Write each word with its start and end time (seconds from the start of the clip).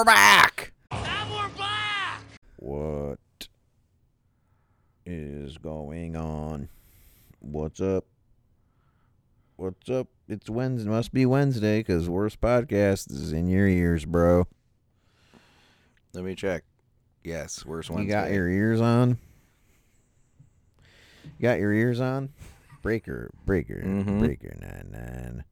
And 0.00 0.08
we're 0.08 0.14
back. 0.14 0.72
What 2.56 3.18
is 5.04 5.58
going 5.58 6.16
on? 6.16 6.70
What's 7.40 7.82
up? 7.82 8.06
What's 9.56 9.90
up? 9.90 10.08
It's 10.26 10.48
Wednesday. 10.48 10.88
Must 10.88 11.12
be 11.12 11.26
Wednesday 11.26 11.80
because 11.80 12.08
worst 12.08 12.40
podcast 12.40 13.12
is 13.12 13.32
in 13.34 13.46
your 13.46 13.66
ears, 13.68 14.06
bro. 14.06 14.46
Let 16.14 16.24
me 16.24 16.34
check. 16.34 16.64
Yes, 17.22 17.66
worst 17.66 17.90
one. 17.90 18.02
You 18.02 18.08
got 18.08 18.30
your 18.30 18.48
ears 18.48 18.80
on. 18.80 19.18
You 21.24 21.42
got 21.42 21.58
your 21.58 21.74
ears 21.74 22.00
on. 22.00 22.30
Breaker, 22.80 23.30
breaker, 23.44 23.82
Mhm. 23.84 24.18
breaker, 24.20 24.56
nine 24.62 24.88
nine. 24.90 25.44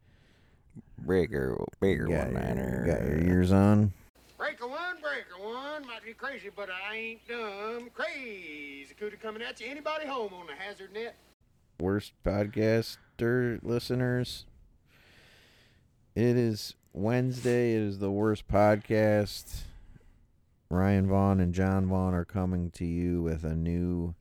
breaker, 1.01 1.55
breaker 1.81 2.07
got 2.07 2.29
one 2.29 2.33
your- 2.33 2.43
niner. 2.43 2.87
Got 2.87 3.03
your 3.03 3.19
ears 3.19 3.53
on. 3.53 3.93
One. 5.79 5.87
Might 5.87 6.05
be 6.05 6.13
crazy, 6.13 6.51
but 6.55 6.69
I 6.71 6.97
ain't 6.97 7.29
dumb. 7.29 7.91
Crazy 7.95 8.95
cootie 8.99 9.17
coming 9.17 9.43
at 9.43 9.61
you. 9.61 9.69
Anybody 9.69 10.07
home 10.07 10.33
on 10.35 10.47
the 10.47 10.55
hazard 10.55 10.93
net? 10.93 11.17
worst 11.81 12.13
podcaster 12.25 13.61
listeners. 13.63 14.45
It 16.17 16.37
is 16.37 16.75
Wednesday. 16.93 17.77
It 17.77 17.83
is 17.83 17.99
the 18.01 18.11
worst 18.11 18.49
podcast. 18.49 19.63
Ryan 20.69 21.07
Vaughn 21.07 21.39
and 21.39 21.55
John 21.55 21.87
Vaughn 21.87 22.13
are 22.13 22.25
coming 22.25 22.73
to 22.73 22.85
you 22.85 23.23
with 23.23 23.45
a 23.45 23.55
new 23.55 24.15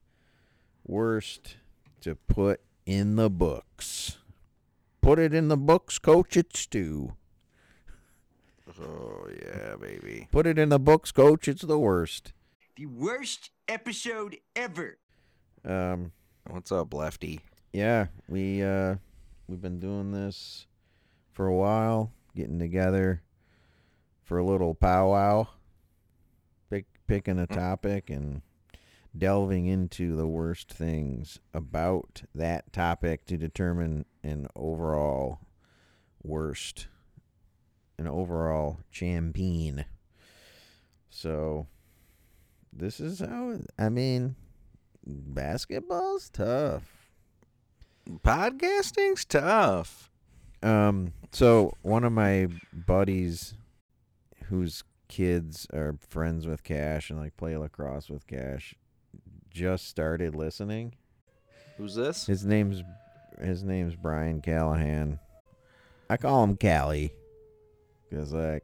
worst 0.85 1.57
to 2.01 2.15
put 2.15 2.61
in 2.85 3.15
the 3.15 3.31
books. 3.31 4.17
Put 5.01 5.17
it 5.17 5.33
in 5.33 5.47
the 5.47 5.57
books, 5.57 5.97
coach. 5.97 6.37
It's 6.37 6.59
Stu. 6.59 7.13
Oh 8.81 9.27
yeah, 9.41 9.75
baby. 9.79 10.27
Put 10.31 10.47
it 10.47 10.59
in 10.59 10.69
the 10.69 10.79
books, 10.79 11.11
coach. 11.11 11.47
It's 11.47 11.63
the 11.63 11.79
worst. 11.79 12.33
The 12.75 12.85
worst 12.85 13.49
episode 13.67 14.37
ever. 14.55 14.97
Um, 15.65 16.11
What's 16.49 16.71
up, 16.71 16.93
Lefty? 16.93 17.41
yeah, 17.73 18.07
we 18.27 18.63
uh 18.63 18.95
we've 19.47 19.61
been 19.61 19.79
doing 19.79 20.11
this 20.11 20.67
for 21.33 21.47
a 21.47 21.55
while, 21.55 22.11
getting 22.35 22.59
together 22.59 23.21
for 24.23 24.37
a 24.37 24.45
little 24.45 24.73
powwow, 24.75 25.47
pick 26.69 26.85
picking 27.07 27.39
a 27.39 27.47
topic 27.47 28.09
and 28.09 28.41
delving 29.17 29.65
into 29.65 30.15
the 30.15 30.27
worst 30.27 30.71
things 30.71 31.39
about 31.53 32.21
that 32.35 32.71
topic 32.71 33.25
to 33.25 33.37
determine 33.37 34.05
an 34.23 34.47
overall 34.55 35.39
worst 36.23 36.87
an 37.97 38.07
overall 38.07 38.79
champion. 38.91 39.85
So 41.09 41.67
this 42.71 42.99
is 42.99 43.19
how 43.19 43.59
I 43.77 43.89
mean 43.89 44.35
basketball's 45.05 46.29
tough. 46.29 47.09
Podcasting's 48.23 49.25
tough. 49.25 50.11
Um, 50.63 51.13
so 51.31 51.73
one 51.81 52.03
of 52.03 52.13
my 52.13 52.47
buddies, 52.73 53.53
whose 54.45 54.83
kids 55.07 55.67
are 55.73 55.97
friends 56.07 56.47
with 56.47 56.63
Cash 56.63 57.09
and 57.09 57.19
like 57.19 57.37
play 57.37 57.55
lacrosse 57.57 58.09
with 58.09 58.27
Cash, 58.27 58.75
just 59.49 59.87
started 59.87 60.35
listening. 60.35 60.93
Who's 61.77 61.95
this? 61.95 62.25
His 62.25 62.45
name's 62.45 62.83
his 63.41 63.63
name's 63.63 63.95
Brian 63.95 64.41
Callahan. 64.41 65.19
I 66.09 66.17
call 66.17 66.43
him 66.43 66.57
Callie, 66.57 67.13
cause 68.11 68.31
like 68.33 68.63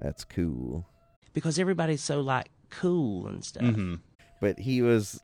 that's 0.00 0.24
cool. 0.24 0.86
because 1.32 1.58
everybody's 1.58 2.02
so 2.02 2.20
like 2.20 2.50
cool 2.70 3.26
and 3.28 3.44
stuff. 3.44 3.74
But 4.40 4.58
he 4.58 4.82
was 4.82 5.20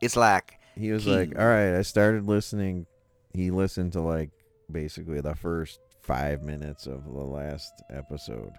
It's 0.00 0.16
like 0.16 0.58
he 0.76 0.90
was 0.92 1.06
like, 1.06 1.38
all 1.38 1.46
right, 1.46 1.74
I 1.78 1.82
started 1.82 2.26
listening. 2.26 2.86
He 3.32 3.50
listened 3.50 3.92
to 3.92 4.00
like 4.00 4.30
basically 4.70 5.20
the 5.20 5.34
first 5.34 5.78
five 6.02 6.42
minutes 6.42 6.86
of 6.86 7.04
the 7.04 7.10
last 7.24 7.72
episode. 7.90 8.52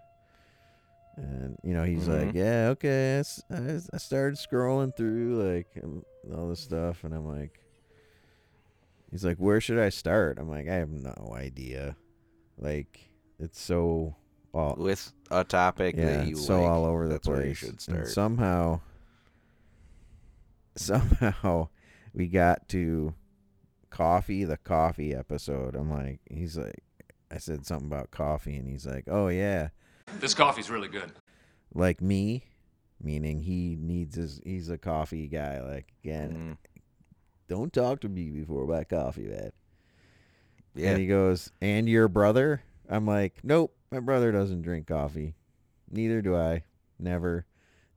And, 1.17 1.57
you 1.63 1.73
know, 1.73 1.84
he's 1.84 2.07
like, 2.09 2.29
Mhm. 2.29 2.35
yeah, 2.35 2.67
okay. 2.72 3.23
I, 3.51 3.79
I 3.94 3.97
started 3.97 4.38
scrolling 4.38 4.95
through 4.97 5.41
like 5.44 5.67
all 6.35 6.50
this 6.50 6.59
stuff. 6.61 7.03
And 7.03 7.13
I'm 7.13 7.25
like, 7.28 7.59
he's 9.11 9.23
like, 9.23 9.38
where 9.38 9.61
should 9.61 9.79
I 9.79 9.89
start? 9.89 10.39
I'm 10.39 10.50
like, 10.50 10.67
I 10.67 10.73
have 10.75 10.89
no 10.91 11.13
idea. 11.35 11.95
Like, 12.57 13.09
it's 13.40 13.59
so 13.62 14.16
all, 14.53 14.75
with 14.78 15.12
a 15.31 15.44
topic 15.44 15.96
yeah, 15.97 16.06
that 16.18 16.28
you 16.28 16.34
it's 16.34 16.46
so 16.46 16.62
like, 16.62 16.69
all 16.72 16.85
over 16.85 17.07
the 17.07 17.13
that's 17.16 17.28
place. 17.28 17.38
where 17.38 17.47
you 17.47 17.53
should 17.53 17.88
And 17.90 18.07
somehow, 18.07 18.79
somehow, 20.75 21.69
we 22.13 22.28
got 22.28 22.68
to 22.69 23.13
coffee, 23.90 24.44
the 24.44 24.57
coffee 24.57 25.13
episode. 25.13 25.75
I'm 25.75 25.90
like, 25.91 26.19
he's 26.29 26.57
like, 26.57 26.84
I 27.31 27.38
said 27.38 27.66
something 27.66 27.88
about 27.88 28.12
coffee, 28.12 28.56
and 28.56 28.68
he's 28.68 28.85
like, 28.85 29.06
oh 29.07 29.28
yeah, 29.29 29.69
This 30.19 30.34
coffee's 30.34 30.69
really 30.69 30.88
good. 30.88 31.12
like 31.73 32.02
me, 32.02 32.44
meaning 33.02 33.41
he 33.41 33.78
needs 33.79 34.16
his, 34.16 34.40
he's 34.44 34.69
a 34.69 34.78
coffee 34.78 35.28
guy. 35.28 35.62
Like 35.62 35.91
again, 36.03 36.57
Mm, 36.62 36.81
don't 37.47 37.72
talk 37.73 38.02
to 38.02 38.09
me 38.09 38.29
before 38.29 38.63
about 38.63 38.90
coffee, 38.90 39.28
man. 39.28 39.52
yeah. 40.75 40.91
And 40.91 41.00
he 41.00 41.07
goes, 41.07 41.52
and 41.62 41.88
your 41.90 42.07
brother? 42.07 42.63
I'm 42.90 43.06
like, 43.06 43.40
nope, 43.44 43.75
my 43.91 44.00
brother 44.00 44.31
doesn't 44.31 44.62
drink 44.62 44.88
coffee. 44.88 45.35
Neither 45.91 46.22
do 46.22 46.35
I. 46.35 46.63
Never. 47.00 47.46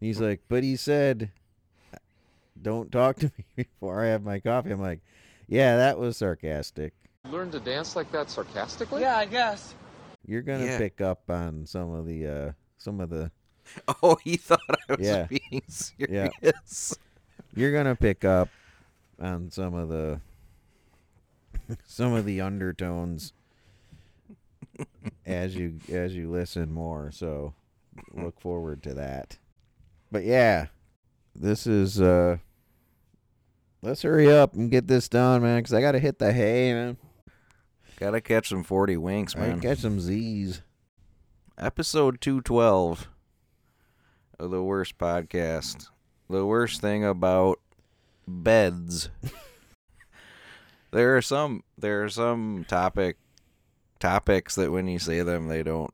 And 0.00 0.06
he's 0.06 0.20
like, 0.20 0.40
but 0.48 0.62
he 0.62 0.76
said, 0.76 1.30
don't 2.60 2.90
talk 2.90 3.16
to 3.20 3.26
me 3.38 3.44
before 3.56 4.02
I 4.02 4.08
have 4.08 4.22
my 4.22 4.40
coffee. 4.40 4.70
I'm 4.70 4.80
like, 4.80 5.00
yeah, 5.48 5.76
that 5.76 5.98
was 5.98 6.16
sarcastic. 6.16 6.92
Learn 7.30 7.50
to 7.50 7.60
dance 7.60 7.96
like 7.96 8.10
that 8.12 8.30
sarcastically? 8.30 9.02
Yeah, 9.02 9.16
I 9.16 9.24
guess. 9.26 9.74
You're 10.26 10.42
gonna 10.42 10.64
Yeah. 10.64 10.78
pick 10.78 11.00
up 11.00 11.28
on 11.30 11.66
some 11.66 11.92
of 11.92 12.06
the, 12.06 12.26
uh, 12.26 12.52
some 12.78 13.00
of 13.00 13.10
the, 13.10 13.30
oh, 14.02 14.16
he 14.22 14.36
thought 14.36 14.60
I 14.68 14.94
was 14.96 15.06
Yeah. 15.06 15.26
being 15.26 15.62
Yeah. 15.98 16.28
you're 17.54 17.72
gonna 17.72 17.96
pick 17.96 18.24
up 18.24 18.48
on 19.20 19.50
some 19.50 19.74
of 19.74 19.88
the, 19.88 20.20
some 21.84 22.12
of 22.14 22.24
the 22.24 22.40
undertones 22.40 23.32
as 25.26 25.54
you 25.54 25.78
as 25.90 26.14
you 26.14 26.30
listen 26.30 26.72
more. 26.72 27.10
So 27.12 27.54
look 28.12 28.40
forward 28.40 28.82
to 28.84 28.94
that. 28.94 29.38
But 30.10 30.24
yeah, 30.24 30.66
this 31.34 31.66
is 31.66 32.00
uh 32.00 32.38
let's 33.82 34.02
hurry 34.02 34.30
up 34.32 34.54
and 34.54 34.70
get 34.70 34.86
this 34.88 35.08
done, 35.08 35.42
man, 35.42 35.62
cuz 35.62 35.72
I 35.72 35.80
got 35.80 35.92
to 35.92 35.98
hit 35.98 36.18
the 36.18 36.32
hay, 36.32 36.72
man. 36.72 36.96
Gotta 37.96 38.20
catch 38.20 38.48
some 38.48 38.62
forty 38.64 38.96
winks, 38.96 39.34
I 39.36 39.40
man. 39.40 39.60
catch 39.60 39.78
some 39.78 40.00
Z's. 40.00 40.62
Episode 41.58 42.20
two 42.20 42.40
twelve 42.40 43.08
of 44.38 44.50
the 44.50 44.62
worst 44.62 44.98
podcast. 44.98 45.88
The 46.30 46.46
worst 46.46 46.80
thing 46.80 47.04
about 47.04 47.58
beds. 48.26 49.10
there 50.92 51.16
are 51.16 51.22
some 51.22 51.64
there 51.76 52.04
are 52.04 52.08
some 52.08 52.64
topic 52.68 53.16
topics 53.98 54.54
that 54.56 54.70
when 54.72 54.88
you 54.88 54.98
say 54.98 55.22
them 55.22 55.48
they 55.48 55.62
don't 55.62 55.92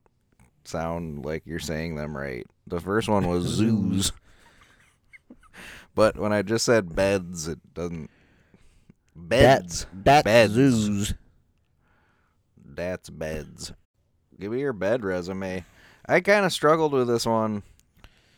sound 0.63 1.25
like 1.25 1.43
you're 1.45 1.59
saying 1.59 1.95
them 1.95 2.15
right. 2.15 2.45
The 2.67 2.79
first 2.79 3.07
one 3.09 3.27
was 3.27 3.43
zoos. 3.45 4.11
But 5.93 6.17
when 6.17 6.33
I 6.33 6.41
just 6.41 6.65
said 6.65 6.95
beds, 6.95 7.47
it 7.47 7.59
doesn't 7.73 8.09
beds. 9.15 9.85
That's 9.93 10.23
Beds. 10.23 10.53
zoos. 10.53 11.13
That's 12.65 13.09
beds. 13.09 13.71
Give 14.39 14.51
me 14.51 14.59
your 14.59 14.73
bed 14.73 15.03
resume. 15.05 15.63
I 16.07 16.19
kind 16.19 16.45
of 16.45 16.51
struggled 16.51 16.91
with 16.91 17.07
this 17.07 17.25
one. 17.25 17.63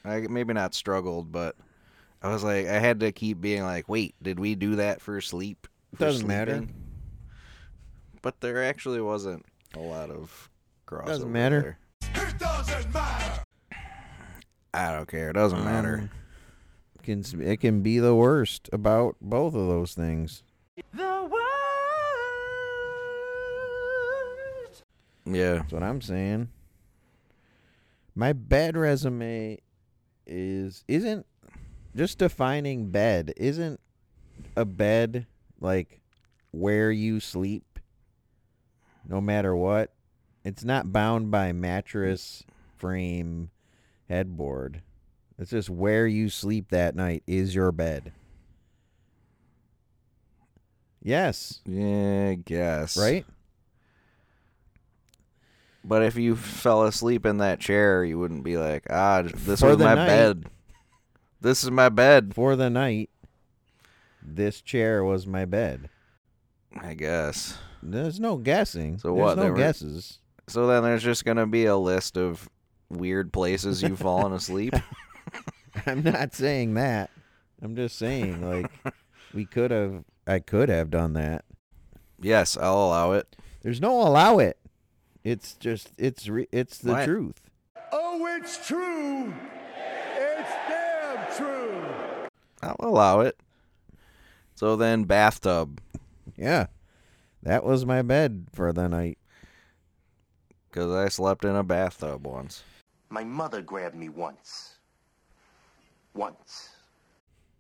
I 0.06 0.20
maybe 0.30 0.54
not 0.54 0.76
struggled, 0.76 1.32
but 1.32 1.56
I 2.22 2.30
was 2.32 2.44
like, 2.44 2.68
I 2.68 2.74
had 2.80 3.00
to 3.00 3.12
keep 3.12 3.42
being 3.42 3.64
like, 3.64 3.90
wait, 3.90 4.14
did 4.22 4.40
we 4.40 4.54
do 4.56 4.76
that 4.76 5.02
for 5.02 5.20
sleep? 5.22 5.68
For 5.96 6.06
Doesn't 6.06 6.28
matter. 6.28 6.58
sleeping? 6.58 6.76
But 8.22 8.40
there 8.42 8.64
actually 8.64 9.02
wasn't 9.02 9.46
a 9.78 9.82
lot 9.82 10.10
of 10.10 10.50
crossover. 10.88 11.06
Doesn't 11.06 11.32
matter. 11.32 11.78
there. 12.02 12.34
I 14.74 14.92
don't 14.92 15.08
care. 15.08 15.30
It 15.30 15.34
doesn't 15.34 15.64
matter. 15.64 16.00
Um, 16.00 16.10
can 17.04 17.24
it 17.42 17.62
can 17.62 17.82
be 17.82 18.00
the 18.00 18.14
worst 18.14 18.70
about 18.74 19.16
both 19.22 19.56
of 19.56 19.68
those 19.68 19.94
things. 19.94 20.44
Yeah. 25.26 25.56
That's 25.56 25.74
what 25.74 25.84
I'm 25.84 26.02
saying. 26.02 26.50
My 28.16 28.34
bed 28.34 28.76
resume 28.76 29.60
is 30.26 30.84
isn't 30.88 31.26
just 31.96 32.18
defining 32.20 32.90
bed 32.92 33.34
isn't 33.38 33.80
a 34.56 34.66
bed 34.66 35.26
like 35.60 36.02
where 36.52 36.92
you 36.92 37.20
sleep 37.20 37.64
no 39.08 39.22
matter 39.22 39.56
what. 39.56 39.92
It's 40.44 40.64
not 40.64 40.92
bound 40.94 41.30
by 41.32 41.52
mattress, 41.52 42.44
frame, 42.78 43.50
headboard. 44.10 44.82
It's 45.40 45.52
just 45.52 45.70
where 45.70 46.08
you 46.08 46.30
sleep 46.30 46.70
that 46.70 46.96
night 46.96 47.24
is 47.28 47.54
your 47.54 47.72
bed. 47.72 48.12
Yes, 51.02 51.62
Yeah, 51.66 52.30
I 52.32 52.36
guess. 52.36 52.98
right? 52.98 53.26
But 55.84 56.04
if 56.04 56.18
you 56.18 56.36
fell 56.36 56.84
asleep 56.84 57.26
in 57.26 57.38
that 57.38 57.60
chair, 57.62 58.04
you 58.04 58.20
wouldn't 58.20 58.44
be 58.44 58.58
like, 58.58 58.86
ah, 58.90 59.22
this 59.24 59.62
For 59.62 59.70
was 59.70 59.78
my 59.78 59.96
night. 59.96 60.08
bed. 60.08 60.46
This 61.40 61.64
is 61.64 61.72
my 61.72 61.88
bed. 61.88 62.34
For 62.36 62.56
the 62.58 62.70
night, 62.70 63.10
this 64.22 64.60
chair 64.62 65.04
was 65.04 65.26
my 65.26 65.46
bed. 65.46 65.90
I 66.76 66.94
guess. 66.94 67.58
There's 67.84 68.20
no 68.20 68.38
guessing. 68.38 68.98
So 68.98 69.10
There's 69.10 69.20
what, 69.22 69.38
No 69.38 69.44
they 69.44 69.50
were- 69.52 69.58
guesses. 69.58 70.20
So 70.50 70.66
then 70.68 70.84
there's 70.84 71.04
just 71.04 71.26
gonna 71.26 71.46
be 71.48 71.66
a 71.66 71.76
list 71.76 72.18
of 72.18 72.50
weird 72.90 73.34
places 73.34 73.84
you've 73.84 74.00
fallen 74.00 74.32
asleep. 74.34 74.74
I'm 75.86 76.04
not 76.04 76.34
saying 76.34 76.74
that. 76.76 77.10
I'm 77.62 77.76
just 77.76 77.98
saying 77.98 78.42
like 78.48 78.72
we 79.34 79.46
could 79.46 79.72
have. 79.72 80.06
I 80.26 80.40
could 80.40 80.70
have 80.70 80.90
done 80.90 81.14
that. 81.14 81.44
yes, 82.22 82.56
I'll 82.58 82.86
allow 82.86 83.12
it. 83.14 83.36
There's 83.62 83.82
no 83.82 84.02
allow 84.02 84.40
it. 84.40 84.58
It's 85.24 85.54
just 85.56 85.90
it's 85.98 86.28
re, 86.30 86.48
it's 86.52 86.78
the 86.78 86.94
Why- 86.94 87.06
truth. 87.06 87.42
Oh, 87.92 88.26
it's 88.38 88.66
true. 88.68 89.34
It's 90.18 90.50
damn 90.70 91.36
true. 91.36 91.84
I'll 92.62 92.76
allow 92.80 93.20
it. 93.22 93.38
So 94.56 94.76
then 94.78 95.04
bathtub, 95.04 95.80
Yeah, 96.38 96.68
that 97.48 97.64
was 97.64 97.86
my 97.86 98.02
bed 98.02 98.48
for 98.52 98.74
the 98.74 98.90
night. 98.90 99.18
because 100.70 100.92
I 100.92 101.08
slept 101.08 101.46
in 101.46 101.56
a 101.56 101.64
bathtub 101.64 102.28
once. 102.28 102.62
My 103.10 103.24
mother 103.24 103.62
grabbed 103.62 103.96
me 103.96 104.10
once. 104.10 104.76
Once. 106.14 106.70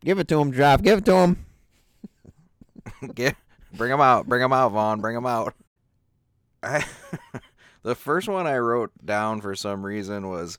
Give 0.04 0.20
it 0.20 0.28
to 0.28 0.42
him, 0.42 0.52
Drop. 0.52 0.82
Give 0.82 0.98
it 1.00 1.06
to 1.06 1.16
him. 1.16 1.46
Get, 3.16 3.38
bring 3.74 3.92
him 3.92 4.02
out. 4.02 4.28
Bring 4.28 4.44
him 4.44 4.52
out, 4.52 4.74
Vaughn. 4.74 5.00
Bring 5.00 5.16
him 5.16 5.26
out. 5.26 5.56
I, 6.62 6.84
the 7.84 7.96
first 7.96 8.28
one 8.28 8.46
I 8.46 8.58
wrote 8.58 8.92
down 9.06 9.40
for 9.40 9.56
some 9.56 9.86
reason 9.86 10.28
was 10.28 10.58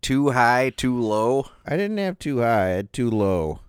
too 0.00 0.30
high, 0.30 0.70
too 0.70 0.98
low. 0.98 1.46
I 1.66 1.76
didn't 1.76 1.98
have 1.98 2.18
too 2.18 2.40
high. 2.40 2.64
I 2.64 2.68
had 2.68 2.92
too 2.92 3.10
low. 3.10 3.60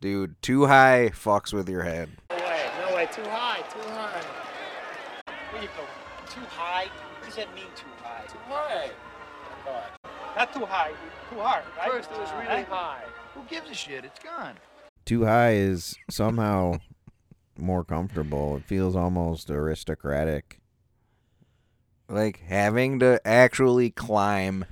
Dude, 0.00 0.40
too 0.42 0.66
high 0.66 1.10
fucks 1.14 1.52
with 1.52 1.68
your 1.68 1.82
head. 1.82 2.10
No 2.30 2.36
way, 2.36 2.66
no 2.88 2.94
way. 2.94 3.08
Too 3.10 3.22
high, 3.22 3.62
too 3.70 3.80
high. 3.90 4.22
Where 5.52 5.62
you 5.62 5.68
go? 5.68 5.84
Too 6.32 6.40
high? 6.50 6.86
What 7.18 7.24
does 7.26 7.36
that 7.36 7.54
mean, 7.54 7.64
too 7.74 7.86
high? 8.02 8.24
Too 8.26 8.38
high. 8.48 8.90
Not 10.36 10.52
too 10.52 10.66
high, 10.66 10.92
too 11.30 11.40
hard, 11.40 11.64
right? 11.78 11.90
First 11.90 12.10
it 12.10 12.18
was 12.18 12.30
really 12.32 12.62
Huh? 12.64 12.74
high. 12.76 13.02
Who 13.34 13.42
gives 13.48 13.70
a 13.70 13.74
shit? 13.74 14.04
It's 14.04 14.18
gone. 14.22 14.56
Too 15.06 15.24
high 15.24 15.52
is 15.54 15.96
somehow 16.10 16.74
more 17.56 17.84
comfortable. 17.84 18.56
It 18.56 18.64
feels 18.64 18.94
almost 18.94 19.50
aristocratic. 19.50 20.60
Like 22.08 22.40
having 22.40 22.98
to 22.98 23.20
actually 23.26 23.90
climb. 23.90 24.66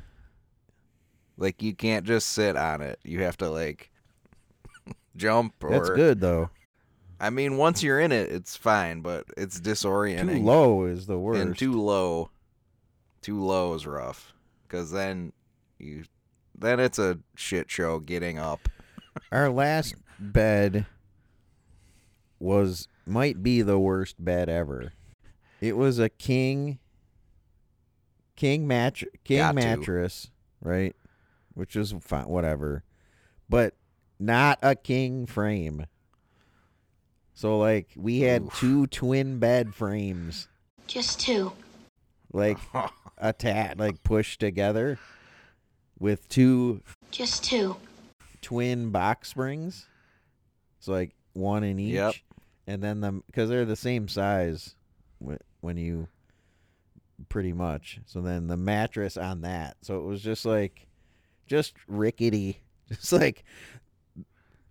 Like 1.39 1.63
you 1.63 1.75
can't 1.75 2.05
just 2.05 2.29
sit 2.29 2.57
on 2.57 2.83
it. 2.83 2.99
You 3.03 3.23
have 3.23 3.39
to 3.39 3.49
like 3.49 3.91
jump 5.17 5.55
or 5.63 5.71
That's 5.71 5.91
good 5.91 6.21
though. 6.21 6.51
I 7.21 7.31
mean, 7.31 7.57
once 7.57 7.83
you're 7.83 8.01
in 8.01 8.13
it, 8.13 8.31
it's 8.31 8.57
fine, 8.57 9.01
but 9.01 9.25
it's 9.37 9.61
disorienting. 9.61 10.39
Too 10.39 10.45
low 10.45 10.85
is 10.85 11.07
the 11.07 11.19
worst. 11.19 11.41
and 11.41 11.57
too 11.57 11.81
low. 11.81 12.31
Too 13.23 13.43
low 13.43 13.73
is 13.75 13.87
rough 13.87 14.35
because 14.65 14.91
then 14.91 15.33
you, 15.79 16.05
then 16.59 16.81
it's 16.81 16.99
a 16.99 17.19
shit 17.37 17.71
show 17.71 17.99
getting 17.99 18.39
up. 18.39 18.69
Our 19.33 19.49
last 19.49 19.95
bed 20.19 20.87
was 22.39 22.89
might 23.07 23.43
be 23.43 23.63
the 23.63 23.79
worst 23.79 24.23
bed 24.23 24.49
ever. 24.49 24.93
It 25.61 25.77
was 25.77 25.99
a 25.99 26.09
king 26.11 26.79
king 28.37 28.67
match 28.67 29.05
king 29.25 29.39
Got 29.39 29.53
to. 29.53 29.55
mattress, 29.55 30.31
right? 30.61 30.95
Which 31.55 31.77
is 31.77 31.95
fine, 32.01 32.27
whatever. 32.29 32.83
But 33.49 33.75
not 34.19 34.59
a 34.63 34.75
king 34.75 35.27
frame. 35.27 35.87
So 37.35 37.59
like 37.59 37.89
we 37.97 38.21
had 38.21 38.43
Oof. 38.43 38.59
two 38.59 38.87
twin 38.87 39.39
bed 39.39 39.75
frames 39.75 40.49
Just 40.87 41.21
two. 41.21 41.53
like 42.33 42.59
attached 43.19 43.79
like 43.79 44.03
pushed 44.03 44.39
together 44.41 44.99
with 45.99 46.29
two 46.29 46.81
Just 47.11 47.45
two. 47.45 47.77
twin 48.41 48.91
box 48.91 49.29
springs. 49.29 49.87
So 50.81 50.93
like 50.93 51.15
one 51.33 51.65
in 51.65 51.79
each. 51.79 51.95
Yep. 51.95 52.15
And 52.67 52.83
then 52.83 53.01
the 53.01 53.13
because 53.27 53.49
they're 53.49 53.65
the 53.65 53.77
same 53.77 54.07
size 54.09 54.77
when 55.61 55.77
you 55.77 56.07
pretty 57.29 57.53
much. 57.53 58.01
So 58.07 58.21
then 58.21 58.47
the 58.47 58.57
mattress 58.57 59.17
on 59.17 59.41
that. 59.43 59.77
So 59.83 59.99
it 59.99 60.05
was 60.05 60.23
just 60.23 60.45
like 60.45 60.87
just 61.47 61.75
rickety, 61.89 62.61
just 62.89 63.13
like 63.13 63.45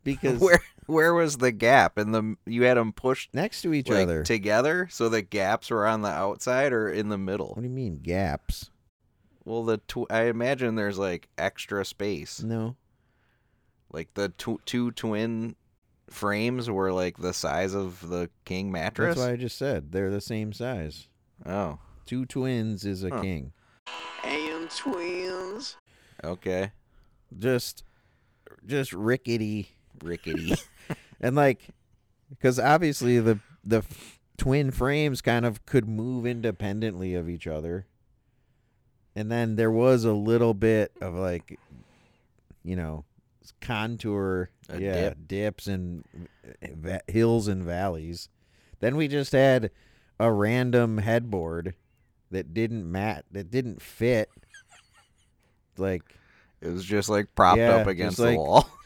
because 0.15 0.39
where 0.39 0.59
where 0.85 1.13
was 1.13 1.37
the 1.37 1.51
gap? 1.51 1.97
And 1.97 2.13
the 2.13 2.35
you 2.45 2.63
had 2.63 2.77
them 2.77 2.91
pushed 2.93 3.33
next 3.33 3.61
to 3.63 3.73
each 3.73 3.89
like, 3.89 4.03
other. 4.03 4.23
together, 4.23 4.87
so 4.91 5.09
the 5.09 5.21
gaps 5.21 5.69
were 5.69 5.85
on 5.87 6.01
the 6.01 6.09
outside 6.09 6.73
or 6.73 6.89
in 6.89 7.09
the 7.09 7.17
middle. 7.17 7.49
what 7.49 7.61
do 7.61 7.63
you 7.63 7.69
mean 7.69 7.99
gaps? 8.01 8.69
Well, 9.45 9.63
the 9.65 9.77
tw- 9.77 10.09
I 10.09 10.23
imagine 10.23 10.75
there's 10.75 10.97
like 10.99 11.27
extra 11.37 11.83
space. 11.85 12.41
No. 12.41 12.75
Like 13.91 14.13
the 14.13 14.29
tw- 14.29 14.65
two 14.65 14.91
twin 14.91 15.55
frames 16.09 16.69
were 16.69 16.91
like 16.93 17.17
the 17.17 17.33
size 17.33 17.73
of 17.73 18.07
the 18.07 18.29
king 18.45 18.71
mattress. 18.71 19.15
That's 19.15 19.27
why 19.27 19.33
I 19.33 19.35
just 19.37 19.57
said 19.57 19.91
they're 19.91 20.11
the 20.11 20.21
same 20.21 20.53
size. 20.53 21.07
Oh, 21.45 21.79
Two 22.05 22.25
twins 22.25 22.85
is 22.85 23.03
a 23.03 23.09
Huh. 23.09 23.21
king. 23.21 23.53
And 24.23 24.69
twins. 24.69 25.77
okay, 26.23 26.71
Just 27.37 27.83
just 28.65 28.93
rickety 28.93 29.72
rickety. 30.01 30.55
and 31.21 31.35
like 31.35 31.59
because 32.29 32.59
obviously 32.59 33.19
the 33.19 33.39
the 33.63 33.77
f- 33.77 34.19
twin 34.37 34.71
frames 34.71 35.21
kind 35.21 35.45
of 35.45 35.65
could 35.65 35.87
move 35.87 36.25
independently 36.25 37.13
of 37.15 37.29
each 37.29 37.45
other 37.47 37.85
and 39.15 39.31
then 39.31 39.55
there 39.55 39.69
was 39.71 40.03
a 40.05 40.11
little 40.13 40.53
bit 40.53 40.91
of 41.01 41.13
like 41.13 41.59
you 42.63 42.75
know 42.75 43.05
contour 43.61 44.49
A 44.69 44.79
yeah 44.79 44.93
dip. 45.09 45.17
dips 45.27 45.67
and 45.67 46.03
eh, 46.43 46.49
eh, 46.63 46.67
va- 46.75 47.01
hills 47.07 47.47
and 47.47 47.63
valleys 47.63 48.27
then 48.79 48.95
we 48.95 49.07
just 49.07 49.31
had 49.31 49.69
a 50.19 50.31
random 50.31 50.97
headboard 50.97 51.75
that 52.31 52.53
didn't 52.53 52.89
mat 52.91 53.25
that 53.31 53.51
didn't 53.51 53.81
fit 53.81 54.29
like 55.77 56.03
it 56.61 56.69
was 56.69 56.83
just 56.83 57.09
like 57.09 57.33
propped 57.35 57.57
Yeah, 57.59 57.75
up 57.75 57.87
against 57.87 58.19
like- 58.19 58.31
the 58.35 58.39
wall. 58.39 58.67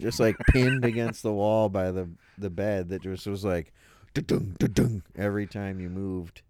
just 0.00 0.20
like 0.20 0.36
pinned 0.52 0.84
against 0.84 1.22
the 1.22 1.32
wall 1.32 1.68
by 1.68 1.90
the 1.90 2.08
the 2.38 2.50
bed 2.50 2.88
that 2.90 3.02
just 3.02 3.26
was 3.26 3.44
like 3.44 3.72
da-dung, 4.14 4.56
da-dung, 4.58 5.02
every 5.16 5.46
time 5.46 5.80
you 5.80 5.88
moved. 5.88 6.42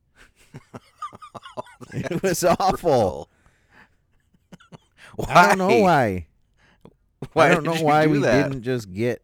it 1.93 2.23
was 2.23 2.45
awful. 2.45 3.29
I 5.29 5.49
don't 5.49 5.59
know 5.59 5.79
why. 5.79 6.27
Why 7.33 7.47
I 7.47 7.55
don't 7.55 7.65
know 7.65 7.75
why 7.75 8.05
do 8.05 8.11
we 8.11 8.19
that? 8.21 8.49
didn't 8.51 8.63
just 8.63 8.93
get 8.93 9.23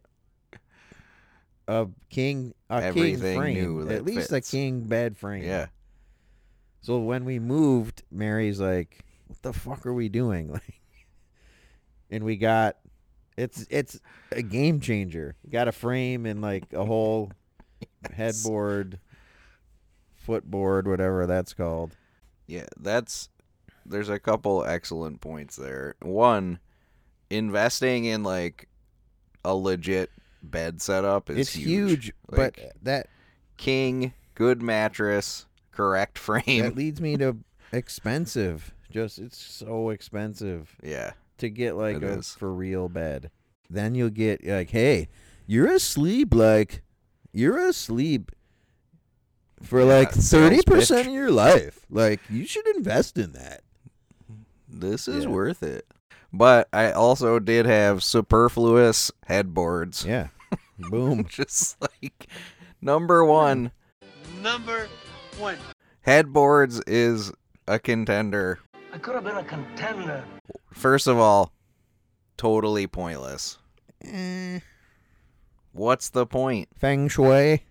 a 1.67 1.87
king 2.09 2.53
a 2.69 2.83
Everything 2.83 3.21
king 3.21 3.37
frame, 3.37 3.91
at 3.91 4.05
least 4.05 4.29
fits. 4.31 4.49
a 4.49 4.51
king 4.51 4.81
bed 4.81 5.17
frame. 5.17 5.43
Yeah. 5.43 5.67
So 6.81 6.99
when 6.99 7.23
we 7.23 7.39
moved, 7.39 8.03
Mary's 8.11 8.59
like, 8.59 9.05
"What 9.27 9.41
the 9.41 9.53
fuck 9.53 9.85
are 9.85 9.93
we 9.93 10.09
doing?" 10.09 10.49
Like, 10.53 10.81
and 12.11 12.23
we 12.23 12.37
got 12.37 12.77
it's 13.37 13.65
it's 13.69 13.99
a 14.31 14.41
game 14.41 14.79
changer. 14.79 15.35
Got 15.49 15.67
a 15.67 15.71
frame 15.71 16.25
and 16.25 16.41
like 16.41 16.71
a 16.73 16.85
whole 16.85 17.31
headboard, 18.13 18.99
footboard, 20.15 20.87
whatever 20.87 21.25
that's 21.25 21.53
called. 21.53 21.95
Yeah, 22.47 22.67
that's 22.79 23.29
there's 23.85 24.09
a 24.09 24.19
couple 24.19 24.63
excellent 24.63 25.21
points 25.21 25.55
there. 25.55 25.95
One, 26.01 26.59
investing 27.29 28.05
in 28.05 28.23
like 28.23 28.67
a 29.43 29.55
legit 29.55 30.09
bed 30.41 30.81
setup 30.81 31.29
is 31.29 31.37
it's 31.39 31.53
huge, 31.53 32.11
Like, 32.29 32.55
but 32.55 32.71
that 32.83 33.07
king, 33.57 34.13
good 34.35 34.61
mattress, 34.61 35.45
correct 35.71 36.17
frame. 36.19 36.63
that 36.63 36.75
leads 36.75 37.01
me 37.01 37.17
to 37.17 37.37
expensive. 37.71 38.73
Just 38.91 39.17
it's 39.19 39.41
so 39.41 39.89
expensive 39.89 40.75
yeah. 40.83 41.13
To 41.43 41.49
get 41.49 41.75
like 41.75 41.97
It 41.97 42.03
a 42.03 42.17
is. 42.19 42.33
for 42.33 42.53
real 42.53 42.89
bed. 42.89 43.29
Then 43.69 43.95
you'll 43.95 44.09
get 44.09 44.45
like, 44.45 44.71
hey, 44.71 45.07
you're 45.47 45.71
asleep. 45.71 46.33
Like 46.33 46.81
you're 47.31 47.57
asleep 47.57 48.31
for 49.61 49.79
Yeah, 49.79 49.85
like 49.85 50.11
thirty 50.11 50.61
percent 50.63 51.01
pitch. 51.01 51.07
of 51.07 51.13
your 51.13 51.31
life. 51.31 51.85
Like 51.89 52.19
you 52.29 52.45
should 52.45 52.67
invest 52.75 53.17
in 53.17 53.31
that. 53.33 53.61
This 54.67 55.07
is 55.07 55.23
Yeah. 55.25 55.29
worth 55.31 55.63
it. 55.63 55.85
But 56.31 56.67
I 56.73 56.91
also 56.91 57.37
did 57.39 57.65
have 57.67 58.03
superfluous 58.03 59.11
headboards. 59.27 60.03
Yeah. 60.05 60.29
Boom. 60.79 61.25
Just 61.29 61.79
like 61.81 62.27
number 62.81 63.23
one, 63.23 63.71
Number 64.41 64.87
one. 65.37 65.57
headboards 66.01 66.81
is 66.87 67.31
a 67.67 67.77
contender. 67.79 68.59
I 68.93 68.97
could 68.99 69.15
have 69.15 69.23
been 69.23 69.37
a 69.37 69.43
contender. 69.43 70.23
First 70.71 71.07
of 71.07 71.17
all, 71.17 71.51
totally 72.37 72.85
pointless. 72.85 73.57
Eh, 74.05 74.59
What's 75.71 76.09
the 76.09 76.27
point? 76.27 76.69
feng 76.77 77.07
shui. 77.07 77.63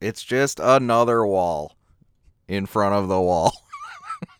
It's 0.00 0.24
just 0.24 0.58
another 0.58 1.24
wall 1.24 1.76
in 2.48 2.66
front 2.66 2.96
of 2.96 3.06
the 3.08 3.20
wall. 3.20 3.52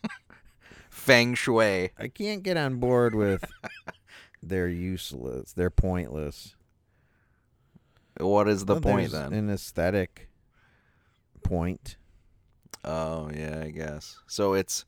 Feng 0.89 1.35
shui. 1.35 1.91
I 1.97 2.07
can't 2.09 2.43
get 2.43 2.57
on 2.57 2.75
board 2.79 3.15
with 3.15 3.45
they're 4.43 4.67
useless. 4.67 5.53
They're 5.53 5.69
pointless. 5.69 6.55
What 8.19 8.49
is 8.49 8.65
the 8.65 8.73
Well, 8.73 8.81
point 8.81 9.11
then? 9.13 9.31
An 9.31 9.49
aesthetic 9.49 10.29
point. 11.43 11.95
Oh 12.83 13.31
yeah, 13.33 13.61
I 13.65 13.69
guess. 13.69 14.17
So 14.27 14.53
it's 14.53 14.83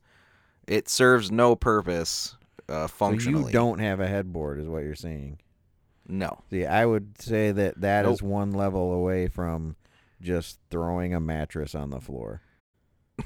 it 0.66 0.88
serves 0.88 1.30
no 1.30 1.54
purpose 1.56 2.36
uh, 2.68 2.86
So 2.86 2.88
functionally. 2.88 3.46
you 3.46 3.52
don't 3.52 3.78
have 3.78 4.00
a 4.00 4.06
headboard, 4.06 4.58
is 4.60 4.68
what 4.68 4.82
you're 4.84 4.94
saying. 4.94 5.38
No. 6.08 6.38
See, 6.50 6.64
I 6.66 6.86
would 6.86 7.20
say 7.20 7.52
that 7.52 7.80
that 7.80 8.04
is 8.06 8.22
Nope. 8.22 8.30
one 8.30 8.52
level 8.52 8.92
away 8.92 9.28
from 9.28 9.76
just 10.20 10.58
throwing 10.70 11.14
a 11.14 11.20
mattress 11.20 11.74
on 11.74 11.90
the 11.90 12.00
floor, 12.00 12.40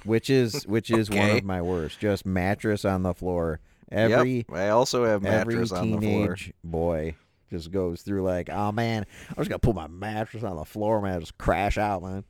which 0.04 0.30
is 0.30 0.62
which 0.66 0.90
is 0.90 1.10
one 1.10 1.30
of 1.30 1.44
my 1.44 1.60
worst. 1.62 2.00
Just 2.00 2.24
mattress 2.26 2.84
on 2.84 3.02
the 3.02 3.14
floor. 3.14 3.60
Every 3.92 4.36
yep. 4.48 4.52
I 4.52 4.68
also 4.70 5.04
have 5.04 5.24
every 5.24 5.54
mattress 5.56 5.72
on 5.72 5.90
the 5.90 5.98
floor. 5.98 6.34
teenage 6.36 6.52
boy 6.64 7.16
just 7.50 7.70
goes 7.72 8.02
through 8.02 8.22
like, 8.22 8.48
oh 8.48 8.70
man, 8.72 9.04
I'm 9.30 9.34
just 9.36 9.50
gonna 9.50 9.58
put 9.58 9.74
my 9.74 9.88
mattress 9.88 10.44
on 10.44 10.56
the 10.56 10.64
floor, 10.64 11.00
man, 11.02 11.16
I 11.16 11.18
just 11.20 11.36
crash 11.38 11.76
out, 11.78 12.02
man. 12.02 12.24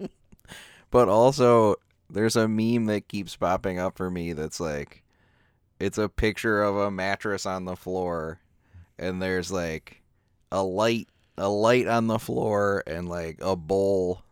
But 0.90 1.08
also, 1.08 1.74
there's 2.10 2.36
a 2.36 2.48
meme 2.48 2.86
that 2.86 3.08
keeps 3.08 3.36
popping 3.36 3.78
up 3.78 3.96
for 3.96 4.10
me 4.10 4.32
that's 4.32 4.60
like, 4.60 5.02
it's 5.80 5.98
a 5.98 6.08
picture 6.08 6.62
of 6.62 6.76
a 6.76 6.90
mattress 6.90 7.46
on 7.46 7.64
the 7.64 7.76
floor, 7.76 8.40
and 8.98 9.22
there's 9.22 9.50
like 9.52 10.02
a 10.50 10.62
light, 10.62 11.08
a 11.36 11.48
light 11.48 11.86
on 11.86 12.06
the 12.06 12.18
floor, 12.18 12.82
and 12.86 13.08
like 13.08 13.38
a 13.40 13.54
bowl, 13.54 14.22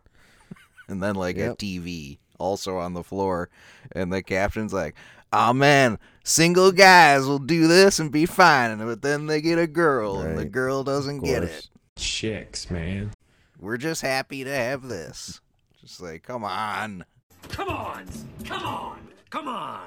and 0.89 1.03
then 1.03 1.15
like 1.15 1.37
Yep. 1.37 1.53
a 1.53 1.57
TV 1.57 2.19
also 2.39 2.79
on 2.79 2.95
the 2.95 3.05
floor, 3.05 3.49
and 3.93 4.13
the 4.13 4.23
caption's 4.23 4.73
like, 4.73 4.95
"Oh 5.33 5.53
man, 5.53 5.99
single 6.25 6.73
guys 6.73 7.27
will 7.27 7.39
do 7.39 7.67
this 7.69 7.99
and 7.99 8.11
be 8.11 8.27
fine, 8.27 8.79
but 8.79 9.03
then 9.03 9.27
they 9.27 9.41
get 9.41 9.59
a 9.59 9.67
girl, 9.67 10.21
and 10.21 10.37
the 10.37 10.45
girl 10.45 10.83
doesn't 10.83 11.21
get 11.21 11.45
it. 11.45 11.69
Chicks, 11.97 12.71
man. 12.71 13.13
We're 13.59 13.77
just 13.79 14.03
happy 14.03 14.43
to 14.45 14.51
have 14.51 14.83
this." 14.89 15.41
Just 15.81 16.01
like, 16.01 16.25
come 16.25 16.43
on. 16.43 17.05
Come 17.49 17.69
on! 17.69 18.05
Come 18.45 18.65
on! 18.65 18.99
Come 19.31 19.49
on! 19.49 19.81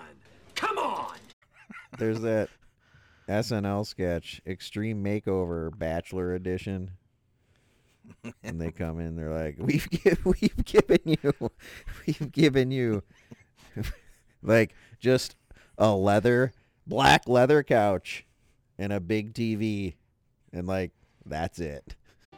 Come 0.55 0.77
on! 0.77 1.15
There's 1.97 2.21
that 2.21 2.49
SNL 3.27 3.85
sketch, 3.85 4.41
Extreme 4.47 5.03
Makeover 5.03 5.77
Bachelor 5.77 6.33
Edition. 6.33 6.91
and 8.43 8.59
they 8.59 8.71
come 8.71 8.99
in, 8.99 9.15
they're 9.15 9.31
like, 9.33 9.55
"We've 9.59 9.87
gi- 9.89 10.15
we've 10.23 10.65
given 10.65 10.99
you, 11.05 11.33
we've 12.07 12.31
given 12.31 12.71
you, 12.71 13.03
like 14.41 14.73
just 14.99 15.35
a 15.77 15.91
leather, 15.93 16.53
black 16.87 17.27
leather 17.27 17.61
couch, 17.61 18.25
and 18.79 18.91
a 18.91 18.99
big 18.99 19.33
TV, 19.33 19.93
and 20.51 20.65
like 20.65 20.91
that's 21.25 21.59
it." 21.59 21.95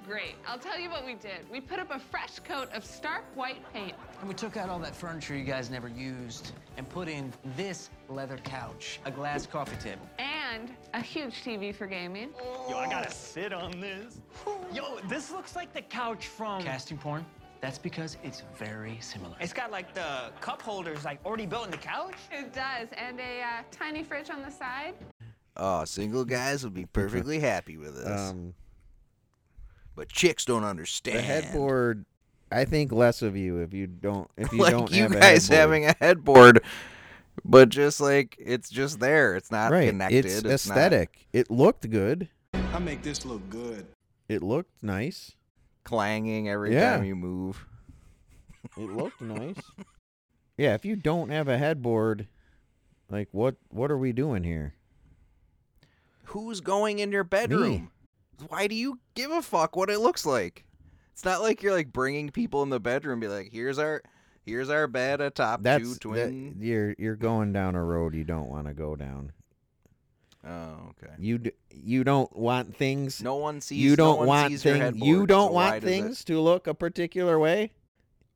Great. 0.07 0.35
I'll 0.47 0.57
tell 0.57 0.79
you 0.79 0.89
what 0.89 1.05
we 1.05 1.13
did. 1.13 1.49
We 1.51 1.61
put 1.61 1.79
up 1.79 1.91
a 1.91 1.99
fresh 1.99 2.39
coat 2.39 2.69
of 2.73 2.83
stark 2.83 3.23
white 3.35 3.61
paint. 3.71 3.93
And 4.19 4.27
we 4.27 4.33
took 4.33 4.57
out 4.57 4.69
all 4.69 4.79
that 4.79 4.95
furniture 4.95 5.35
you 5.35 5.43
guys 5.43 5.69
never 5.69 5.87
used 5.87 6.53
and 6.77 6.89
put 6.89 7.07
in 7.07 7.31
this 7.55 7.89
leather 8.09 8.37
couch, 8.37 8.99
a 9.05 9.11
glass 9.11 9.45
coffee 9.45 9.77
table. 9.77 10.07
And 10.17 10.71
a 10.93 11.01
huge 11.01 11.43
TV 11.43 11.73
for 11.73 11.85
gaming. 11.85 12.31
Yo, 12.69 12.77
I 12.77 12.89
gotta 12.89 13.11
sit 13.11 13.53
on 13.53 13.79
this. 13.79 14.17
Yo, 14.73 14.99
this 15.07 15.31
looks 15.31 15.55
like 15.55 15.71
the 15.73 15.81
couch 15.81 16.27
from. 16.27 16.63
Casting 16.63 16.97
porn? 16.97 17.25
That's 17.61 17.77
because 17.77 18.17
it's 18.23 18.41
very 18.57 18.97
similar. 19.01 19.35
It's 19.39 19.53
got 19.53 19.71
like 19.71 19.93
the 19.93 20.31
cup 20.41 20.63
holders 20.63 21.05
like 21.05 21.23
already 21.23 21.45
built 21.45 21.65
in 21.65 21.71
the 21.71 21.77
couch. 21.77 22.15
It 22.31 22.53
does. 22.53 22.89
And 22.97 23.19
a 23.19 23.41
uh, 23.41 23.63
tiny 23.69 24.03
fridge 24.03 24.31
on 24.31 24.41
the 24.41 24.49
side. 24.49 24.95
Oh, 25.57 25.85
single 25.85 26.25
guys 26.25 26.63
would 26.63 26.73
be 26.73 26.85
perfectly 26.85 27.39
happy 27.39 27.77
with 27.77 28.03
this. 28.03 28.19
Um, 28.19 28.55
but 29.95 30.09
chicks 30.09 30.45
don't 30.45 30.63
understand. 30.63 31.17
the 31.19 31.21
headboard. 31.21 32.05
I 32.51 32.65
think 32.65 32.91
less 32.91 33.21
of 33.21 33.37
you 33.37 33.59
if 33.59 33.73
you 33.73 33.87
don't 33.87 34.29
if 34.37 34.51
you 34.51 34.59
like 34.61 34.71
don't 34.71 34.91
you 34.91 35.03
have 35.03 35.11
a 35.13 35.19
guys 35.19 35.47
headboard. 35.47 35.59
having 35.59 35.85
a 35.85 35.95
headboard, 35.99 36.63
but 37.45 37.69
just 37.69 38.01
like 38.01 38.35
it's 38.39 38.69
just 38.69 38.99
there. 38.99 39.35
It's 39.35 39.51
not 39.51 39.71
right. 39.71 39.89
connected. 39.89 40.25
It's, 40.25 40.43
not- 40.43 40.53
aesthetic. 40.53 41.27
It 41.33 41.49
looked 41.49 41.89
good. 41.89 42.27
I 42.53 42.79
make 42.79 43.01
this 43.03 43.25
look 43.25 43.49
good. 43.49 43.85
It 44.29 44.43
looked 44.43 44.81
nice. 44.83 45.31
clanging 45.83 46.47
every 46.49 46.73
Yeah. 46.73 46.95
time 46.97 47.05
you 47.05 47.15
move. 47.15 47.65
It 48.77 48.89
looked 48.95 49.21
nice. 49.21 49.55
Yeah, 50.57 50.73
if 50.75 50.85
you 50.85 50.95
don't 50.95 51.29
have 51.29 51.47
a 51.47 51.57
headboard, 51.57 52.27
like 53.09 53.29
what 53.31 53.55
what 53.69 53.91
are 53.91 53.97
we 53.97 54.11
doing 54.13 54.43
here? 54.43 54.75
Who's 56.25 56.61
going 56.61 56.99
in 56.99 57.11
your 57.11 57.23
bedroom? 57.23 57.91
Why 58.47 58.67
do 58.67 58.75
you 58.75 58.99
give 59.15 59.31
a 59.31 59.41
fuck 59.41 59.75
what 59.75 59.89
it 59.89 59.99
looks 59.99 60.25
like? 60.25 60.65
It's 61.13 61.25
not 61.25 61.41
like 61.41 61.61
you're 61.61 61.73
like 61.73 61.91
bringing 61.93 62.29
people 62.29 62.63
in 62.63 62.69
the 62.69 62.79
bedroom. 62.79 63.19
Be 63.19 63.27
like, 63.27 63.49
here's 63.51 63.77
our 63.77 64.01
here's 64.45 64.69
our 64.69 64.87
bed 64.87 65.21
atop 65.21 65.61
That's 65.61 65.83
two 65.83 65.93
that, 65.93 65.99
twin. 66.29 66.55
you're 66.59 66.95
you're 66.97 67.15
going 67.15 67.53
down 67.53 67.75
a 67.75 67.83
road 67.83 68.15
you 68.15 68.23
don't 68.23 68.49
want 68.49 68.67
to 68.67 68.73
go 68.73 68.95
down. 68.95 69.31
Oh, 70.43 70.89
okay. 71.03 71.13
You 71.19 71.37
d- 71.37 71.51
you 71.69 72.03
don't 72.03 72.35
want 72.35 72.75
things. 72.75 73.21
No 73.21 73.35
one 73.35 73.61
sees. 73.61 73.77
you 73.77 73.95
don't 73.95 74.17
one 74.19 74.27
want 74.27 74.59
things. 74.59 74.65
You 74.99 75.27
don't 75.27 75.49
so 75.49 75.53
want 75.53 75.81
does 75.81 75.83
it- 75.83 75.93
things 75.93 76.23
to 76.25 76.39
look 76.39 76.65
a 76.65 76.73
particular 76.73 77.37
way. 77.37 77.71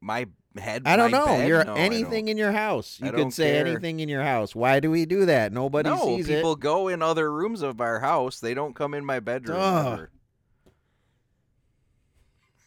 My 0.02 0.28
head. 0.58 0.84
I 0.86 0.96
don't 0.96 1.12
know. 1.12 1.26
bed? 1.26 1.48
You're 1.48 1.66
No, 1.66 1.74
anything 1.76 2.28
in 2.28 2.38
your 2.38 2.52
house. 2.52 3.00
You 3.02 3.12
could 3.12 3.34
say 3.34 3.54
care. 3.54 3.66
anything 3.66 4.00
in 4.00 4.10
your 4.10 4.24
house. 4.24 4.56
Why 4.56 4.80
do 4.80 4.90
we 4.92 5.06
do 5.06 5.26
that? 5.26 5.52
Nobody 5.52 5.90
no, 5.90 5.98
sees 5.98 6.28
people 6.28 6.34
it. 6.34 6.38
People 6.38 6.56
go 6.56 6.88
in 6.88 7.02
other 7.02 7.32
rooms 7.32 7.62
of 7.62 7.82
our 7.82 8.00
house. 8.00 8.40
They 8.40 8.54
don't 8.54 8.76
come 8.76 8.94
in 8.94 9.06
my 9.06 9.20
bedroom. 9.20 9.60
Ever. 9.60 10.10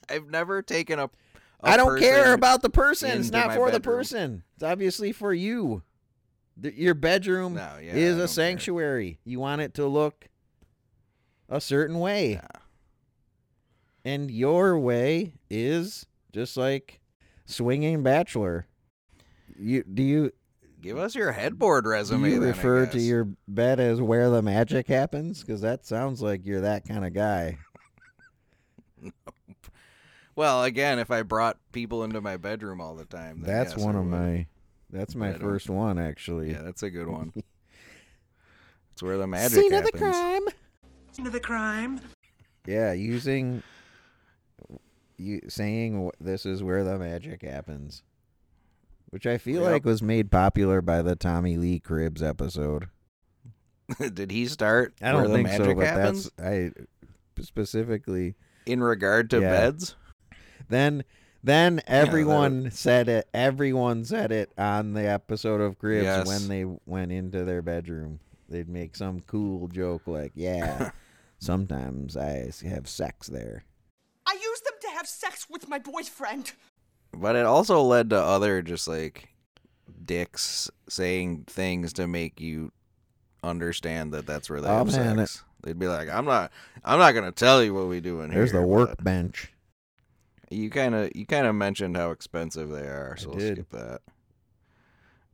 I've 0.08 0.28
never 0.28 0.62
taken 0.62 0.98
a. 0.98 1.04
a 1.04 1.10
I 1.62 1.76
don't 1.76 1.98
care 1.98 2.32
about 2.32 2.62
the 2.62 2.70
person. 2.70 3.10
It's 3.20 3.30
not 3.30 3.54
for 3.54 3.70
the 3.70 3.80
person. 3.80 4.42
It's 4.54 4.62
obviously 4.62 5.12
for 5.12 5.32
you. 5.32 5.82
The, 6.56 6.76
your 6.76 6.94
bedroom 6.94 7.54
No, 7.54 7.78
yeah, 7.80 7.94
is 7.94 8.16
a 8.16 8.20
care. 8.20 8.26
sanctuary. 8.26 9.20
You 9.24 9.38
want 9.38 9.60
it 9.60 9.74
to 9.74 9.86
look 9.86 10.28
a 11.48 11.60
certain 11.60 12.00
way. 12.00 12.40
And 14.04 14.30
your 14.30 14.78
way 14.78 15.34
is 15.50 16.06
just 16.32 16.56
like 16.56 17.00
swinging 17.48 18.02
bachelor. 18.02 18.66
You 19.58 19.82
do 19.82 20.02
you 20.02 20.32
Give 20.80 20.96
us 20.96 21.16
your 21.16 21.32
headboard 21.32 21.84
do 21.84 21.90
resume. 21.90 22.30
you 22.30 22.38
then, 22.38 22.44
I 22.44 22.46
refer 22.48 22.86
to 22.86 23.00
your 23.00 23.28
bed 23.48 23.80
as 23.80 24.00
where 24.00 24.30
the 24.30 24.42
magic 24.42 24.86
happens? 24.86 25.40
Because 25.40 25.60
that 25.62 25.84
sounds 25.84 26.22
like 26.22 26.46
you're 26.46 26.60
that 26.60 26.86
kind 26.86 27.04
of 27.04 27.12
guy. 27.12 27.58
Well, 30.36 30.62
again, 30.62 31.00
if 31.00 31.10
I 31.10 31.22
brought 31.22 31.58
people 31.72 32.04
into 32.04 32.20
my 32.20 32.36
bedroom 32.36 32.80
all 32.80 32.94
the 32.94 33.04
time, 33.04 33.40
then 33.40 33.52
That's 33.52 33.72
yes, 33.76 33.84
one 33.84 33.96
of 33.96 34.06
my. 34.06 34.46
That's 34.88 35.16
my 35.16 35.30
I 35.30 35.32
first 35.32 35.68
one 35.68 35.98
actually. 35.98 36.52
Yeah, 36.52 36.62
that's 36.62 36.84
a 36.84 36.90
good 36.90 37.08
one. 37.08 37.32
It's 38.92 39.02
where 39.02 39.16
the 39.16 39.26
magic 39.26 39.58
Scene 39.60 39.72
of 39.74 39.84
the 39.84 39.90
crime. 39.90 40.42
Scene 41.10 41.26
of 41.26 41.32
the 41.32 41.40
crime. 41.40 42.00
Yeah, 42.66 42.92
using 42.92 43.64
you 45.18 45.40
saying 45.48 46.10
this 46.20 46.46
is 46.46 46.62
where 46.62 46.84
the 46.84 46.98
magic 46.98 47.42
happens, 47.42 48.02
which 49.10 49.26
I 49.26 49.36
feel 49.38 49.62
Yep. 49.62 49.70
like 49.72 49.84
was 49.84 50.02
made 50.02 50.30
popular 50.30 50.80
by 50.80 51.02
the 51.02 51.16
Tommy 51.16 51.56
Lee 51.56 51.80
Cribs 51.80 52.22
episode. 52.22 52.88
Did 54.14 54.30
he 54.30 54.46
start? 54.46 54.94
I 55.02 55.12
don't 55.12 55.28
the 55.28 55.34
think 55.34 55.48
so, 55.48 55.58
magic 55.58 55.76
but 55.76 55.86
happens? 55.86 56.30
that's 56.36 56.48
I 56.48 56.70
specifically 57.42 58.34
in 58.66 58.82
regard 58.82 59.30
to 59.30 59.40
Yeah. 59.40 59.50
beds. 59.50 59.96
Then 60.68 61.04
then 61.42 61.80
everyone 61.86 62.70
said 62.72 63.08
it. 63.08 63.28
Everyone 63.32 64.04
said 64.04 64.32
it 64.32 64.52
on 64.58 64.92
the 64.94 65.08
episode 65.08 65.60
of 65.60 65.78
Cribs 65.78 66.04
Yes. 66.04 66.26
when 66.26 66.48
they 66.48 66.64
went 66.84 67.12
into 67.12 67.44
their 67.44 67.62
bedroom. 67.62 68.18
They'd 68.48 68.68
make 68.68 68.96
some 68.96 69.20
cool 69.20 69.68
joke 69.68 70.06
like, 70.06 70.32
"Yeah, 70.34 70.90
sometimes 71.38 72.16
I 72.16 72.50
have 72.64 72.88
sex 72.88 73.28
there." 73.28 73.62
I 74.26 74.32
use 74.32 74.60
them 74.62 74.74
to 74.82 74.88
have 74.96 74.97
sex 75.08 75.46
with 75.50 75.68
my 75.68 75.78
boyfriend. 75.78 76.52
But 77.12 77.36
it 77.36 77.46
also 77.46 77.82
led 77.82 78.10
to 78.10 78.16
other 78.20 78.62
just 78.62 78.86
like 78.86 79.28
dicks 80.04 80.70
saying 80.88 81.44
things 81.46 81.92
to 81.94 82.06
make 82.06 82.40
you 82.40 82.72
understand 83.42 84.12
that 84.12 84.26
that's 84.26 84.50
where 84.50 84.60
they 84.60 84.68
Oh, 84.68 84.78
have 84.78 84.92
man, 84.92 85.16
sex. 85.18 85.44
They'd 85.62 85.78
be 85.78 85.88
like, 85.88 86.08
"I'm 86.08 86.24
not, 86.24 86.52
I'm 86.84 86.98
not 86.98 87.12
gonna 87.12 87.32
tell 87.32 87.62
you 87.62 87.74
what 87.74 87.88
we 87.88 88.00
do 88.00 88.20
in 88.20 88.30
There's 88.30 88.52
here." 88.52 88.60
the 88.60 88.66
workbench. 88.66 89.52
You 90.50 90.70
kind 90.70 90.94
of, 90.94 91.10
you 91.14 91.26
kind 91.26 91.46
of 91.46 91.54
mentioned 91.54 91.96
how 91.96 92.10
expensive 92.10 92.70
they 92.70 92.86
are, 92.86 93.16
so 93.18 93.30
we'll 93.30 93.38
did. 93.38 93.54
skip 93.56 93.70
that. 93.70 94.00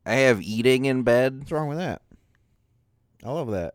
I 0.07 0.15
have 0.15 0.43
eating 0.43 0.87
in 0.87 1.03
bed. 1.03 1.39
What's 1.41 1.53
wrong 1.53 1.69
with 1.69 1.79
that? 1.79 2.03
I 3.25 3.31
love 3.31 3.51
that. 3.53 3.75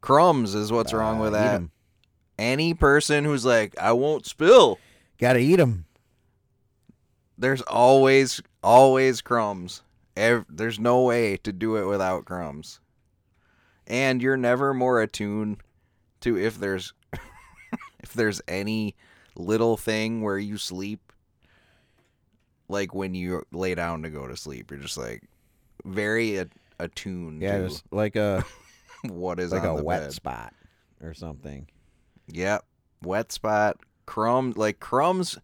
Crumbs 0.00 0.54
is 0.54 0.72
what's 0.72 0.92
wrong 0.92 1.18
with 1.18 1.32
that. 1.32 1.62
eat 1.62 1.68
Any 2.38 2.74
person 2.74 3.24
who's 3.24 3.44
like, 3.44 3.76
"I 3.78 3.92
won't 3.92 4.26
spill," 4.26 4.78
Got 5.22 5.34
to 5.34 5.38
eat 5.40 5.56
them. 5.56 5.86
there's 7.38 7.62
always, 7.62 8.42
always 8.62 9.22
crumbs. 9.22 9.82
Ev- 10.16 10.44
there's 10.48 10.78
no 10.78 11.02
way 11.02 11.36
to 11.38 11.52
do 11.52 11.76
it 11.76 11.84
without 11.86 12.24
crumbs. 12.26 12.80
And 13.86 14.20
you're 14.20 14.36
never 14.36 14.74
more 14.74 15.00
attuned 15.00 15.58
to 16.20 16.36
if 16.38 16.58
there's 16.58 16.92
if 18.02 18.12
there's 18.14 18.42
any 18.48 18.94
little 19.36 19.76
thing 19.76 20.22
where 20.22 20.38
you 20.38 20.58
sleep 20.58 21.12
like 22.68 22.94
when 22.94 23.14
you 23.14 23.42
lay 23.52 23.74
down 23.74 24.02
to 24.02 24.10
go 24.10 24.26
to 24.26 24.36
sleep 24.36 24.70
you're 24.70 24.78
just 24.80 24.96
like 24.98 25.22
very 25.84 26.44
attuned 26.78 27.42
Yeah, 27.42 27.68
to 27.68 27.82
like 27.90 28.14
a 28.16 28.44
what 29.08 29.40
is 29.40 29.52
like 29.52 29.64
a 29.64 29.74
wet 29.82 30.02
bed. 30.02 30.12
spot 30.12 30.54
or 31.02 31.14
something. 31.14 31.66
Yep. 32.28 32.64
Wet 33.02 33.32
spot, 33.32 33.78
crumb 34.06 34.52
like 34.56 34.80
crumbs 34.80 35.38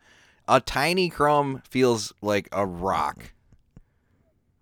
a 0.46 0.60
tiny 0.60 1.08
crumb 1.10 1.62
feels 1.68 2.12
like 2.22 2.48
a 2.52 2.64
rock 2.66 3.32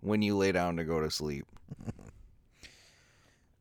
when 0.01 0.21
you 0.21 0.35
lay 0.35 0.51
down 0.51 0.75
to 0.77 0.83
go 0.83 0.99
to 1.01 1.09
sleep. 1.09 1.45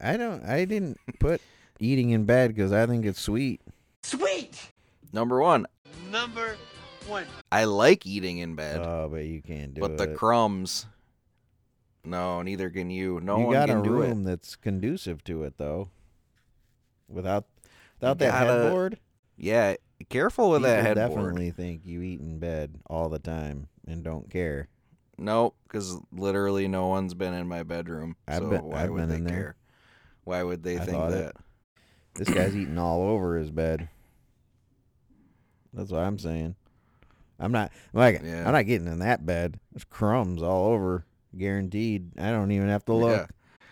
I 0.00 0.16
don't. 0.16 0.44
I 0.44 0.64
didn't 0.64 0.98
put 1.18 1.40
eating 1.80 2.10
in 2.10 2.24
bed 2.24 2.54
because 2.54 2.72
I 2.72 2.86
think 2.86 3.04
it's 3.06 3.20
sweet. 3.20 3.60
Sweet. 4.02 4.72
Number 5.12 5.40
1, 5.40 5.66
Number 6.10 6.56
one. 7.06 7.24
I 7.50 7.64
like 7.64 8.04
eating 8.06 8.38
in 8.38 8.54
bed, 8.54 8.80
Oh, 8.80 9.08
but 9.10 9.24
you 9.24 9.40
can't 9.40 9.72
do 9.72 9.80
but 9.80 9.92
it. 9.92 9.98
the 9.98 10.08
crumbs 10.08 10.86
No, 12.04 12.42
neither 12.42 12.68
can 12.70 12.90
you. 12.90 13.20
No 13.20 13.38
you 13.38 13.44
one 13.46 13.52
got 13.54 13.68
can 13.68 13.78
a 13.78 13.82
do 13.82 14.02
it. 14.02 14.08
room 14.08 14.24
that's 14.24 14.54
conducive 14.56 15.24
to 15.24 15.44
it 15.44 15.54
though. 15.56 15.88
Without 17.08 17.46
without 17.98 18.16
You 18.20 18.26
that 18.26 18.32
gotta- 18.46 18.62
headboard, 18.64 18.98
Yeah, 19.38 19.76
careful 20.04 20.50
with 20.50 20.62
that 20.62 20.82
headboard. 20.84 21.08
definitely 21.10 21.50
think 21.50 21.82
you 21.84 22.02
eat 22.02 22.20
in 22.20 22.38
bed 22.38 22.78
all 22.88 23.08
the 23.08 23.18
time 23.18 23.68
and 23.86 24.02
don't 24.04 24.30
care. 24.30 24.68
Nope, 25.18 25.56
because 25.66 25.96
literally 26.12 26.68
no 26.68 26.88
one's 26.88 27.14
been 27.14 27.32
in 27.34 27.48
my 27.48 27.62
bedroom. 27.62 28.16
I've 28.28 28.38
so 28.42 28.50
been- 28.50 28.64
why 28.64 28.82
I've 28.84 28.90
would 28.90 29.08
been 29.08 29.24
they 29.24 29.30
there. 29.30 29.38
care? 29.42 29.56
Why 30.24 30.42
would 30.42 30.62
they 30.62 30.76
I 30.78 30.84
think 30.84 31.10
that? 31.10 31.26
it. 31.28 31.36
This 32.14 32.28
guy's 32.28 32.54
eating 32.56 32.78
all 32.78 33.02
over 33.02 33.36
his 33.36 33.50
bed. 33.50 33.88
That's 35.72 35.90
what 35.90 36.02
I'm 36.02 36.18
saying. 36.18 36.54
I'm 37.38 37.52
not 37.52 37.70
like 37.92 38.22
Yeah. 38.24 38.46
I'm 38.46 38.52
not 38.52 38.66
getting 38.66 38.86
in 38.88 38.98
that 39.00 39.26
bed. 39.26 39.60
There's 39.72 39.84
crumbs 39.84 40.42
all 40.42 40.66
over, 40.72 41.04
guaranteed. 41.36 42.18
I 42.18 42.30
don't 42.30 42.50
even 42.50 42.68
have 42.68 42.84
to 42.86 42.94
look. 42.94 43.28
Yeah. 43.28 43.66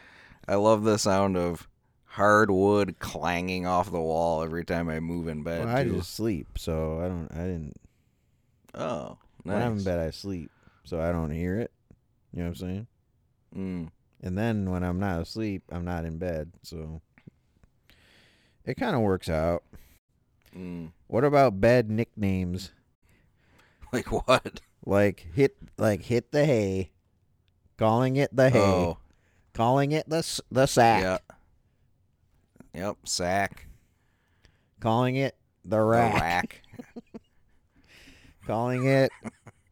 I 0.47 0.57
love 0.57 0.85
the 0.85 0.99
sound 0.99 1.37
of 1.39 1.67
hard 2.15 2.51
wood 2.51 2.99
clanging 3.01 3.67
off 3.67 3.91
the 3.91 4.01
wall 4.01 4.43
every 4.43 4.65
time 4.65 4.89
I 4.89 5.01
move 5.01 5.29
in 5.29 5.43
bed. 5.43 5.65
Well, 5.67 5.77
I 5.77 5.85
too. 5.85 5.97
just 5.97 6.15
sleep, 6.15 6.47
so 6.59 7.01
I 7.01 7.09
don't. 7.09 7.29
I 7.33 7.43
didn't. 7.47 7.77
Oh, 8.75 9.19
When 9.43 9.57
I'm 9.57 9.63
in 9.63 9.75
nice. 9.77 9.85
bed, 9.85 9.99
I 10.01 10.11
sleep, 10.11 10.51
so 10.85 11.01
I 11.01 11.13
don't 11.13 11.31
hear 11.31 11.59
it. 11.59 11.71
You 12.33 12.43
know 12.43 12.51
what 12.51 12.61
I'm 12.61 12.69
saying? 12.69 12.87
Mm. 13.57 13.91
And 14.23 14.39
then 14.39 14.71
when 14.71 14.83
I'm 14.83 14.99
not 14.99 15.21
asleep, 15.21 15.63
I'm 15.71 15.85
not 15.85 16.05
in 16.05 16.19
bed, 16.19 16.51
so 16.63 17.01
it 18.65 18.77
kind 18.77 18.97
of 18.97 19.03
works 19.03 19.29
out. 19.29 19.63
Mm. 20.57 20.91
What 21.09 21.25
about 21.25 21.61
bed 21.61 21.91
nicknames? 21.91 22.71
Like 23.93 24.11
what? 24.11 24.61
Like 24.85 25.25
hit, 25.35 25.57
like 25.79 26.03
hit 26.03 26.33
the 26.33 26.45
hay, 26.45 26.91
calling 27.79 28.17
it 28.17 28.35
the 28.35 28.51
hay, 28.51 28.59
Oh. 28.59 28.99
calling 29.53 29.93
it 29.93 30.09
the 30.09 30.17
s- 30.19 30.41
the 30.51 30.67
sack, 30.67 31.03
Yeah. 31.03 31.19
Yep, 32.75 32.97
sack. 33.05 33.67
calling 34.81 35.17
it 35.17 35.37
the 35.65 35.77
The 35.77 35.83
rack, 35.83 36.15
rack. 36.21 36.63
calling 38.47 38.87
it 38.87 39.11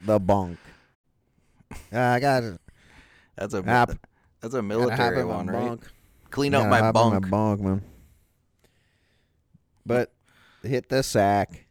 the 0.01 0.19
bunk. 0.21 0.59
Uh, 1.93 1.99
I 1.99 2.21
got 2.21 2.43
it. 2.45 2.61
That's 3.37 3.55
a 3.55 3.63
Hop. 3.63 3.91
that's 4.41 4.55
a 4.55 4.63
military 4.63 5.25
one, 5.25 5.47
right? 5.49 5.69
bunk. 5.69 5.87
Clean 6.31 6.55
up 6.55 6.69
my 6.69 6.93
bunk. 6.93 7.23
my 7.25 7.29
bunk, 7.29 7.61
man. 7.61 7.83
But 9.85 10.13
hit 10.63 10.89
the 10.89 11.03
sack 11.03 11.67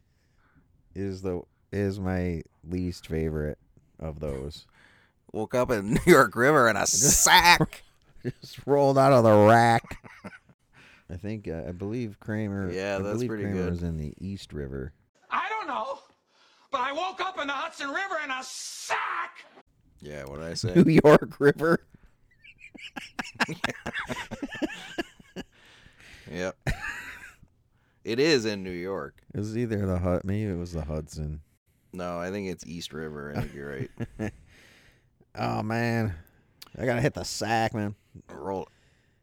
is 0.94 1.22
the 1.22 1.42
is 1.72 1.98
my 1.98 2.42
least 2.68 3.06
favorite 3.06 3.58
of 3.98 4.20
those. 4.20 4.66
Woke 5.32 5.54
up 5.54 5.70
in 5.70 5.94
New 5.94 6.00
York 6.12 6.36
River 6.36 6.68
in 6.68 6.76
a 6.76 6.86
sack. 6.86 7.82
Just 8.22 8.58
rolled 8.66 8.98
out 8.98 9.12
of 9.12 9.24
the 9.24 9.34
rack. 9.48 9.98
I 11.12 11.16
think 11.16 11.46
uh, 11.48 11.64
I 11.68 11.72
believe 11.72 12.18
Kramer. 12.20 12.70
Yeah, 12.72 12.96
I 12.96 13.02
that's 13.02 13.14
believe 13.14 13.28
pretty 13.28 13.44
Kramer 13.44 13.58
good. 13.64 13.70
was 13.70 13.82
in 13.82 13.98
the 13.98 14.14
East 14.18 14.52
River. 14.52 14.92
I 15.30 15.48
don't 15.48 15.66
know, 15.68 15.98
but 16.70 16.80
I 16.80 16.92
woke 16.92 17.20
up 17.20 17.38
in 17.40 17.46
the 17.46 17.52
Hudson 17.52 17.88
River 17.88 18.16
in 18.24 18.30
a 18.30 18.42
sack. 18.42 19.44
Yeah, 20.00 20.24
what 20.24 20.40
did 20.40 20.48
I 20.48 20.54
say? 20.54 20.74
New 20.74 20.98
York 21.04 21.38
River. 21.38 21.84
yep. 26.30 26.56
It 28.04 28.18
is 28.18 28.46
in 28.46 28.62
New 28.64 28.70
York. 28.70 29.22
It 29.34 29.38
was 29.38 29.56
either 29.56 29.86
the 29.86 29.98
Hud. 29.98 30.22
Maybe 30.24 30.50
it 30.50 30.56
was 30.56 30.72
the 30.72 30.84
Hudson. 30.84 31.40
No, 31.92 32.18
I 32.18 32.30
think 32.30 32.48
it's 32.48 32.66
East 32.66 32.92
River. 32.92 33.32
I 33.36 33.40
think 33.40 33.54
you're 33.54 33.78
right. 34.18 34.32
Oh 35.34 35.62
man, 35.62 36.14
I 36.78 36.84
gotta 36.84 37.00
hit 37.00 37.14
the 37.14 37.24
sack, 37.24 37.72
man. 37.72 37.94
Roll. 38.28 38.68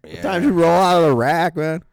Yeah. 0.06 0.22
Sometimes 0.22 0.46
you 0.46 0.54
roll 0.54 0.70
out 0.72 1.02
of 1.04 1.10
the 1.10 1.16
rack, 1.16 1.56
man. 1.56 1.84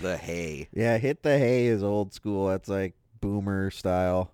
The 0.00 0.16
hay. 0.16 0.68
Yeah, 0.72 0.98
hit 0.98 1.22
the 1.22 1.38
hay 1.38 1.66
is 1.66 1.82
old 1.82 2.12
school. 2.14 2.48
That's 2.48 2.68
like 2.68 2.94
boomer 3.20 3.70
style. 3.70 4.32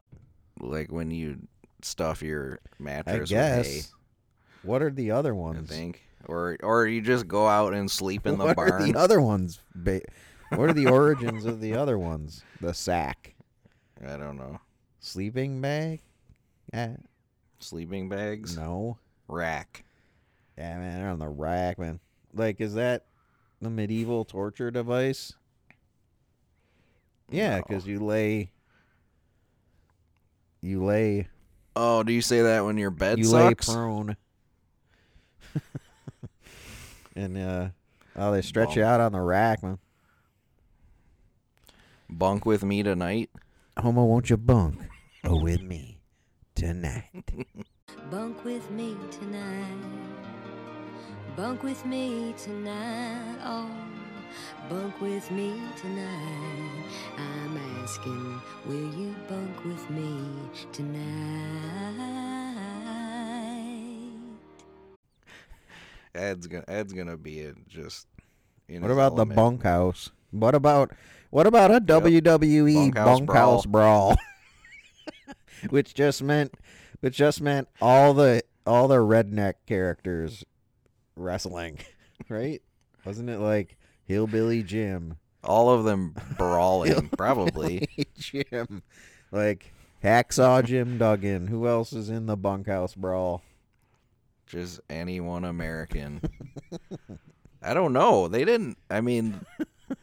Like 0.60 0.90
when 0.92 1.10
you 1.10 1.38
stuff 1.82 2.22
your 2.22 2.58
I 2.64 2.82
mattress 2.82 3.30
guess. 3.30 3.58
with 3.58 3.66
hay. 3.74 3.82
What 4.62 4.82
are 4.82 4.90
the 4.90 5.10
other 5.12 5.34
ones? 5.34 5.70
I 5.70 5.74
think. 5.74 6.02
Or 6.26 6.56
or 6.62 6.86
you 6.86 7.00
just 7.00 7.28
go 7.28 7.46
out 7.46 7.74
and 7.74 7.90
sleep 7.90 8.26
in 8.26 8.38
the 8.38 8.44
what 8.46 8.56
barn. 8.56 8.72
are 8.72 8.82
the 8.82 8.98
other 8.98 9.20
ones? 9.20 9.60
Ba- 9.74 10.00
what 10.50 10.70
are 10.70 10.72
the 10.74 10.86
origins 10.86 11.44
of 11.44 11.60
the 11.60 11.74
other 11.74 11.98
ones? 11.98 12.42
The 12.60 12.72
sack, 12.72 13.34
I 14.06 14.16
don't 14.16 14.36
know. 14.36 14.58
sleeping 15.00 15.60
bag. 15.60 16.00
Yeah, 16.72 16.96
Sleeping 17.58 18.08
bags. 18.08 18.56
no. 18.56 18.98
Rack. 19.28 19.84
Yeah, 20.56 20.78
man, 20.78 20.98
they're 21.00 21.10
on 21.10 21.18
the 21.18 21.28
rack, 21.28 21.78
man. 21.78 22.00
Like, 22.34 22.60
is 22.60 22.74
that 22.74 23.06
the 23.60 23.70
medieval 23.70 24.24
torture 24.24 24.70
device? 24.70 25.32
Yeah, 27.30 27.56
No. 27.56 27.62
because 27.62 27.86
you 27.86 28.00
lay, 28.00 28.52
you 30.60 30.84
lay, 30.84 31.28
Oh, 31.76 32.02
do 32.04 32.12
you 32.12 32.22
say 32.22 32.42
that 32.42 32.64
when 32.64 32.76
your 32.78 32.90
bed 32.90 33.18
you 33.18 33.24
sucks? 33.24 33.68
lay 33.68 33.74
prone, 33.74 34.16
and 37.16 37.36
uh, 37.36 37.68
oh, 38.14 38.32
they 38.32 38.42
stretch 38.42 38.76
you 38.76 38.84
out 38.84 39.00
on 39.00 39.12
the 39.12 39.20
rack, 39.20 39.62
man. 39.62 39.78
Bunk 42.08 42.46
with 42.46 42.62
me 42.62 42.82
tonight. 42.84 43.30
Homo, 43.76 44.04
won't 44.04 44.30
you 44.30 44.36
bunk 44.36 44.78
oh, 45.24 45.40
with 45.40 45.62
me 45.62 45.98
tonight? 46.54 47.32
Bunk 48.10 48.44
with 48.44 48.70
me 48.70 48.96
tonight. 49.10 50.13
Bunk 51.36 51.64
with 51.64 51.84
me 51.84 52.32
tonight. 52.38 53.38
Oh, 53.42 53.68
bunk 54.70 55.00
with 55.00 55.28
me 55.32 55.60
tonight. 55.76 56.84
I'm 57.18 57.56
asking, 57.82 58.40
will 58.66 58.94
you 58.94 59.16
bunk 59.28 59.64
with 59.64 59.90
me 59.90 60.16
tonight? 60.70 61.04
Ed's 66.14 66.46
gonna 66.46 66.64
Ed's 66.68 66.92
gonna 66.92 67.16
be 67.16 67.40
a 67.40 67.54
just 67.66 68.06
in 68.68 68.82
What 68.82 68.90
his 68.90 68.96
about 68.96 69.16
the 69.16 69.26
bunkhouse? 69.26 70.12
What 70.30 70.54
about 70.54 70.92
what 71.30 71.48
about 71.48 71.72
a 71.72 71.80
WWE 71.80 72.74
Bunkhouse 72.74 73.18
bunkhouse, 73.18 73.66
brawl? 73.66 74.14
which 75.70 75.94
just 75.94 76.22
meant 76.22 76.54
which 77.00 77.16
just 77.16 77.40
meant 77.40 77.66
all 77.82 78.14
the 78.14 78.44
all 78.64 78.86
the 78.86 78.98
redneck 78.98 79.54
characters 79.66 80.44
wrestling, 81.16 81.78
right? 82.28 82.62
Wasn't 83.04 83.30
it 83.30 83.38
like 83.38 83.76
Hillbilly 84.04 84.62
Jim? 84.62 85.16
All 85.42 85.70
of 85.70 85.84
them 85.84 86.14
brawling, 86.38 87.08
probably. 87.16 87.88
Jim. 88.18 88.82
Like 89.30 89.72
Hacksaw 90.02 90.64
Jim 90.64 90.98
Duggan. 90.98 91.48
Who 91.48 91.68
else 91.68 91.92
is 91.92 92.08
in 92.08 92.26
the 92.26 92.36
bunkhouse 92.36 92.94
brawl? 92.94 93.42
Just 94.46 94.80
anyone 94.88 95.44
American. 95.44 96.20
I 97.62 97.74
don't 97.74 97.92
know. 97.92 98.28
They 98.28 98.44
didn't. 98.44 98.78
I 98.90 99.00
mean, 99.00 99.44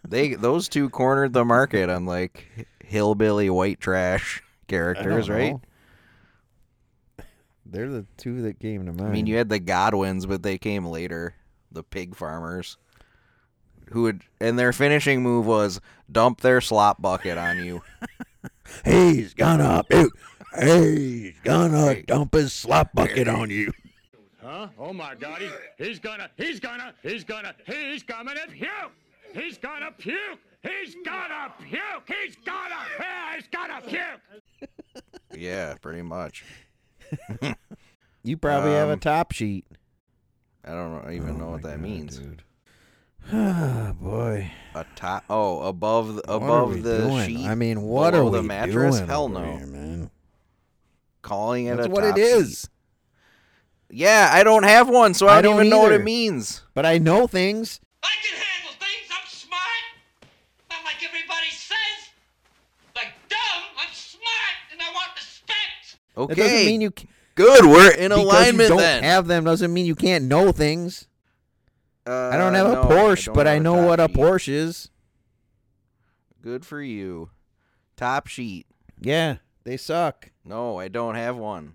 they 0.08 0.34
those 0.34 0.68
two 0.68 0.90
cornered 0.90 1.34
the 1.34 1.46
market 1.46 1.90
on 1.90 2.06
like 2.06 2.68
hillbilly 2.84 3.50
white 3.50 3.80
trash 3.80 4.44
characters, 4.68 5.30
right? 5.30 5.56
Know. 7.72 7.78
They're 7.78 7.90
the 7.90 8.06
two 8.18 8.42
that 8.44 8.60
came 8.60 8.86
to 8.86 8.94
mind. 8.94 9.10
I 9.10 9.12
mean, 9.12 9.28
you 9.28 9.38
had 9.38 9.50
the 9.50 9.60
Godwinns, 9.60 10.28
but 10.28 10.44
they 10.44 10.58
came 10.58 10.86
later. 10.86 11.36
The 11.72 11.84
pig 11.84 12.16
farmers, 12.16 12.78
who 13.92 14.02
would, 14.04 14.24
and 14.42 14.60
their 14.60 14.74
finishing 14.74 15.24
move 15.24 15.46
was 15.46 15.80
dump 16.12 16.42
their 16.42 16.60
slop 16.60 17.02
bucket 17.02 17.38
on 17.38 17.64
you. 17.64 17.82
He's 18.86 19.34
gonna 19.34 19.84
puke. 19.90 20.18
He's 20.60 21.36
gonna 21.44 22.02
dump 22.04 22.34
his 22.34 22.52
slop 22.52 22.92
bucket 22.94 23.28
on 23.28 23.50
you. 23.50 23.72
Huh? 24.42 24.68
Oh 24.78 24.92
my 24.92 25.16
God! 25.16 25.42
He's, 25.42 25.52
he's 25.78 26.00
gonna, 26.00 26.30
he's 26.36 26.60
gonna, 26.60 26.94
he's 27.04 27.24
gonna, 27.24 27.54
he's 27.66 28.04
gonna 28.04 28.34
puke! 28.54 28.92
He's 29.34 29.58
gonna 29.58 29.92
puke! 29.98 30.40
He's 30.62 30.96
gonna 31.06 31.54
puke! 31.60 31.80
He's 32.08 32.36
gonna, 32.44 32.80
he's 33.36 33.48
gonna 33.48 33.82
puke! 33.88 34.70
yeah, 35.38 35.76
pretty 35.76 36.02
much. 36.02 36.44
You 38.24 38.38
probably 38.38 38.72
have 38.74 38.90
a 38.90 38.94
Um, 38.94 39.00
top 39.00 39.32
sheet. 39.32 39.66
I 40.64 40.72
don't 40.74 40.92
know, 41.06 41.12
even 41.12 41.40
know 41.40 41.50
what 41.50 41.64
that 41.64 41.80
means. 41.80 42.22
Ah, 43.32 43.94
boy. 44.00 44.52
A 44.76 44.86
top? 44.96 45.24
Oh, 45.30 45.62
above 45.62 46.08
the, 46.18 46.22
What 46.28 46.30
are 46.30 46.36
above 46.64 46.84
the 46.84 46.98
doing? 47.00 47.28
sheet. 47.28 47.48
I 47.48 47.56
mean, 47.56 47.82
what 47.82 48.12
below 48.12 48.28
are 48.28 48.32
the 48.32 48.42
we 48.42 48.48
mattress? 48.48 48.98
doing 48.98 49.08
Hell 49.08 49.24
over 49.26 49.34
no, 49.34 49.58
here, 49.58 49.66
man. 49.68 50.12
Calling 51.24 51.66
it 51.66 51.78
That's 51.78 51.88
a 51.88 51.90
what 51.90 52.02
top 52.02 52.18
it 52.18 52.22
is. 52.22 52.62
sheet. 52.62 52.70
Yeah, 53.98 54.30
I 54.32 54.44
don't 54.44 54.64
have 54.64 54.88
one, 54.88 55.14
so 55.16 55.28
I, 55.28 55.38
I 55.38 55.42
don't, 55.42 55.56
don't 55.58 55.66
even 55.66 55.70
know 55.72 55.80
what 55.80 55.92
it 55.92 55.96
either. 55.96 56.04
means. 56.04 56.62
But 56.76 56.86
I 56.86 57.00
know 57.00 57.26
things. 57.28 57.80
I 58.04 58.08
can 58.24 58.36
handle 58.40 58.74
things. 58.80 59.10
I'm 59.12 59.28
smart. 59.28 59.84
Not 60.70 60.84
like 60.86 61.04
everybody 61.04 61.50
says. 61.50 62.10
Like 62.96 63.14
dumb. 63.30 63.64
I'm 63.80 63.94
smart 63.94 64.56
and 64.72 64.80
I 64.82 64.94
want 64.94 65.10
respect. 65.16 65.98
Okay, 66.18 66.34
That 66.34 66.42
doesn't 66.42 66.66
mean 66.66 66.82
you. 66.82 66.92
c- 66.98 67.08
good. 67.36 67.66
We're 67.66 67.92
in 67.92 68.10
because 68.10 68.24
alignment 68.24 68.62
you 68.64 68.68
don't 68.70 68.78
then. 68.78 69.04
have 69.04 69.28
them 69.28 69.44
doesn't 69.44 69.74
mean 69.74 69.86
you 69.86 69.96
can't 69.96 70.26
know 70.26 70.52
things. 70.52 71.08
I 72.06 72.36
don't 72.38 72.56
Uh, 72.56 72.66
have 72.66 72.68
a 72.74 72.88
Porsche, 72.88 73.26
don't 73.28 73.36
but 73.36 73.48
I 73.48 73.60
know 73.60 73.86
what 73.86 74.00
a 74.00 74.08
sheet. 74.08 74.16
Porsche 74.18 74.50
is. 74.54 74.90
Good 76.42 76.66
for 76.66 76.82
you. 76.82 77.30
Top 77.96 78.28
sheet. 78.28 78.66
Yeah, 79.00 79.38
they 79.64 79.78
suck. 79.78 80.32
No, 80.44 80.78
I 80.80 80.88
don't 80.88 81.16
have 81.16 81.38
one. 81.38 81.74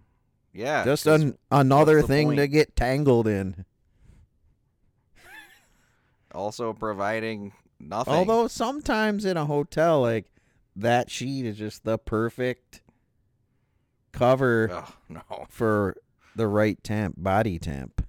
Yeah, 0.52 0.84
just 0.84 1.06
an, 1.06 1.36
another 1.50 2.02
thing 2.02 2.34
to 2.36 2.46
get 2.48 2.74
tangled 2.76 3.28
in. 3.28 3.64
also 6.34 6.72
providing 6.72 7.52
nothing. 7.80 8.12
Although 8.12 8.48
sometimes 8.48 9.24
in 9.24 9.36
a 9.36 9.44
hotel, 9.46 10.00
like 10.00 10.26
that 10.74 11.10
sheet 11.10 11.46
is 11.46 11.56
just 11.58 11.84
the 11.84 11.98
perfect 11.98 12.80
cover 14.16 14.70
oh 14.72 14.94
no, 15.08 15.46
for 15.48 15.96
the 16.34 16.46
right 16.48 16.82
temp, 16.82 17.14
body 17.18 17.58
temp. 17.58 18.04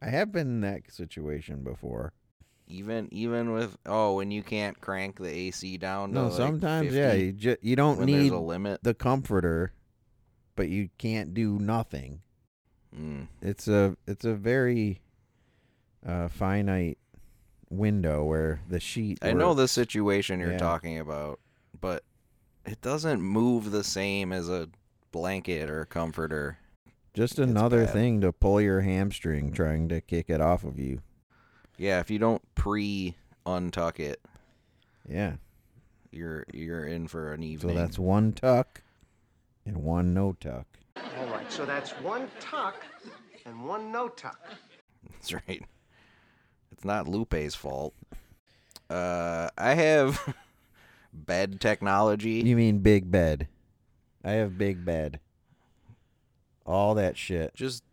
I 0.00 0.10
have 0.10 0.30
been 0.32 0.46
in 0.48 0.60
that 0.62 0.92
situation 0.92 1.62
before. 1.64 2.12
even 2.68 3.08
even 3.12 3.52
with 3.52 3.76
oh 3.86 4.16
when 4.16 4.30
you 4.30 4.42
can't 4.42 4.80
crank 4.80 5.18
the 5.18 5.28
AC 5.28 5.76
down. 5.78 6.12
No, 6.12 6.24
like 6.24 6.32
sometimes 6.32 6.94
yeah, 6.94 7.12
you 7.14 7.32
ju- 7.32 7.56
you 7.62 7.76
don't 7.76 8.00
need 8.02 8.32
a 8.32 8.38
limit. 8.38 8.82
the 8.82 8.94
comforter, 8.94 9.72
but 10.54 10.68
you 10.68 10.90
can't 10.98 11.32
do 11.34 11.58
nothing. 11.58 12.20
Mm. 12.98 13.26
It's 13.42 13.68
a 13.68 13.96
it's 14.06 14.24
a 14.24 14.34
very 14.34 15.00
uh, 16.06 16.28
finite 16.28 16.98
window 17.70 18.24
where 18.24 18.60
the 18.68 18.80
sheet. 18.80 19.18
I 19.22 19.32
know 19.32 19.54
the 19.54 19.68
situation 19.68 20.40
you're 20.40 20.52
Yeah. 20.52 20.58
talking 20.58 20.98
about, 20.98 21.40
but 21.80 22.04
it 22.64 22.80
doesn't 22.80 23.20
move 23.22 23.70
the 23.70 23.84
same 23.84 24.32
as 24.32 24.48
a 24.48 24.68
blanket 25.16 25.70
or 25.70 25.86
comforter. 25.86 26.58
Just 27.14 27.38
another 27.38 27.84
bad. 27.86 27.92
thing 27.94 28.20
to 28.20 28.32
pull 28.32 28.60
your 28.60 28.82
hamstring 28.82 29.50
trying 29.50 29.88
to 29.88 30.02
kick 30.02 30.26
it 30.28 30.42
off 30.42 30.62
of 30.62 30.78
you. 30.78 31.00
Yeah, 31.78 32.00
if 32.00 32.10
you 32.10 32.18
don't 32.18 32.42
pre 32.54 33.16
untuck 33.46 33.98
it, 33.98 34.20
Yeah. 35.08 35.36
you're 36.10 36.44
you're 36.52 36.84
in 36.84 37.08
for 37.08 37.32
an 37.32 37.42
evening. 37.42 37.74
So 37.74 37.80
that's 37.80 37.98
one 37.98 38.32
tuck 38.34 38.82
and 39.64 39.78
one 39.78 40.12
no 40.12 40.34
tuck. 40.38 40.66
All 41.18 41.26
right, 41.28 41.50
so 41.50 41.64
that's 41.64 41.92
one 42.02 42.28
tuck 42.38 42.76
and 43.46 43.64
one 43.64 43.90
no 43.90 44.08
tuck. 44.08 44.38
That's 45.12 45.32
right. 45.32 45.62
It's 46.72 46.84
not 46.84 47.08
Lupe's 47.08 47.54
fault. 47.54 47.94
Uh, 48.90 49.48
I 49.56 49.72
have 49.74 50.34
bed 51.14 51.60
technology. 51.62 52.42
You 52.44 52.56
mean 52.56 52.80
big 52.80 53.10
bed? 53.10 53.48
I 54.26 54.32
have 54.32 54.58
big 54.58 54.84
bed. 54.84 55.20
All 56.66 56.94
that 56.96 57.16
shit. 57.16 57.54
Just 57.54 57.84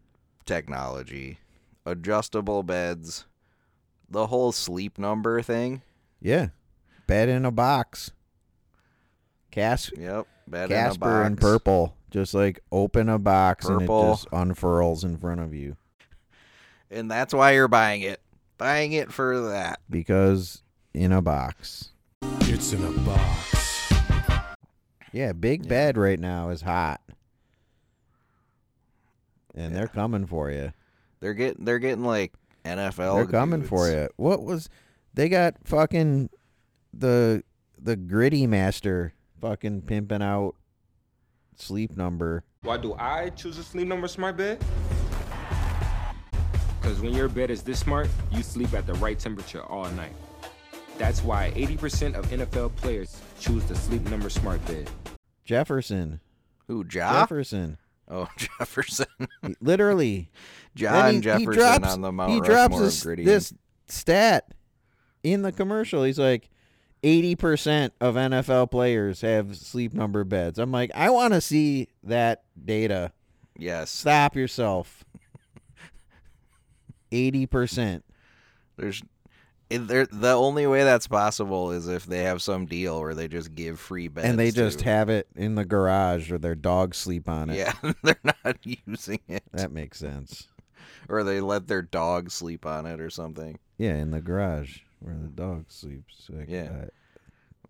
technology, 0.45 1.37
adjustable 1.85 2.63
beds, 2.63 3.25
the 4.09 4.27
whole 4.27 4.51
sleep 4.51 4.97
number 4.97 5.41
thing. 5.43 5.83
Yeah. 6.19 6.47
Bed 7.05 7.29
in 7.29 7.45
a 7.45 7.51
box. 7.51 8.11
Cas- 9.51 9.91
Yep, 9.95 10.25
bed 10.47 10.69
Casper 10.69 11.05
in 11.05 11.11
a 11.11 11.19
box. 11.21 11.27
in 11.29 11.35
purple. 11.37 11.95
Just 12.09 12.33
like 12.33 12.59
open 12.71 13.09
a 13.09 13.19
box 13.19 13.67
and 13.67 13.81
it 13.83 13.87
just 13.87 14.27
unfurls 14.31 15.03
in 15.03 15.17
front 15.17 15.41
of 15.41 15.53
you. 15.53 15.77
and 16.91 17.09
that's 17.11 17.33
why 17.33 17.51
you're 17.51 17.67
buying 17.67 18.01
it. 18.01 18.19
Buying 18.57 18.93
it 18.93 19.11
for 19.11 19.39
that. 19.49 19.79
Because 19.89 20.63
in 20.93 21.11
a 21.11 21.21
box. 21.21 21.89
It's 22.41 22.71
in 22.73 22.83
a 22.83 22.91
box. 23.01 23.62
Yeah, 25.13 25.31
big 25.31 25.67
bed 25.67 25.97
right 25.97 26.19
now 26.19 26.49
is 26.49 26.61
hot. 26.61 26.99
And 29.55 29.75
they're 29.75 29.87
coming 29.87 30.25
for 30.25 30.49
you. 30.49 30.73
They're 31.19 31.35
getting 31.35 31.63
they're 31.63 31.79
getting 31.79 32.03
like 32.03 32.33
NFL. 32.65 33.15
They're 33.15 33.25
coming 33.27 33.63
for 33.63 33.85
dudes. 33.85 33.95
you. 33.95 34.09
What 34.17 34.43
was 34.43 34.67
they 35.13 35.29
got 35.29 35.55
fucking 35.63 36.29
the 36.91 37.43
the 37.79 37.95
Griddy 37.95 38.47
master 38.47 39.13
fucking 39.39 39.81
pimping 39.81 40.21
out 40.21 40.55
sleep 41.57 41.95
number. 41.97 42.43
Why 42.61 42.77
do 42.77 42.95
I 42.97 43.29
choose 43.29 43.57
a 43.57 43.63
sleep 43.63 43.87
number 43.87 44.07
smart 44.07 44.37
bed? 44.37 44.63
Because 46.81 46.99
when 47.01 47.13
your 47.13 47.29
bed 47.29 47.51
is 47.51 47.61
this 47.61 47.79
smart, 47.79 48.09
you 48.31 48.43
sleep 48.43 48.73
at 48.73 48.87
the 48.87 48.93
right 48.95 49.17
temperature 49.17 49.63
all 49.63 49.89
night. 49.91 50.13
That's 50.97 51.23
why 51.23 51.51
80% 51.55 52.15
of 52.15 52.25
NFL 52.27 52.75
players 52.75 53.19
choose 53.39 53.63
the 53.65 53.75
sleep 53.75 54.03
number 54.09 54.29
smart 54.29 54.65
bed. 54.65 54.89
Jefferson. 55.45 56.19
Who, 56.67 56.85
Ja? 56.91 57.21
Jefferson. 57.21 57.77
Oh, 58.09 58.27
Jefferson. 58.37 59.05
Literally. 59.61 60.29
John 60.75 61.13
Then 61.13 61.21
Jefferson 61.21 61.53
drops, 61.53 61.93
on 61.93 62.01
the 62.01 62.11
Mount 62.11 62.31
He 62.31 62.41
drops 62.41 62.79
this, 62.79 63.03
this 63.03 63.53
stat 63.87 64.53
in 65.21 65.43
the 65.43 65.51
commercial. 65.51 66.03
He's 66.03 66.17
like, 66.19 66.49
80% 67.03 67.91
of 67.99 68.15
NFL 68.15 68.71
players 68.71 69.21
have 69.21 69.55
sleep 69.57 69.93
number 69.93 70.23
beds. 70.23 70.57
I'm 70.57 70.71
like, 70.71 70.89
I 70.95 71.09
want 71.09 71.33
to 71.33 71.41
see 71.41 71.89
that 72.03 72.43
data. 72.63 73.11
Yes. 73.57 73.91
Stop 73.91 74.35
yourself. 74.35 75.03
80%. 77.11 78.03
There's 78.77 79.03
the 79.77 80.33
only 80.37 80.67
way 80.67 80.83
that's 80.83 81.07
possible 81.07 81.71
is 81.71 81.87
if 81.87 82.05
they 82.05 82.23
have 82.23 82.41
some 82.41 82.65
deal 82.65 82.99
where 83.01 83.13
they 83.15 83.27
just 83.27 83.53
give 83.55 83.79
free 83.79 84.07
beds. 84.07 84.27
and 84.27 84.37
they 84.39 84.51
just 84.51 84.79
to- 84.79 84.85
have 84.85 85.09
it 85.09 85.27
in 85.35 85.55
the 85.55 85.65
garage 85.65 86.31
or 86.31 86.37
their 86.37 86.55
dogs 86.55 86.97
sleep 86.97 87.27
on 87.29 87.49
it. 87.49 87.57
Yeah, 87.57 87.73
they're 88.03 88.19
not 88.43 88.57
using 88.63 89.19
it. 89.27 89.43
That 89.51 89.71
makes 89.71 89.97
sense. 89.99 90.47
Or 91.09 91.23
they 91.23 91.41
let 91.41 91.67
their 91.67 91.81
dog 91.81 92.31
sleep 92.31 92.65
on 92.65 92.85
it 92.85 92.99
or 93.01 93.09
something. 93.09 93.59
Yeah, 93.77 93.95
in 93.95 94.11
the 94.11 94.21
garage 94.21 94.79
where 94.99 95.15
the 95.15 95.27
dog 95.27 95.65
sleeps. 95.67 96.27
Like, 96.29 96.47
Yeah. 96.49 96.69
uh, 96.83 96.85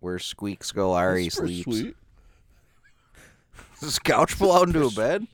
Where 0.00 0.18
Squeak 0.18 0.60
Scolari 0.60 1.24
That's 1.24 1.36
pretty 1.38 1.62
sleeps. 1.62 1.80
sweet. 1.80 1.96
Does 3.80 3.98
couch 3.98 4.38
pull 4.38 4.52
out 4.52 4.68
into 4.68 4.84
a 4.86 4.90
bed? 4.90 5.26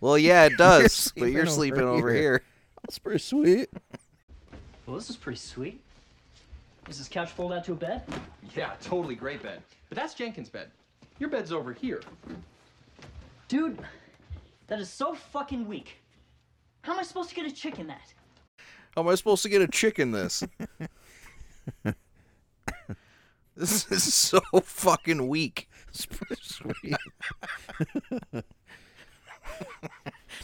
Well, 0.00 0.16
yeah, 0.18 0.44
it 0.46 0.56
does. 0.58 1.12
but 1.16 1.26
you're 1.30 1.46
sleeping 1.46 1.76
sleeping 1.76 1.80
over 1.82 1.98
over 1.98 2.12
here. 2.12 2.20
here. 2.22 2.42
That's 2.82 2.98
pretty 2.98 3.18
sweet. 3.18 3.68
Well, 4.86 4.96
this 4.96 5.10
is 5.10 5.16
pretty 5.16 5.38
sweet. 5.38 5.80
Is 6.88 6.98
this 6.98 7.08
couch 7.08 7.30
fold 7.30 7.52
out 7.52 7.64
to 7.64 7.72
a 7.72 7.76
bed? 7.76 8.02
Yeah, 8.54 8.72
totally 8.80 9.16
great 9.16 9.42
bed. 9.42 9.60
But 9.88 9.96
that's 9.96 10.14
Jenkins' 10.14 10.48
bed. 10.48 10.70
Your 11.18 11.28
bed's 11.28 11.52
over 11.52 11.72
here. 11.72 12.00
Dude, 13.48 13.78
that 14.68 14.78
is 14.78 14.88
so 14.88 15.14
fucking 15.14 15.66
weak. 15.66 15.96
How 16.82 16.92
am 16.92 17.00
I 17.00 17.02
supposed 17.02 17.30
to 17.30 17.34
get 17.34 17.46
a 17.46 17.50
chick 17.50 17.80
in 17.80 17.88
that? 17.88 18.12
How 18.94 19.02
am 19.02 19.08
I 19.08 19.16
supposed 19.16 19.42
to 19.42 19.48
get 19.48 19.62
a 19.62 19.68
chick 19.68 19.98
in 19.98 20.12
this? 20.12 20.44
this 23.56 23.90
is 23.90 24.14
so 24.14 24.40
fucking 24.62 25.26
weak. 25.26 25.68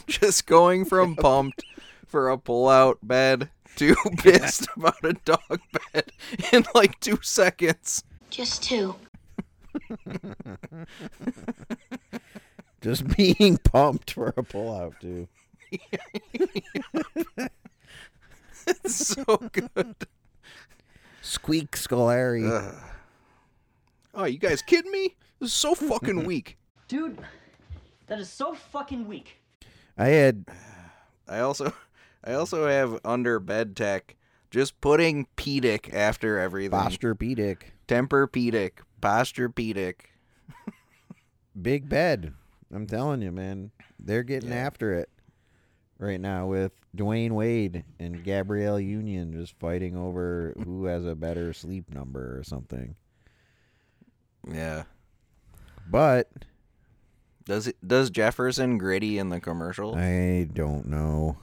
Just 0.07 0.45
going 0.45 0.83
from 0.85 1.15
pumped 1.15 1.63
for 2.05 2.29
a 2.29 2.37
pull-out 2.37 2.99
bed 3.01 3.49
to 3.77 3.95
pissed 4.17 4.67
about 4.75 5.03
a 5.03 5.13
dog 5.25 5.61
bed 5.93 6.11
in 6.51 6.65
like 6.73 6.99
two 6.99 7.19
seconds. 7.21 8.03
Just 8.29 8.63
two. 8.63 8.95
Just 12.81 13.15
being 13.15 13.57
pumped 13.57 14.11
for 14.11 14.27
a 14.29 14.43
pullout, 14.43 14.99
dude. 14.99 15.27
it's 18.67 19.07
so 19.07 19.37
good. 19.51 19.95
Squeak 21.21 21.71
Scolari. 21.71 22.49
Ugh. 22.49 22.75
Oh, 24.13 24.25
you 24.25 24.37
guys 24.37 24.61
kidding 24.61 24.91
me? 24.91 25.15
This 25.39 25.49
is 25.49 25.55
so 25.55 25.73
fucking 25.73 26.23
weak. 26.27 26.57
Dude, 26.87 27.17
that 28.07 28.19
is 28.19 28.29
so 28.29 28.53
fucking 28.53 29.07
weak. 29.07 29.37
I 29.97 30.07
had 30.07 30.45
I 31.27 31.39
also 31.39 31.73
I 32.23 32.33
also 32.33 32.67
have 32.67 32.99
under 33.03 33.39
bed 33.39 33.75
tech 33.75 34.15
just 34.51 34.79
putting 34.81 35.27
pedic 35.35 35.93
after 35.93 36.39
everything. 36.39 36.79
Posturepedic. 36.79 37.57
Tempur-Pedic. 37.87 38.71
Posturepedic. 39.01 39.95
Big 41.61 41.89
bed. 41.89 42.33
I'm 42.73 42.87
telling 42.87 43.21
you, 43.21 43.31
man. 43.31 43.71
They're 43.99 44.23
getting 44.23 44.53
after 44.53 44.93
it 44.93 45.09
right 45.97 46.19
now 46.19 46.47
with 46.47 46.71
Dwyane 46.95 47.31
Wade 47.31 47.83
and 47.99 48.23
Gabrielle 48.23 48.79
Union 48.79 49.33
just 49.33 49.57
fighting 49.59 49.95
over 49.95 50.53
who 50.63 50.85
has 50.85 51.05
a 51.05 51.15
better 51.15 51.53
sleep 51.53 51.93
number 51.93 52.37
or 52.37 52.43
something. 52.43 52.95
Yeah. 54.47 54.83
But 55.89 56.29
Does 57.45 57.67
it 57.67 57.75
does 57.85 58.09
Jefferson 58.09 58.77
Griddy 58.77 59.17
in 59.17 59.29
the 59.29 59.39
commercial? 59.39 59.95
I 59.95 60.47
don't 60.51 60.87
know. 60.87 61.37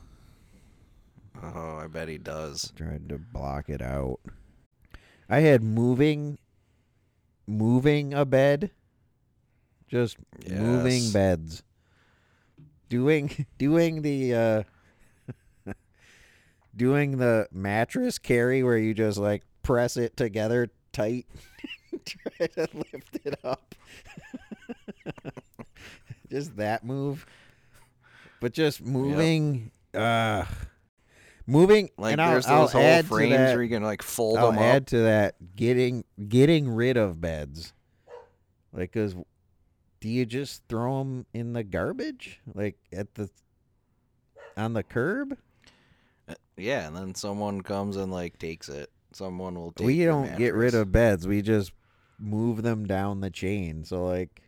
Oh, 1.42 1.78
I 1.82 1.86
bet 1.86 2.08
he 2.08 2.18
does. 2.18 2.72
Tried 2.76 3.08
to 3.08 3.18
block 3.18 3.68
it 3.68 3.80
out. 3.80 4.20
I 5.28 5.40
had 5.40 5.62
moving 5.62 6.38
moving 7.46 8.12
a 8.12 8.24
bed. 8.24 8.70
Just 9.88 10.16
moving 10.48 11.10
beds. 11.12 11.62
Doing 12.88 13.46
doing 13.58 14.02
the 14.02 14.34
uh 14.34 14.62
doing 16.76 17.18
the 17.18 17.48
mattress 17.52 18.18
carry 18.18 18.62
where 18.62 18.78
you 18.78 18.92
just 18.92 19.18
like 19.18 19.42
press 19.62 19.96
it 19.96 20.16
together 20.16 20.68
tight. 20.92 21.26
Try 22.04 22.46
to 22.48 22.68
lift 22.74 23.18
it 23.24 23.38
up. 23.44 23.74
just 26.28 26.56
that 26.56 26.84
move. 26.84 27.26
But 28.40 28.52
just 28.52 28.82
moving 28.82 29.70
uh 29.94 30.44
moving 31.50 31.90
Like 31.98 32.12
and 32.12 32.20
I'll, 32.22 32.32
there's 32.32 32.46
I'll 32.46 32.62
those 32.62 32.72
whole 32.72 32.82
add 32.82 33.02
to 33.04 33.08
frames 33.08 33.32
that- 33.36 33.54
where 33.54 33.62
you 33.62 33.68
can 33.68 33.82
like 33.82 34.02
fold 34.02 34.38
I'll 34.38 34.52
them 34.52 34.58
up. 34.58 34.64
add 34.64 34.86
to 34.88 34.98
that 35.00 35.56
getting 35.56 36.04
getting 36.28 36.68
rid 36.68 36.96
of 36.96 37.20
beds. 37.20 37.72
Like, 38.72 38.92
cause 38.92 39.14
do 40.00 40.08
you 40.08 40.24
just 40.24 40.62
throw 40.68 40.98
them 41.00 41.26
in 41.34 41.52
the 41.52 41.62
garbage, 41.64 42.40
like 42.54 42.76
at 42.92 43.14
the 43.14 43.28
on 44.56 44.72
the 44.74 44.82
curb? 44.82 45.36
Uh, 46.28 46.34
yeah, 46.56 46.86
and 46.86 46.96
then 46.96 47.14
someone 47.14 47.62
comes 47.62 47.96
and 47.96 48.12
like 48.12 48.38
takes 48.38 48.68
it. 48.68 48.90
Someone 49.12 49.56
will 49.56 49.72
take 49.72 49.84
it. 49.84 49.86
we 49.86 50.04
don't 50.04 50.36
get 50.38 50.54
rid 50.54 50.74
of 50.74 50.92
beds. 50.92 51.26
We 51.26 51.42
just 51.42 51.72
move 52.18 52.62
them 52.62 52.86
down 52.86 53.20
the 53.20 53.30
chain. 53.30 53.84
So 53.84 54.06
like 54.06 54.42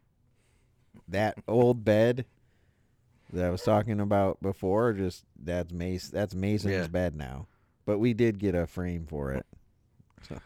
that 1.08 1.36
old 1.48 1.84
bed 1.84 2.24
that 3.32 3.44
I 3.44 3.50
was 3.50 3.62
talking 3.62 4.00
about 4.00 4.40
before, 4.42 4.92
just 4.92 5.24
that's 5.42 5.72
Mace. 5.72 6.08
That's 6.08 6.34
Mason's 6.34 6.72
Yeah. 6.72 6.86
bed 6.88 7.14
now. 7.14 7.46
But 7.84 7.98
we 7.98 8.14
did 8.14 8.38
get 8.38 8.54
a 8.54 8.66
frame 8.66 9.06
for 9.06 9.32
it. 9.32 9.46
So 10.28 10.38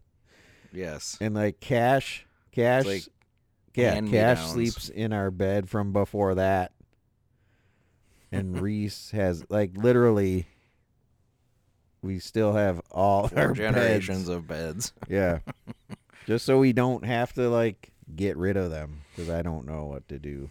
Yes. 0.72 1.16
and 1.20 1.34
like 1.34 1.60
Cash, 1.60 2.26
Cash, 2.50 2.84
like 2.86 3.04
yeah, 3.74 4.00
Cash 4.00 4.46
sleeps 4.50 4.88
in 4.88 5.12
our 5.12 5.30
bed 5.30 5.68
from 5.68 5.92
before 5.92 6.34
that, 6.36 6.72
and 8.30 8.58
Reese 8.62 9.10
has 9.12 9.44
like 9.48 9.76
literally. 9.76 10.46
We 12.04 12.18
still 12.18 12.54
have 12.54 12.80
all 12.90 13.28
Four 13.28 13.38
our 13.38 13.52
generations 13.52 14.26
beds. 14.26 14.28
of 14.28 14.48
beds. 14.48 14.92
Yeah, 15.08 15.38
just 16.26 16.44
so 16.44 16.58
we 16.58 16.72
don't 16.72 17.04
have 17.04 17.32
to 17.34 17.48
like 17.48 17.92
get 18.16 18.36
rid 18.36 18.56
of 18.56 18.70
them 18.72 19.02
because 19.14 19.30
I 19.30 19.42
don't 19.42 19.66
know 19.66 19.84
what 19.84 20.08
to 20.08 20.18
do. 20.18 20.50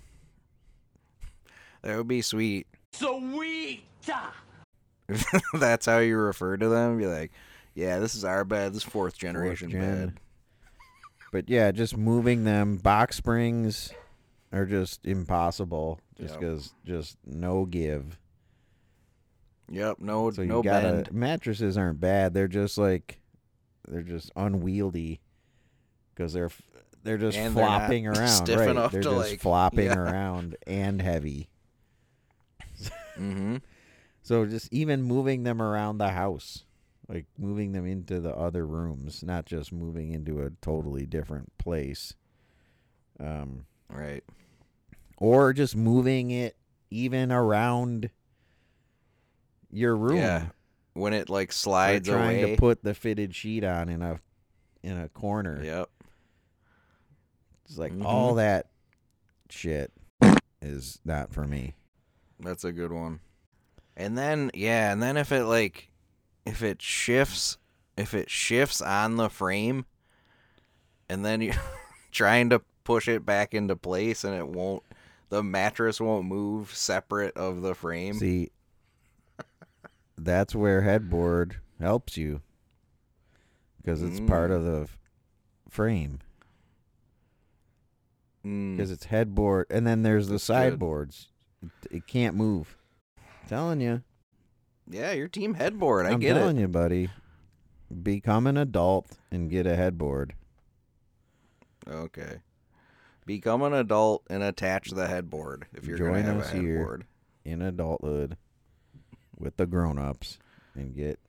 That 1.84 1.98
would 1.98 2.08
be 2.08 2.22
sweet. 2.22 2.68
Sweet! 2.94 3.84
That's 5.54 5.86
how 5.86 6.00
you 6.00 6.18
refer 6.18 6.58
to 6.58 6.70
them. 6.70 6.98
Be 6.98 7.08
like, 7.08 7.32
yeah, 7.76 8.00
this 8.00 8.16
is 8.16 8.24
our 8.24 8.44
bed. 8.46 8.72
This 8.74 8.84
is 8.84 8.90
fourth 8.90 9.18
generation 9.18 9.70
Fourth 9.72 9.82
gen. 9.82 10.06
bed. 10.08 10.20
But 11.32 11.50
yeah, 11.50 11.72
just 11.72 11.96
moving 11.98 12.44
them 12.44 12.78
box 12.78 13.16
springs 13.16 13.94
are 14.52 14.66
just 14.66 15.06
impossible. 15.06 16.00
Just 16.20 16.32
Yep. 16.34 16.40
because 16.40 16.74
just 16.86 17.18
no 17.26 17.66
give. 17.66 18.20
Yep. 19.70 19.98
No. 20.00 20.30
So 20.32 20.44
no 20.44 20.62
gotta 20.62 20.92
bend. 20.92 21.12
mattresses 21.14 21.78
aren't 21.78 22.00
bad. 22.00 22.34
They're 22.34 22.48
just 22.50 22.78
like 22.78 23.20
they're 23.88 24.02
just 24.04 24.32
unwieldy 24.36 25.22
because 26.14 26.34
they're 26.34 26.52
they're 27.04 27.18
just 27.18 27.38
And 27.38 27.56
they're 27.56 27.66
not 27.66 27.80
flopping 27.80 28.08
around. 28.08 28.28
stiff 28.28 28.60
right? 28.60 28.70
enough 28.70 28.92
they're 28.92 29.02
to, 29.02 29.10
just 29.10 29.30
like- 29.32 29.40
flopping 29.40 29.86
yeah. 29.86 29.98
around 29.98 30.58
and 30.68 31.02
heavy. 31.02 31.48
Mm-hmm. 33.20 33.58
So 34.24 34.46
just 34.46 34.72
even 34.72 35.02
moving 35.02 35.44
them 35.44 35.62
around 35.62 35.98
the 35.98 36.10
house, 36.10 36.64
like 37.08 37.26
moving 37.38 37.72
them 37.72 37.86
into 37.86 38.20
the 38.20 38.36
other 38.36 38.66
rooms, 38.66 39.24
not 39.24 39.46
just 39.46 39.72
moving 39.72 40.12
into 40.12 40.42
a 40.42 40.52
totally 40.62 41.06
different 41.06 41.56
place. 41.58 42.14
Um, 43.20 43.66
Right. 43.90 44.24
or 45.18 45.54
just 45.54 45.76
moving 45.76 46.32
it 46.32 46.56
even 46.90 47.32
around 47.32 48.10
your 49.72 49.96
room. 49.96 50.18
Yeah. 50.18 50.46
When 50.94 51.14
it 51.14 51.30
like 51.30 51.52
slides 51.52 52.08
trying 52.08 52.44
away. 52.44 52.56
to 52.56 52.60
put 52.60 52.84
the 52.84 52.94
fitted 52.94 53.34
sheet 53.36 53.64
on 53.64 53.90
in 53.90 54.02
a 54.02 54.20
in 54.84 54.98
a 54.98 55.08
corner. 55.10 55.62
Yep. 55.64 55.90
It's 57.66 57.78
like 57.78 57.94
Mhm. 57.94 58.04
all 58.04 58.36
that 58.36 58.68
shit 59.50 59.92
is 60.62 61.00
not 61.06 61.32
for 61.32 61.46
me. 61.48 61.76
That's 62.42 62.64
a 62.64 62.72
good 62.72 62.92
one. 62.92 63.20
And 63.96 64.18
then 64.18 64.52
yeah, 64.54 64.92
and 64.92 65.02
then 65.02 65.18
if 65.18 65.32
it 65.32 65.46
like 65.46 65.90
if 66.46 66.64
it 66.64 66.82
shifts 66.82 67.58
if 67.98 68.14
it 68.14 68.30
shifts 68.30 68.82
on 68.82 69.18
the 69.18 69.30
frame 69.30 69.86
and 71.10 71.24
then 71.24 71.42
you're 71.42 71.54
trying 72.12 72.50
to 72.50 72.62
push 72.84 73.08
it 73.08 73.26
back 73.26 73.54
into 73.54 73.76
place 73.76 74.24
and 74.24 74.34
it 74.34 74.48
won't 74.48 74.82
the 75.30 75.44
mattress 75.44 76.02
won't 76.02 76.26
move 76.26 76.74
separate 76.76 77.36
of 77.38 77.62
the 77.62 77.76
frame. 77.76 78.16
See, 78.16 78.50
that's 80.18 80.56
where 80.56 80.82
headboard 80.82 81.58
helps 81.80 82.18
you 82.18 82.42
because 83.78 84.02
it's 84.04 84.20
part 84.20 84.52
of 84.52 84.64
the 84.64 84.88
frame. 85.70 86.20
Mm, 88.46 88.76
Because 88.76 88.92
it's 88.92 89.06
headboard, 89.06 89.68
and 89.70 89.86
then 89.86 90.02
there's 90.04 90.28
the 90.28 90.34
That's 90.34 90.48
good. 90.48 90.54
sideboards. 90.54 91.28
It, 91.90 92.08
can't 92.08 92.36
move. 92.36 92.78
I'm 93.18 93.48
telling 93.50 93.82
you, 93.82 94.02
yeah, 94.90 95.12
your 95.12 95.28
team 95.28 95.54
headboard. 95.56 96.06
I 96.06 96.12
I'm 96.12 96.20
get 96.20 96.34
telling 96.36 96.58
it. 96.58 96.62
you, 96.62 96.68
buddy. 96.68 97.10
Become 98.04 98.48
an 98.48 98.58
adult 98.58 99.08
and 99.32 99.50
get 99.50 99.68
a 99.68 99.76
headboard. 99.76 100.34
Okay. 101.88 102.38
Become 103.26 103.62
an 103.64 103.74
adult 103.74 104.24
and 104.30 104.42
attach 104.44 104.90
the 104.92 105.08
headboard 105.08 105.68
if 105.74 105.86
you're 105.86 105.98
Join 105.98 106.10
gonna 106.10 106.24
have 106.24 106.38
us 106.38 106.54
a 106.54 106.56
headboard. 106.56 107.06
in 107.46 107.62
adulthood 107.62 108.38
with 109.38 109.58
the 109.58 109.66
grown-ups 109.66 110.40
and 110.76 110.96
get 110.96 111.20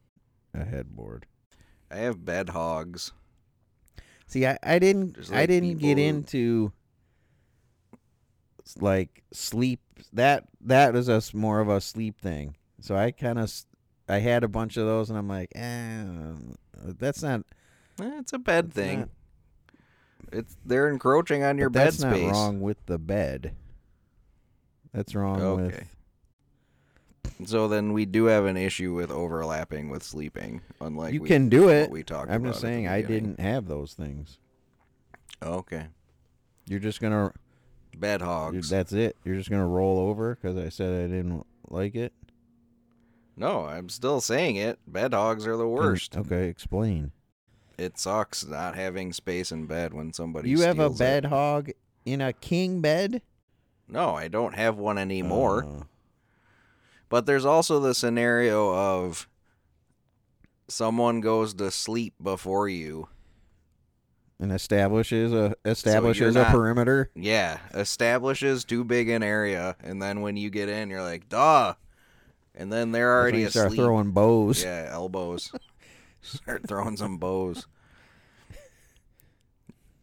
a 0.55 0.65
headboard. 0.65 1.27
I 1.91 1.97
have 1.97 2.25
bed 2.25 2.51
hogs. 2.51 3.13
See, 4.27 4.47
I, 4.47 4.59
I 4.63 4.79
didn't 4.79 5.15
There's, 5.15 5.33
I 5.33 5.47
didn't 5.47 5.79
get 5.79 5.97
people 5.97 6.03
who- 6.05 6.09
into 6.09 6.73
like 8.81 9.23
sleep 9.33 9.81
that 10.13 10.45
that 10.63 10.93
was 10.93 11.09
a 11.09 11.15
s- 11.15 11.35
more 11.35 11.61
of 11.61 11.69
a 11.69 11.81
sleep 11.81 12.21
thing. 12.21 12.57
So 12.81 12.97
I 12.97 13.11
kind 13.11 13.39
of 13.39 13.53
I 14.09 14.19
had 14.19 14.45
a 14.45 14.49
bunch 14.49 14.77
of 14.77 14.87
those 14.87 15.09
and 15.11 15.19
I'm 15.19 15.29
like, 15.29 15.51
eh, 15.55 16.05
that's 16.99 17.23
not 17.23 17.43
Eh, 18.01 18.19
It's 18.19 18.33
a 18.33 18.39
bed 18.39 18.73
thing. 18.73 19.01
not- 19.01 19.09
It's 20.33 20.57
they're 20.65 20.89
encroaching 20.89 21.43
on 21.43 21.59
your 21.59 21.71
bed 21.71 21.87
that's 21.89 21.99
space. 21.99 22.23
not 22.23 22.33
wrong 22.33 22.61
with 22.61 22.85
the 22.87 22.99
bed. 22.99 23.55
That's 24.93 25.15
wrong 25.15 25.41
Okay. 25.41 25.65
with. 25.65 27.49
So 27.49 27.67
then 27.69 27.93
we 27.93 28.05
do 28.07 28.27
have 28.27 28.45
an 28.45 28.57
issue 28.57 28.93
with 28.95 29.11
overlapping 29.11 29.89
with 29.89 30.03
sleeping, 30.03 30.61
unlike 30.81 31.13
you 31.15 31.23
we- 31.23 31.29
can 31.29 31.49
do 31.49 31.65
what 31.65 31.75
it. 31.75 31.91
We 31.91 32.03
talked 32.03 32.31
I'm 32.31 32.43
about 32.43 32.51
just 32.51 32.61
saying 32.61 32.87
I 32.89 33.03
beginning. 33.03 33.31
didn't 33.35 33.41
have 33.41 33.67
those 33.67 33.95
things. 33.95 34.39
Okay. 35.43 35.87
You're 36.67 36.79
just 36.81 37.01
gonna 37.01 37.33
Bed 37.97 38.23
hogs. 38.23 38.69
That's 38.69 38.93
it. 38.93 39.17
You're 39.25 39.37
just 39.37 39.51
gonna 39.51 39.67
roll 39.67 39.99
over 39.99 40.35
because 40.35 40.57
I 40.57 40.69
said 40.69 40.93
I 40.93 41.07
didn't 41.07 41.47
like 41.69 41.95
it. 41.95 42.13
No, 43.37 43.65
I'm 43.65 43.89
still 43.89 44.21
saying 44.21 44.57
it. 44.57 44.79
Bed 44.87 45.15
hogs 45.15 45.47
are 45.47 45.57
the 45.57 45.69
worst. 45.69 46.17
okay, 46.17 46.49
explain. 46.49 47.13
It 47.79 47.99
sucks 47.99 48.47
not 48.47 48.75
having 48.75 49.13
space 49.13 49.51
in 49.51 49.67
bed 49.67 49.95
when 49.95 50.13
somebody. 50.13 50.51
you 50.51 50.61
have 50.61 50.79
a 50.79 50.87
it. 50.87 50.99
bed 50.99 51.25
hog 51.27 51.71
in 52.05 52.21
a 52.21 52.33
king 52.33 52.81
bed. 52.81 53.23
No, 53.89 54.15
I 54.15 54.29
don't 54.29 54.55
have 54.55 54.77
one 54.79 54.99
anymore. 54.99 55.65
Oh. 55.67 55.87
But 57.09 57.27
there's 57.27 57.45
also 57.45 57.79
the 57.79 57.95
scenario 57.95 58.75
of 58.75 59.29
someone 60.69 61.21
goes 61.21 61.55
to 61.55 61.71
sleep 61.71 62.15
before 62.23 62.69
you. 62.69 63.09
And 64.43 64.51
establishes 64.53 65.33
a 65.33 65.55
establishes 65.65 66.35
a 66.35 66.41
not- 66.41 66.51
perimeter. 66.51 67.11
Yeah, 67.15 67.59
establishes 67.73 68.65
too 68.65 68.83
big 68.83 69.09
an 69.09 69.23
area, 69.23 69.77
and 69.83 70.03
then 70.03 70.21
when 70.21 70.37
you 70.37 70.51
get 70.51 70.69
in, 70.69 70.91
you're 70.91 71.03
like, 71.03 71.29
duh. 71.29 71.75
And 72.55 72.71
then 72.71 72.93
they're 72.93 73.19
already 73.19 73.49
start 73.49 73.69
asleep. 73.69 73.81
throwing 73.81 74.11
bows. 74.11 74.63
Yeah, 74.63 74.89
elbows. 74.91 75.53
start 76.23 76.69
throwing 76.69 76.97
some 76.97 77.17
bows. 77.17 77.67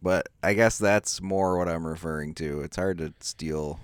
But 0.02 0.30
I 0.42 0.54
guess 0.54 0.78
that's 0.78 1.20
more 1.20 1.58
what 1.58 1.68
I'm 1.68 1.86
referring 1.86 2.34
to. 2.36 2.62
It's 2.62 2.76
hard 2.76 2.98
to 2.98 3.12
steal 3.20 3.78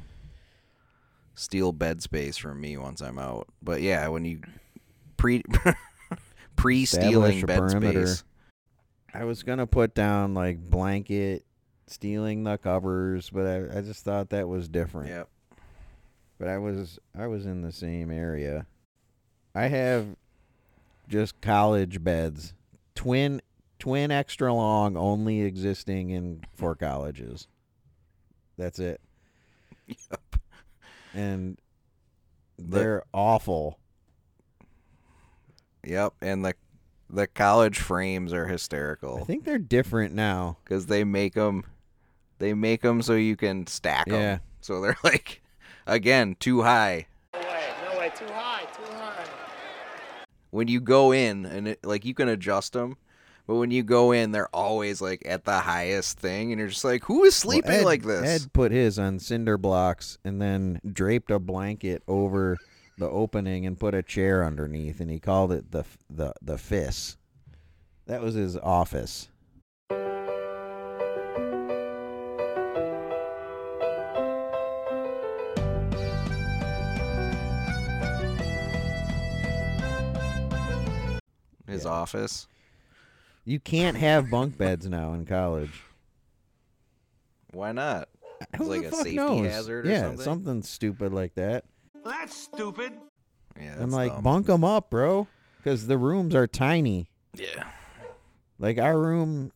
steal 1.34 1.70
bed 1.70 2.02
space 2.02 2.38
from 2.38 2.60
me 2.60 2.78
once 2.78 3.02
I'm 3.02 3.18
out. 3.18 3.46
But 3.62 3.82
yeah, 3.82 4.08
when 4.08 4.24
you 4.24 4.40
pre 5.18 5.44
pre 6.56 6.86
stealing 6.86 7.44
bed 7.44 7.58
perimeter. 7.58 8.06
space. 8.06 8.24
I 9.16 9.24
was 9.24 9.42
gonna 9.42 9.66
put 9.66 9.94
down 9.94 10.34
like 10.34 10.58
blanket, 10.58 11.46
stealing 11.86 12.44
the 12.44 12.58
covers, 12.58 13.30
but 13.30 13.46
I, 13.46 13.78
I 13.78 13.80
just 13.80 14.04
thought 14.04 14.28
that 14.30 14.46
was 14.46 14.68
different. 14.68 15.08
Yep. 15.08 15.28
But 16.38 16.48
I 16.48 16.58
was 16.58 16.98
I 17.18 17.26
was 17.26 17.46
in 17.46 17.62
the 17.62 17.72
same 17.72 18.10
area. 18.10 18.66
I 19.54 19.68
have 19.68 20.16
just 21.08 21.40
college 21.40 22.04
beds, 22.04 22.52
twin 22.94 23.40
twin 23.78 24.10
extra 24.10 24.52
long, 24.52 24.98
only 24.98 25.40
existing 25.40 26.10
in 26.10 26.42
for 26.54 26.74
colleges. 26.74 27.48
That's 28.58 28.78
it. 28.78 29.00
Yep. 29.86 30.36
And 31.14 31.58
they're 32.58 33.02
awful. 33.14 33.78
Yep, 35.84 36.14
and 36.20 36.44
the 36.44 36.54
the 37.08 37.26
college 37.26 37.78
frames 37.78 38.32
are 38.32 38.46
hysterical. 38.46 39.18
I 39.20 39.24
think 39.24 39.44
they're 39.44 39.58
different 39.58 40.14
now. 40.14 40.56
because 40.64 40.86
they 40.86 41.04
make 41.04 41.34
them 41.34 41.64
they 42.38 42.52
make 42.52 42.82
them 42.82 43.00
so 43.02 43.14
you 43.14 43.36
can 43.36 43.66
stack 43.66 44.06
them 44.06 44.20
Yeah. 44.20 44.38
so 44.60 44.80
they're 44.80 44.96
like 45.04 45.42
again 45.86 46.36
too 46.38 46.62
high 46.62 47.06
No 47.32 47.40
way, 47.40 47.64
no 47.92 47.98
way, 47.98 48.10
too 48.14 48.26
high, 48.26 48.64
too 48.74 48.92
high. 48.92 49.24
when 50.50 50.68
you 50.68 50.80
go 50.80 51.12
in 51.12 51.46
and 51.46 51.68
it, 51.68 51.84
like 51.84 52.04
you 52.04 52.12
can 52.14 52.28
adjust 52.28 52.72
them 52.74 52.96
but 53.46 53.54
when 53.54 53.70
you 53.70 53.82
go 53.84 54.12
in 54.12 54.32
they're 54.32 54.54
always 54.54 55.00
like 55.00 55.22
at 55.24 55.44
the 55.44 55.60
highest 55.60 56.18
thing 56.18 56.52
and 56.52 56.58
you're 56.58 56.68
just 56.68 56.84
like 56.84 57.04
who 57.04 57.24
is 57.24 57.42
Well, 57.44 57.52
sleeping 57.52 57.70
Ed- 57.70 57.84
like 57.84 58.02
this 58.02 58.42
Ed 58.44 58.52
put 58.52 58.72
his 58.72 58.98
on 58.98 59.18
cinder 59.18 59.56
blocks 59.56 60.18
and 60.24 60.42
then 60.42 60.80
draped 60.92 61.30
a 61.30 61.38
blanket 61.38 62.02
over 62.08 62.58
the 62.98 63.08
opening 63.08 63.66
and 63.66 63.78
put 63.78 63.94
a 63.94 64.02
chair 64.02 64.44
underneath, 64.44 65.00
and 65.00 65.10
he 65.10 65.18
called 65.18 65.52
it 65.52 65.70
the 65.70 65.84
the 66.08 66.32
the 66.42 66.58
FIS. 66.58 67.16
That 68.06 68.22
was 68.22 68.34
his 68.34 68.56
office. 68.56 69.28
his 81.66 81.84
Yeah. 81.84 81.90
office 81.90 82.46
You 83.44 83.60
can't 83.60 83.96
have 83.96 84.30
bunk 84.30 84.58
beds 84.58 84.88
now 84.88 85.12
in 85.12 85.24
college. 85.26 85.82
why 87.52 87.72
not 87.72 88.08
it's 88.52 88.62
like 88.64 88.82
a 88.84 88.92
safety 88.92 89.16
knows? 89.16 89.46
hazard 89.46 89.86
or 89.86 89.90
yeah, 89.90 90.02
something 90.02 90.20
something 90.24 90.62
stupid 90.62 91.12
like 91.12 91.34
that. 91.34 91.64
That's 92.06 92.36
stupid. 92.36 92.92
yeah 93.60 93.76
I'm 93.80 93.90
like, 93.90 94.12
dumb. 94.12 94.22
bunk 94.22 94.46
them 94.46 94.64
up, 94.64 94.90
bro, 94.90 95.26
because 95.58 95.86
the 95.86 95.98
rooms 95.98 96.34
are 96.34 96.46
tiny. 96.46 97.08
yeah 97.34 97.64
Like 98.58 98.78
our 98.78 98.98
room, 98.98 99.52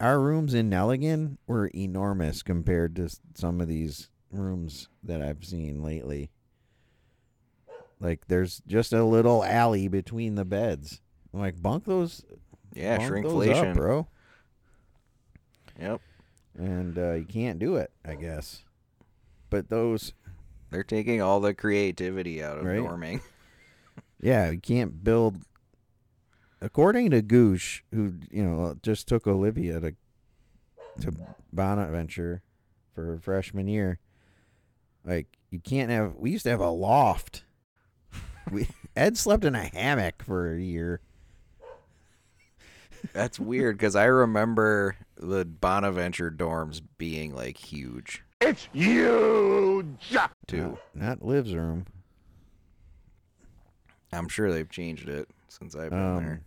our 0.00 0.20
rooms 0.20 0.54
in 0.54 0.70
Nelligan 0.70 1.36
were 1.46 1.70
enormous 1.74 2.42
compared 2.42 2.96
to 2.96 3.08
some 3.34 3.60
of 3.60 3.68
these 3.68 4.08
rooms 4.30 4.88
that 5.02 5.22
I've 5.22 5.44
seen 5.44 5.82
lately. 5.82 6.30
Like 8.00 8.26
there's 8.28 8.62
just 8.66 8.92
a 8.92 9.04
little 9.04 9.42
alley 9.44 9.88
between 9.88 10.34
the 10.36 10.44
beds. 10.44 11.00
I'm 11.34 11.40
like, 11.40 11.60
bunk 11.60 11.84
those, 11.84 12.24
yeah 12.74 12.96
bunk 12.98 13.24
those 13.24 13.32
shrinkflation 13.32 13.70
up, 13.70 13.76
bro. 13.76 14.06
yep 15.80 16.00
And 16.56 16.96
uh, 16.98 17.12
you 17.14 17.24
can't 17.24 17.58
do 17.58 17.76
it, 17.76 17.90
I 18.04 18.14
guess. 18.14 18.64
But 19.50 19.68
those, 19.70 20.12
they're 20.70 20.84
taking 20.84 21.20
all 21.22 21.40
the 21.40 21.54
creativity 21.54 22.42
out 22.42 22.58
of 22.58 22.64
Right. 22.64 22.80
dorming 22.80 23.20
yeah, 24.20 24.50
you 24.50 24.58
can't 24.60 25.02
build. 25.04 25.36
According 26.60 27.10
to 27.10 27.22
Goosh, 27.22 27.82
who 27.92 28.14
you 28.30 28.42
know 28.44 28.76
just 28.82 29.06
took 29.06 29.26
Olivia 29.26 29.80
to 29.80 29.94
to 31.02 31.12
Bonaventure 31.52 32.42
for 32.94 33.04
her 33.04 33.18
freshman 33.18 33.68
year, 33.68 34.00
like 35.04 35.38
you 35.50 35.60
can't 35.60 35.90
have. 35.90 36.16
We 36.16 36.32
used 36.32 36.44
to 36.44 36.50
have 36.50 36.60
a 36.60 36.70
loft. 36.70 37.44
We 38.50 38.68
Ed 38.96 39.16
slept 39.16 39.44
in 39.44 39.54
a 39.54 39.64
hammock 39.66 40.22
for 40.24 40.52
a 40.52 40.60
year. 40.60 41.00
That's 43.12 43.38
weird 43.38 43.78
because 43.78 43.94
I 43.94 44.06
remember 44.06 44.96
the 45.16 45.44
Bonaventure 45.44 46.32
dorms 46.32 46.82
being 46.98 47.32
like 47.34 47.56
huge 47.56 48.24
It's 48.40 48.68
huge. 48.72 50.16
too. 50.46 50.78
Not 50.94 51.24
Liv's 51.24 51.54
room. 51.54 51.86
I'm 54.12 54.28
sure 54.28 54.52
they've 54.52 54.68
changed 54.70 55.08
it 55.08 55.28
since 55.48 55.74
I've 55.76 55.90
been 55.90 55.98
Um, 55.98 56.24
there. 56.24 56.40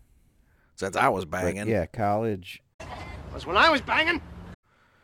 Since 0.76 0.96
I 0.96 1.10
was 1.10 1.26
But 1.26 1.42
banging. 1.44 1.68
yeah, 1.68 1.86
college 1.86 2.62
Was 3.34 3.46
when 3.46 3.58
I 3.58 3.70
was 3.70 3.82
banging. 3.82 4.22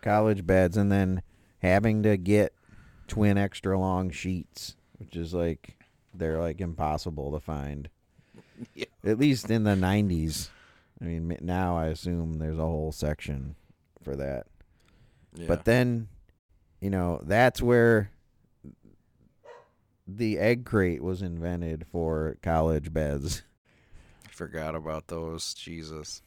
college 0.02 0.46
beds, 0.46 0.78
and 0.78 0.92
then 0.92 1.22
having 1.62 2.04
to 2.04 2.18
get 2.18 2.54
twin 3.08 3.38
extra 3.38 3.78
long 3.78 4.10
sheets, 4.10 4.76
which 4.98 5.16
is 5.16 5.34
like 5.34 5.76
they're 6.14 6.40
like 6.40 6.62
impossible 6.62 7.32
to 7.34 7.40
find. 7.40 7.90
Yeah. 8.74 8.86
At 9.06 9.20
least 9.20 9.52
in 9.52 9.66
the 9.66 9.76
'90s. 9.76 10.50
I 11.00 11.06
mean, 11.06 11.32
m- 11.32 11.38
now 11.46 11.78
I 11.78 11.88
assume 11.88 12.40
there's 12.40 12.58
a 12.58 12.64
whole 12.64 12.92
section 12.92 13.56
for 14.02 14.16
that. 14.16 14.48
Yeah. 15.36 15.46
But 15.48 15.66
then, 15.66 16.08
you 16.82 16.90
know, 16.90 17.22
that's 17.24 17.62
where 17.62 18.12
the 20.08 20.38
egg 20.40 20.66
crate 20.66 21.04
was 21.04 21.22
invented 21.22 21.86
for 21.92 22.38
college 22.42 22.94
beds. 22.94 23.44
I 24.26 24.30
forgot 24.32 24.76
about 24.76 25.08
those. 25.08 25.54
Jesus. 25.54 26.22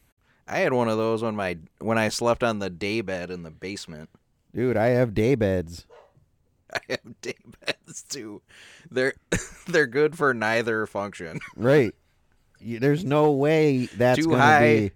I 0.47 0.59
had 0.59 0.73
one 0.73 0.89
of 0.89 0.97
those 0.97 1.23
when 1.23 1.35
my 1.35 1.57
when 1.79 1.97
I 1.97 2.09
slept 2.09 2.43
on 2.43 2.59
the 2.59 2.69
day 2.69 3.01
bed 3.01 3.31
in 3.31 3.43
the 3.43 3.51
basement. 3.51 4.09
Dude, 4.53 4.75
I 4.77 4.87
have 4.87 5.13
day 5.13 5.35
beds. 5.35 5.85
I 6.73 6.79
have 6.89 7.21
day 7.21 7.35
beds 7.65 8.03
too. 8.03 8.41
They're 8.89 9.13
they're 9.67 9.87
good 9.87 10.17
for 10.17 10.33
neither 10.33 10.85
function. 10.85 11.39
Right. 11.55 11.95
There's 12.59 13.03
no 13.03 13.31
way 13.31 13.87
that's 13.87 14.19
Too 14.19 14.29
gonna 14.29 14.41
high- 14.41 14.75
be. 14.79 14.91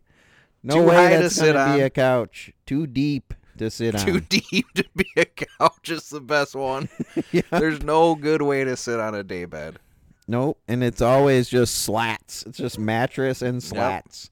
No 0.62 0.84
way 0.84 1.08
that's 1.10 1.40
gonna 1.40 1.54
be 1.76 1.82
on. 1.82 1.82
a 1.82 1.90
couch. 1.90 2.52
Too 2.66 2.86
deep 2.88 3.34
to 3.58 3.70
sit 3.70 3.98
Too 4.00 4.20
deep 4.20 4.72
to 4.74 4.86
be 4.96 5.08
a 5.18 5.26
couch 5.26 5.90
is 5.90 6.10
the 6.10 6.22
best 6.22 6.56
one. 6.56 6.90
Yeah. 7.32 7.42
There's 7.52 7.82
no 7.82 8.16
good 8.16 8.42
way 8.42 8.64
to 8.64 8.78
sit 8.78 9.00
on 9.00 9.16
a 9.16 9.24
day 9.24 9.46
bed. 9.46 9.80
Nope. 10.28 10.60
And 10.68 10.84
it's 10.84 11.02
always 11.02 11.50
just 11.50 11.76
slats. 11.76 12.44
It's 12.44 12.58
just 12.58 12.80
mattress 12.80 13.42
and 13.42 13.62
slats. 13.64 14.30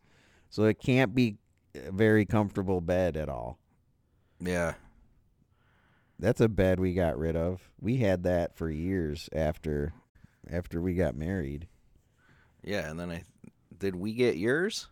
So 0.49 0.63
it 0.63 0.79
can't 0.79 1.13
be 1.15 1.37
a 1.75 1.91
very 1.91 2.25
comfortable 2.25 2.81
bed 2.81 3.17
at 3.17 3.29
all. 3.29 3.57
Yeah. 4.39 4.73
That's 6.19 6.41
a 6.41 6.47
bed 6.47 6.79
we 6.79 6.93
got 6.93 7.17
rid 7.17 7.35
of. 7.35 7.69
We 7.81 7.97
had 7.97 8.23
that 8.23 8.55
for 8.55 8.69
years 8.69 9.29
after 9.33 9.93
after 10.49 10.81
we 10.81 10.93
got 10.93 11.15
married. 11.15 11.67
Yeah, 12.63 12.89
and 12.89 12.99
then 12.99 13.11
I 13.11 13.23
did 13.77 13.95
we 13.95 14.13
get 14.13 14.37
yours? 14.37 14.87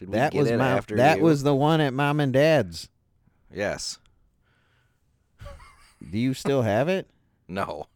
Did 0.00 0.12
that 0.12 0.34
was 0.34 0.50
mom, 0.50 0.60
after 0.60 0.96
that 0.96 1.18
you? 1.18 1.24
was 1.24 1.42
the 1.42 1.54
one 1.54 1.80
at 1.80 1.92
mom 1.92 2.20
and 2.20 2.32
dad's. 2.32 2.88
Yes. 3.54 3.98
Do 6.10 6.18
you 6.18 6.32
still 6.34 6.62
have 6.62 6.88
it? 6.88 7.08
No. 7.46 7.86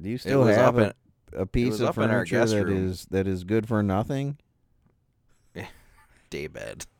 Do 0.00 0.08
you 0.08 0.18
still 0.18 0.44
have 0.44 0.78
a, 0.78 0.94
a 1.32 1.46
piece 1.46 1.80
of 1.80 1.88
in 1.88 1.92
furniture 1.92 2.44
that 2.44 2.64
room. 2.64 2.88
is 2.88 3.06
that 3.10 3.26
is 3.26 3.44
good 3.44 3.68
for 3.68 3.82
nothing? 3.82 4.38
Daybed. 6.30 6.86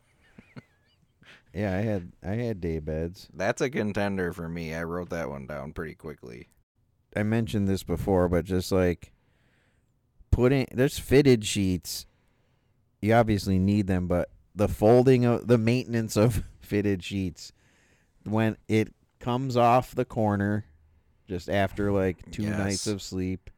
Yeah, 1.53 1.75
I 1.75 1.81
had 1.81 2.11
I 2.23 2.33
had 2.33 2.61
day 2.61 2.77
beds. 2.77 3.29
That's 3.33 3.61
a 3.61 3.69
contender 3.71 4.31
for 4.31 4.47
me. 4.47 4.75
I 4.75 4.83
wrote 4.83 5.09
that 5.09 5.27
one 5.27 5.47
down 5.47 5.73
pretty 5.73 5.95
quickly. 5.95 6.49
I 7.15 7.23
mentioned 7.23 7.67
this 7.67 7.81
before, 7.81 8.29
but 8.29 8.45
just 8.45 8.71
like 8.71 9.11
putting 10.29 10.67
there's 10.71 10.99
fitted 10.99 11.45
sheets. 11.45 12.05
You 13.01 13.13
obviously 13.13 13.59
need 13.59 13.87
them, 13.87 14.07
but 14.07 14.29
the 14.55 14.67
folding 14.67 15.23
of 15.25 15.47
the 15.47 15.57
maintenance 15.57 16.15
of 16.17 16.43
fitted 16.59 17.03
sheets 17.03 17.51
when 18.23 18.57
it 18.67 18.93
comes 19.19 19.55
off 19.55 19.93
the 19.95 20.05
corner 20.05 20.65
just 21.27 21.49
after 21.49 21.91
like 21.91 22.31
two 22.31 22.43
nights 22.49 22.87
of 22.87 23.01
sleep, 23.01 23.49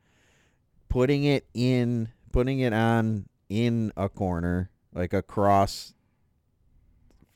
putting 0.90 1.24
it 1.24 1.46
in 1.54 2.10
putting 2.32 2.60
it 2.60 2.74
on 2.74 3.28
in 3.50 3.92
a 3.98 4.10
corner, 4.10 4.70
like 4.94 5.14
across 5.14 5.94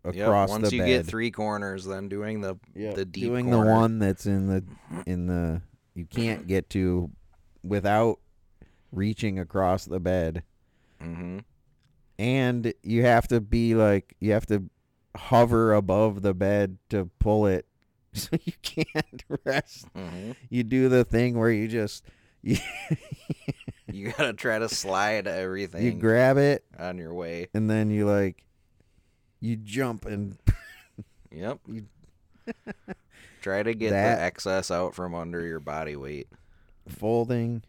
across 0.03 0.49
Yep, 0.49 0.59
Once 0.61 0.71
you 0.73 0.79
bed. 0.81 0.87
get 0.87 1.05
three 1.05 1.31
corners, 1.31 1.85
then 1.85 2.09
doing 2.09 2.41
the 2.41 2.57
the 2.75 3.05
deep 3.05 3.23
doing 3.23 3.45
corner. 3.49 3.65
the 3.65 3.71
one 3.71 3.99
that's 3.99 4.25
in 4.25 4.47
the 4.47 4.63
in 5.05 5.27
the 5.27 5.61
you 5.95 6.05
can't 6.05 6.47
get 6.47 6.69
to 6.71 7.09
without 7.63 8.19
reaching 8.91 9.39
across 9.39 9.85
the 9.85 9.99
bed 9.99 10.43
Mm-hmm. 11.01 11.39
And 12.19 12.73
you 12.83 13.03
have 13.03 13.27
to 13.27 13.41
be 13.41 13.75
like 13.75 14.15
you 14.19 14.31
have 14.33 14.45
to 14.47 14.63
hover 15.15 15.73
above 15.73 16.21
the 16.21 16.33
bed 16.33 16.77
to 16.89 17.09
pull 17.19 17.45
it 17.45 17.65
so 18.13 18.29
you 18.43 18.53
can't 18.61 19.23
rest 19.45 19.85
Mhm. 19.95 20.35
you 20.49 20.63
do 20.63 20.89
the 20.89 21.03
thing 21.03 21.37
where 21.37 21.49
you 21.51 21.67
just 21.67 22.03
you, 22.43 22.57
You 23.91 24.11
gotta 24.11 24.33
try 24.33 24.59
to 24.59 24.67
slide 24.69 25.27
everything. 25.27 25.83
you 25.83 25.91
grab 25.93 26.37
it 26.37 26.63
on 26.77 26.97
your 26.97 27.13
way. 27.13 27.47
and 27.53 27.69
then 27.69 27.89
you 27.89 28.05
like 28.07 28.43
you 29.39 29.55
jump 29.55 30.05
and 30.05 30.37
Yep. 31.31 31.59
you 31.67 31.85
Try 33.41 33.63
to 33.63 33.73
get 33.73 33.89
That- 33.91 34.15
the 34.17 34.21
excess 34.21 34.71
out 34.71 34.93
from 34.95 35.13
under 35.15 35.41
your 35.45 35.59
body 35.59 35.95
weight. 35.95 36.27
folding 36.87 37.63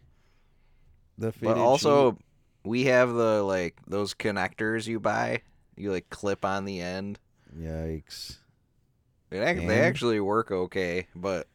the 1.17 1.31
feet. 1.31 1.43
But 1.43 1.57
also, 1.57 2.11
sheet. 2.13 2.21
We 2.65 2.85
have 2.85 3.13
the 3.13 3.43
like 3.43 3.77
those 3.87 4.13
connectors 4.13 4.87
you 4.87 4.99
buy. 4.99 5.41
You 5.75 5.91
like 5.91 6.09
clip 6.09 6.43
on 6.45 6.65
the 6.65 6.81
end. 6.81 7.19
yikes 7.57 8.37
It 9.31 9.39
they 9.67 9.79
actually 9.81 10.19
work 10.19 10.51
okay, 10.51 11.07
but 11.15 11.47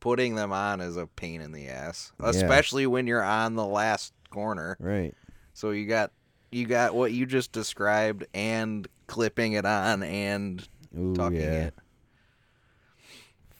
putting 0.00 0.34
them 0.34 0.52
on 0.52 0.80
is 0.80 0.96
a 0.96 1.06
pain 1.06 1.40
in 1.40 1.52
the 1.52 1.68
ass, 1.68 2.12
Yeah. 2.20 2.28
especially 2.28 2.86
when 2.86 3.06
you're 3.06 3.22
on 3.24 3.54
the 3.54 3.66
last 3.66 4.12
corner. 4.30 4.76
right 4.80 5.14
So 5.54 5.70
you 5.70 5.86
got 5.86 6.12
you 6.50 6.66
got 6.66 6.94
what 6.94 7.12
you 7.12 7.26
just 7.26 7.52
described 7.52 8.26
and 8.34 8.86
clipping 9.06 9.52
it 9.54 9.64
on 9.66 10.02
and 10.02 10.66
Ooh, 10.98 11.14
tucking 11.14 11.40
yeah. 11.40 11.64
it. 11.66 11.74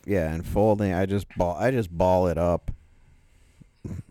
Yeah, 0.07 0.32
and 0.32 0.46
folding, 0.46 0.92
I 0.94 1.04
just 1.04 1.26
ball, 1.36 1.57
I 1.57 1.72
just 1.72 1.90
ball 1.90 2.28
it 2.28 2.38
up, 2.38 2.70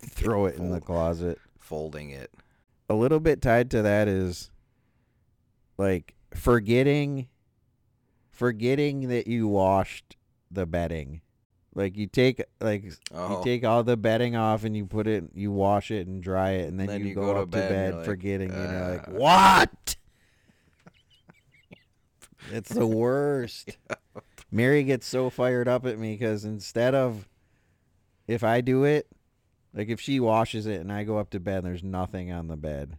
throw 0.01 0.45
it 0.45 0.57
in 0.57 0.69
the 0.69 0.81
closet. 0.81 1.39
Folding 1.57 2.09
it. 2.09 2.29
A 2.89 2.93
little 2.93 3.19
bit 3.19 3.41
tied 3.41 3.71
to 3.71 3.81
that 3.81 4.07
is 4.07 4.51
like 5.77 6.15
forgetting, 6.33 7.27
forgetting 8.31 9.07
that 9.09 9.27
you 9.27 9.47
washed 9.47 10.15
the 10.51 10.65
bedding. 10.65 11.21
Like 11.73 11.97
you 11.97 12.07
take 12.07 12.41
like 12.61 12.85
Oh. 13.13 13.39
you 13.39 13.43
take 13.43 13.65
all 13.65 13.83
the 13.83 13.97
bedding 13.97 14.35
off 14.35 14.63
and 14.63 14.77
you 14.77 14.85
put 14.85 15.07
it, 15.07 15.25
you 15.33 15.51
wash 15.51 15.91
it 15.91 16.07
and 16.07 16.21
dry 16.23 16.51
it, 16.51 16.69
and 16.69 16.79
then, 16.79 16.87
Then 16.87 17.01
you, 17.01 17.07
you 17.07 17.15
go, 17.15 17.33
go 17.33 17.41
up 17.41 17.51
to 17.51 17.57
bed 17.57 17.63
and 17.63 17.69
bed, 17.91 17.95
like, 17.95 18.05
forgetting. 18.05 18.49
you 18.49 18.55
know, 18.55 18.89
like 18.97 19.07
"Uh." 19.07 19.11
what? 19.11 19.95
It's 22.51 22.69
the 22.71 22.85
worst. 22.85 23.75
Mary 24.51 24.83
gets 24.83 25.07
so 25.07 25.31
fired 25.31 25.67
up 25.67 25.85
at 25.87 25.97
me 25.97 26.13
because 26.13 26.45
instead 26.45 26.93
of 26.93 27.27
if 28.27 28.43
I 28.43 28.61
do 28.61 28.83
it, 28.83 29.07
like 29.75 29.89
if 29.89 29.99
she 30.01 30.19
washes 30.19 30.65
it 30.65 30.81
and 30.81 30.91
I 30.91 31.03
go 31.03 31.17
up 31.19 31.29
to 31.31 31.39
bed 31.39 31.57
and 31.59 31.67
there's 31.67 31.83
nothing 31.83 32.31
on 32.31 32.47
the 32.47 32.57
bed, 32.57 32.97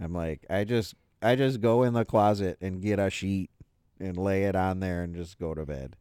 I'm 0.00 0.12
like, 0.12 0.44
I 0.50 0.64
just 0.64 0.94
I 1.22 1.34
just 1.34 1.60
go 1.60 1.82
in 1.82 1.94
the 1.94 2.04
closet 2.04 2.58
and 2.60 2.82
get 2.82 2.98
a 2.98 3.10
sheet 3.10 3.50
and 3.98 4.16
lay 4.16 4.44
it 4.44 4.54
on 4.54 4.80
there 4.80 5.02
and 5.02 5.16
just 5.16 5.38
go 5.38 5.54
to 5.54 5.64
bed. 5.64 5.96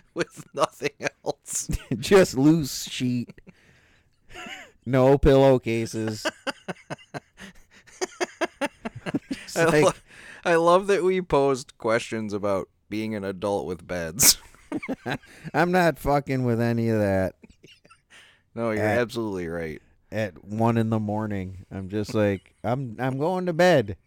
with 0.14 0.44
nothing 0.54 0.90
else. 1.24 1.68
just 1.98 2.36
loose 2.36 2.84
sheet. 2.84 3.32
No 4.84 5.16
pillowcases. 5.18 6.26
I, 9.56 9.64
like- 9.64 9.84
lo- 9.84 9.92
I 10.44 10.54
love 10.56 10.86
that 10.88 11.02
we 11.02 11.22
posed 11.22 11.78
questions 11.78 12.32
about 12.32 12.68
being 12.88 13.14
an 13.14 13.24
adult 13.24 13.66
with 13.66 13.86
beds. 13.86 14.36
I'm 15.54 15.72
not 15.72 15.98
fucking 15.98 16.44
with 16.44 16.60
any 16.60 16.88
of 16.90 16.98
that. 17.00 17.34
No, 18.56 18.70
you're 18.70 18.82
At- 18.82 18.98
absolutely 18.98 19.48
right. 19.48 19.82
At 20.10 20.42
one 20.42 20.78
in 20.78 20.88
the 20.88 20.98
morning, 20.98 21.66
I'm 21.70 21.90
just 21.90 22.14
like, 22.14 22.54
I'm 22.64 22.96
I'm 22.98 23.18
going 23.18 23.44
to 23.46 23.52
bed. 23.52 23.98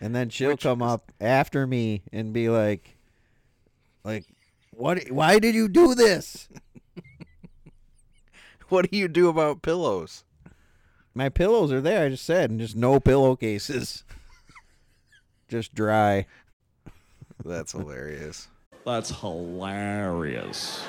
And 0.00 0.14
then 0.14 0.30
she'll 0.30 0.56
come 0.56 0.82
up 0.82 1.10
after 1.20 1.66
me 1.66 2.02
and 2.12 2.32
be 2.32 2.48
like, 2.48 2.96
like, 4.04 4.24
what? 4.70 5.10
Why 5.10 5.40
did 5.40 5.54
you 5.54 5.68
do 5.68 5.94
this? 5.94 6.48
What 8.68 8.90
do 8.90 8.98
you 8.98 9.06
do 9.06 9.28
about 9.28 9.62
pillows? 9.62 10.24
My 11.14 11.28
pillows 11.28 11.70
are 11.70 11.80
there. 11.80 12.04
I 12.04 12.08
just 12.08 12.24
said, 12.24 12.50
and 12.50 12.58
just 12.58 12.74
no 12.74 12.98
pillowcases. 12.98 14.02
just 15.48 15.72
dry. 15.72 16.26
That's 17.44 17.70
hilarious. 17.70 18.48
That's 18.84 19.20
hilarious. 19.20 20.82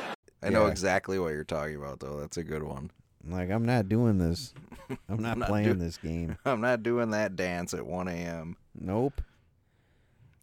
I 0.48 0.50
know 0.52 0.66
Yeah. 0.66 0.72
exactly 0.72 1.20
what 1.20 1.30
you're 1.34 1.44
talking 1.44 1.76
about, 1.76 2.00
though. 2.00 2.20
That's 2.20 2.38
a 2.38 2.44
good 2.44 2.64
one. 2.64 2.90
Like 3.28 3.50
I'm 3.50 3.66
not 3.66 3.90
doing 3.90 4.18
this. 4.18 4.54
I'm 5.10 5.22
not, 5.22 5.38
not 5.38 5.50
playing 5.50 5.68
do- 5.68 5.74
this 5.76 5.98
game. 5.98 6.38
I'm 6.46 6.62
not 6.62 6.82
doing 6.84 7.12
that 7.12 7.36
dance 7.36 7.74
at 7.74 7.86
1 7.86 8.08
a.m. 8.08 8.56
Nope. 8.80 9.22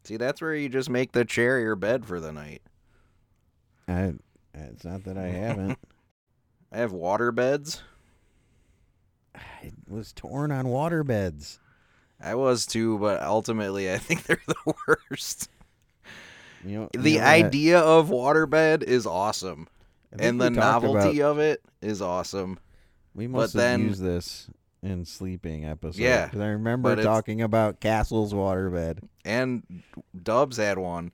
See, 0.04 0.16
that's 0.18 0.42
where 0.42 0.54
you 0.54 0.68
just 0.68 0.90
make 0.90 1.12
the 1.12 1.24
chair 1.24 1.58
your 1.60 1.76
bed 1.76 2.04
for 2.04 2.20
the 2.20 2.32
night. 2.32 2.60
I. 3.88 4.14
It's 4.52 4.84
not 4.84 5.04
that 5.04 5.16
I 5.18 5.26
haven't. 5.28 5.78
I 6.72 6.78
have 6.78 6.92
water 6.92 7.32
beds. 7.32 7.80
I 9.34 9.72
was 9.88 10.12
torn 10.12 10.52
on 10.52 10.68
water 10.68 11.02
beds. 11.02 11.58
I 12.20 12.34
was 12.36 12.66
too, 12.66 12.98
but 12.98 13.20
ultimately, 13.22 13.92
I 13.92 13.98
think 13.98 14.24
they're 14.24 14.40
the 14.46 14.74
worst. 14.86 15.48
You 16.64 16.80
know, 16.80 16.88
The 16.94 17.10
you 17.12 17.18
know 17.18 17.24
idea 17.24 17.80
of 17.80 18.08
waterbed 18.10 18.82
is 18.84 19.06
awesome, 19.06 19.66
and 20.18 20.40
the 20.40 20.50
novelty 20.50 21.20
about- 21.20 21.30
of 21.32 21.38
it 21.38 21.62
is 21.82 22.00
awesome. 22.02 22.58
We 23.14 23.26
but 23.26 23.38
must 23.38 23.52
have 23.54 23.60
then, 23.60 23.80
used 23.82 24.02
this 24.02 24.48
in 24.82 25.04
sleeping 25.04 25.64
episode. 25.64 26.00
Yeah, 26.00 26.28
'cause 26.28 26.40
I 26.40 26.48
remember 26.48 26.94
talking 27.02 27.40
about 27.42 27.80
Castle's 27.80 28.32
waterbed. 28.34 28.98
and 29.24 29.82
Dubs 30.20 30.56
had 30.56 30.78
one, 30.78 31.12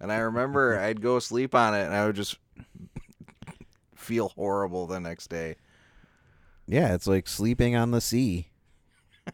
and 0.00 0.12
I 0.12 0.18
remember 0.18 0.78
I'd 0.80 1.00
go 1.00 1.18
sleep 1.18 1.54
on 1.54 1.74
it, 1.74 1.84
and 1.84 1.94
I 1.94 2.06
would 2.06 2.16
just 2.16 2.36
feel 3.96 4.28
horrible 4.30 4.86
the 4.86 5.00
next 5.00 5.28
day. 5.28 5.56
Yeah, 6.66 6.94
it's 6.94 7.06
like 7.06 7.26
sleeping 7.26 7.74
on 7.76 7.90
the 7.90 8.00
sea. 8.00 8.48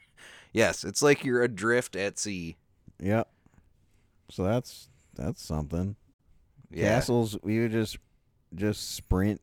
Yes, 0.53 0.85
it's 0.85 1.03
like 1.03 1.25
you're 1.25 1.43
adrift 1.43 1.97
at 1.97 2.17
sea. 2.17 2.57
Yep. 3.01 3.29
So 4.31 4.45
that's 4.45 4.89
that's 5.17 5.43
something. 5.43 5.97
Yeah. 6.71 6.91
Castles, 6.91 7.37
we 7.43 7.59
would 7.59 7.73
just 7.73 7.99
just 8.55 8.95
sprint 8.95 9.41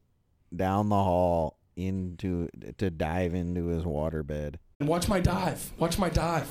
down 0.55 0.89
the 0.89 0.95
hall 0.95 1.57
into 1.76 2.47
to 2.78 2.89
dive 2.89 3.34
into 3.34 3.68
his 3.68 3.84
waterbed. 3.84 4.55
And 4.80 4.89
watch 4.89 5.07
my 5.07 5.20
dive. 5.20 5.72
Watch 5.78 5.97
my 5.97 6.09
dive. 6.09 6.49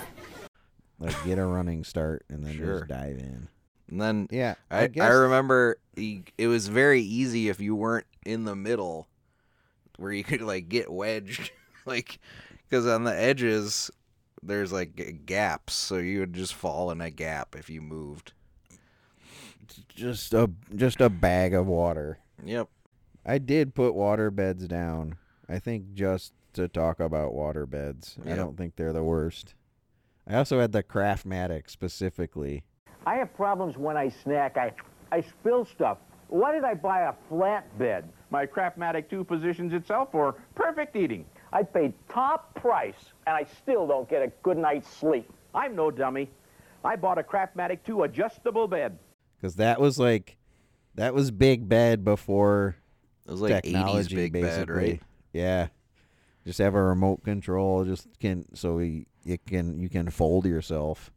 Like 0.98 1.14
get 1.24 1.38
a 1.38 1.44
running 1.44 1.84
start 1.84 2.24
and 2.28 2.44
then 2.44 2.56
Sure. 2.56 2.78
just 2.80 2.88
dive 2.88 3.18
in. 3.18 3.48
And 3.90 4.00
then 4.00 4.28
Yeah, 4.30 4.54
I 4.70 4.78
I, 4.78 4.82
I, 4.82 4.86
guess- 4.88 5.12
remember 5.14 5.76
he, 5.96 6.24
it 6.38 6.46
was 6.46 6.68
very 6.68 7.02
easy 7.02 7.48
if 7.48 7.60
you 7.60 7.74
weren't 7.74 8.06
in 8.24 8.44
the 8.44 8.54
middle, 8.56 9.08
where 9.96 10.12
you 10.12 10.22
could 10.24 10.40
like 10.42 10.68
get 10.68 10.90
wedged, 10.92 11.50
like 11.86 12.18
because 12.68 12.86
on 12.86 13.04
the 13.04 13.14
edges 13.14 13.90
there's 14.42 14.72
like 14.72 14.94
g- 14.96 15.12
gaps, 15.12 15.74
so 15.74 15.96
you 15.96 16.20
would 16.20 16.32
just 16.34 16.54
fall 16.54 16.90
in 16.90 17.00
a 17.00 17.10
gap 17.10 17.54
if 17.58 17.68
you 17.68 17.80
moved. 17.82 18.32
Just 19.88 20.34
a 20.34 20.50
just 20.74 21.00
a 21.00 21.08
bag 21.08 21.54
of 21.54 21.66
water. 21.66 22.18
Yep. 22.44 22.68
I 23.24 23.38
did 23.38 23.74
put 23.74 23.94
water 23.94 24.30
beds 24.30 24.66
down. 24.66 25.16
I 25.48 25.58
think 25.58 25.92
just 25.94 26.32
to 26.54 26.68
talk 26.68 27.00
about 27.00 27.34
water 27.34 27.66
beds. 27.66 28.16
I 28.26 28.34
don't 28.34 28.56
think 28.56 28.76
they're 28.76 28.92
the 28.92 29.04
worst. 29.04 29.54
I 30.26 30.36
also 30.36 30.60
had 30.60 30.72
the 30.72 30.82
Craftmatic 30.82 31.68
specifically. 31.70 32.64
I 33.06 33.16
have 33.16 33.34
problems 33.34 33.76
when 33.76 33.96
I 33.96 34.08
snack. 34.08 34.56
I, 34.56 34.72
I 35.12 35.20
spill 35.20 35.64
stuff. 35.64 35.98
Why 36.28 36.52
did 36.52 36.64
I 36.64 36.74
buy 36.74 37.02
a 37.02 37.14
flatbed? 37.30 38.04
My 38.30 38.46
Craftmatic 38.46 39.08
2 39.10 39.24
positions 39.24 39.72
itself 39.72 40.10
for 40.12 40.36
perfect 40.54 40.94
eating. 40.96 41.24
I 41.52 41.64
paid 41.64 41.92
top 42.08 42.54
price, 42.54 43.12
and 43.26 43.34
I 43.34 43.44
still 43.44 43.86
don't 43.88 44.08
get 44.08 44.22
a 44.22 44.28
good 44.42 44.56
night's 44.56 44.88
sleep. 44.88 45.28
I'm 45.54 45.74
no 45.74 45.90
dummy. 45.90 46.30
I 46.84 46.94
bought 46.96 47.18
a 47.18 47.22
Craftmatic 47.24 47.80
2 47.84 48.04
adjustable 48.04 48.68
bed. 48.68 48.96
because 49.36 49.56
that 49.56 49.80
was 49.80 49.98
like 49.98 50.36
that 50.94 51.14
was 51.14 51.30
big 51.30 51.68
bed 51.68 52.04
before 52.04 52.76
It 53.26 53.30
was 53.30 53.40
like 53.40 53.52
80s 53.52 53.62
technology, 53.62 54.16
big 54.16 54.32
bed, 54.32 54.42
basically. 54.42 54.74
right? 54.74 55.02
Yeah, 55.32 55.68
just 56.46 56.58
have 56.58 56.74
a 56.74 56.82
remote 56.82 57.22
control. 57.24 57.84
Just 57.84 58.08
can 58.18 58.44
so 58.54 58.78
you, 58.78 59.06
you 59.24 59.38
can 59.38 59.78
you 59.80 59.88
can 59.88 60.10
fold 60.10 60.46
yourself. 60.46 61.10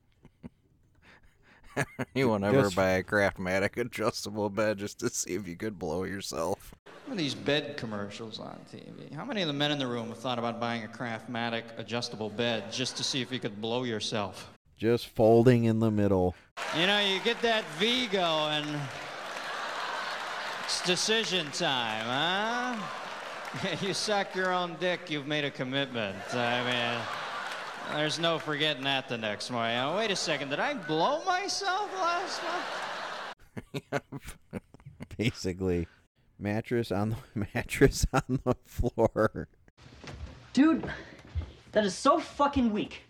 you 2.13 2.29
won't 2.29 2.43
ever 2.43 2.63
Just- 2.63 2.75
buy 2.75 2.89
a 2.91 3.03
Craftmatic 3.03 3.77
adjustable 3.77 4.49
bed 4.49 4.77
just 4.77 4.99
to 4.99 5.09
see 5.09 5.33
if 5.33 5.47
you 5.47 5.55
could 5.55 5.79
blow 5.79 6.03
yourself. 6.03 6.75
Some 7.03 7.13
of 7.13 7.17
these 7.17 7.33
bed 7.35 7.75
commercials 7.75 8.39
on 8.39 8.57
TV. 8.71 9.11
How 9.13 9.25
many 9.25 9.41
of 9.41 9.47
the 9.47 9.53
men 9.53 9.71
in 9.71 9.79
the 9.79 9.87
room 9.87 10.07
have 10.09 10.19
thought 10.19 10.39
about 10.39 10.59
buying 10.59 10.83
a 10.85 10.87
Craftmatic 10.87 11.63
adjustable 11.77 12.29
bed 12.29 12.71
just 12.71 12.95
to 12.97 13.03
see 13.03 13.21
if 13.21 13.31
you 13.31 13.39
could 13.39 13.59
blow 13.59 13.83
yourself? 13.83 14.51
Just 14.77 15.07
folding 15.07 15.65
in 15.65 15.79
the 15.79 15.91
middle. 15.91 16.33
You 16.79 16.87
know, 16.87 16.99
you 16.99 17.19
get 17.21 17.41
that 17.41 17.65
V 17.79 18.07
going. 18.07 18.65
It's 20.73 20.81
decision 20.81 21.51
time, 21.51 22.79
huh? 23.61 23.75
you 23.81 23.93
suck 23.93 24.33
your 24.35 24.51
own 24.51 24.75
dick, 24.79 25.01
you've 25.07 25.27
made 25.27 25.45
a 25.45 25.51
commitment. 25.51 26.17
I 26.33 26.63
mean, 27.91 27.95
there's 27.95 28.17
no 28.17 28.39
forgetting 28.39 28.83
that 28.85 29.07
the 29.07 29.19
next 29.19 29.51
morning. 29.51 29.75
Now, 29.75 29.95
wait 29.95 30.09
a 30.09 30.15
second, 30.15 30.49
did 30.49 30.59
I 30.59 30.73
blow 30.73 31.23
myself 31.25 31.93
last 31.93 32.41
month? 33.93 34.35
Basically, 35.17 35.87
mattress 36.39 36.91
on 36.91 37.11
the 37.11 37.17
mattress 37.53 38.07
on 38.11 38.39
the 38.43 38.55
floor. 38.65 39.47
Dude, 40.53 40.89
that 41.73 41.85
is 41.85 41.93
so 41.93 42.17
fucking 42.19 42.73
weak. 42.73 43.03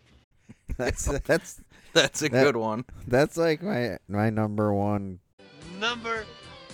That's 0.77 1.05
that's 1.05 1.61
That's 1.93 2.21
a 2.23 2.27
that- 2.27 2.43
good 2.43 2.57
one. 2.57 2.83
That's 3.07 3.37
like 3.37 3.63
my 3.63 3.99
my 4.09 4.29
number 4.29 4.73
one 4.73 5.19
Number 5.79 6.25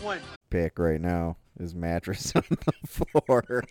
one. 0.02 0.20
Pick 0.50 0.80
right 0.80 1.02
now 1.02 1.38
is 1.60 1.76
mattress 1.76 2.34
on 2.36 2.44
the 2.50 2.88
floor. 2.88 3.64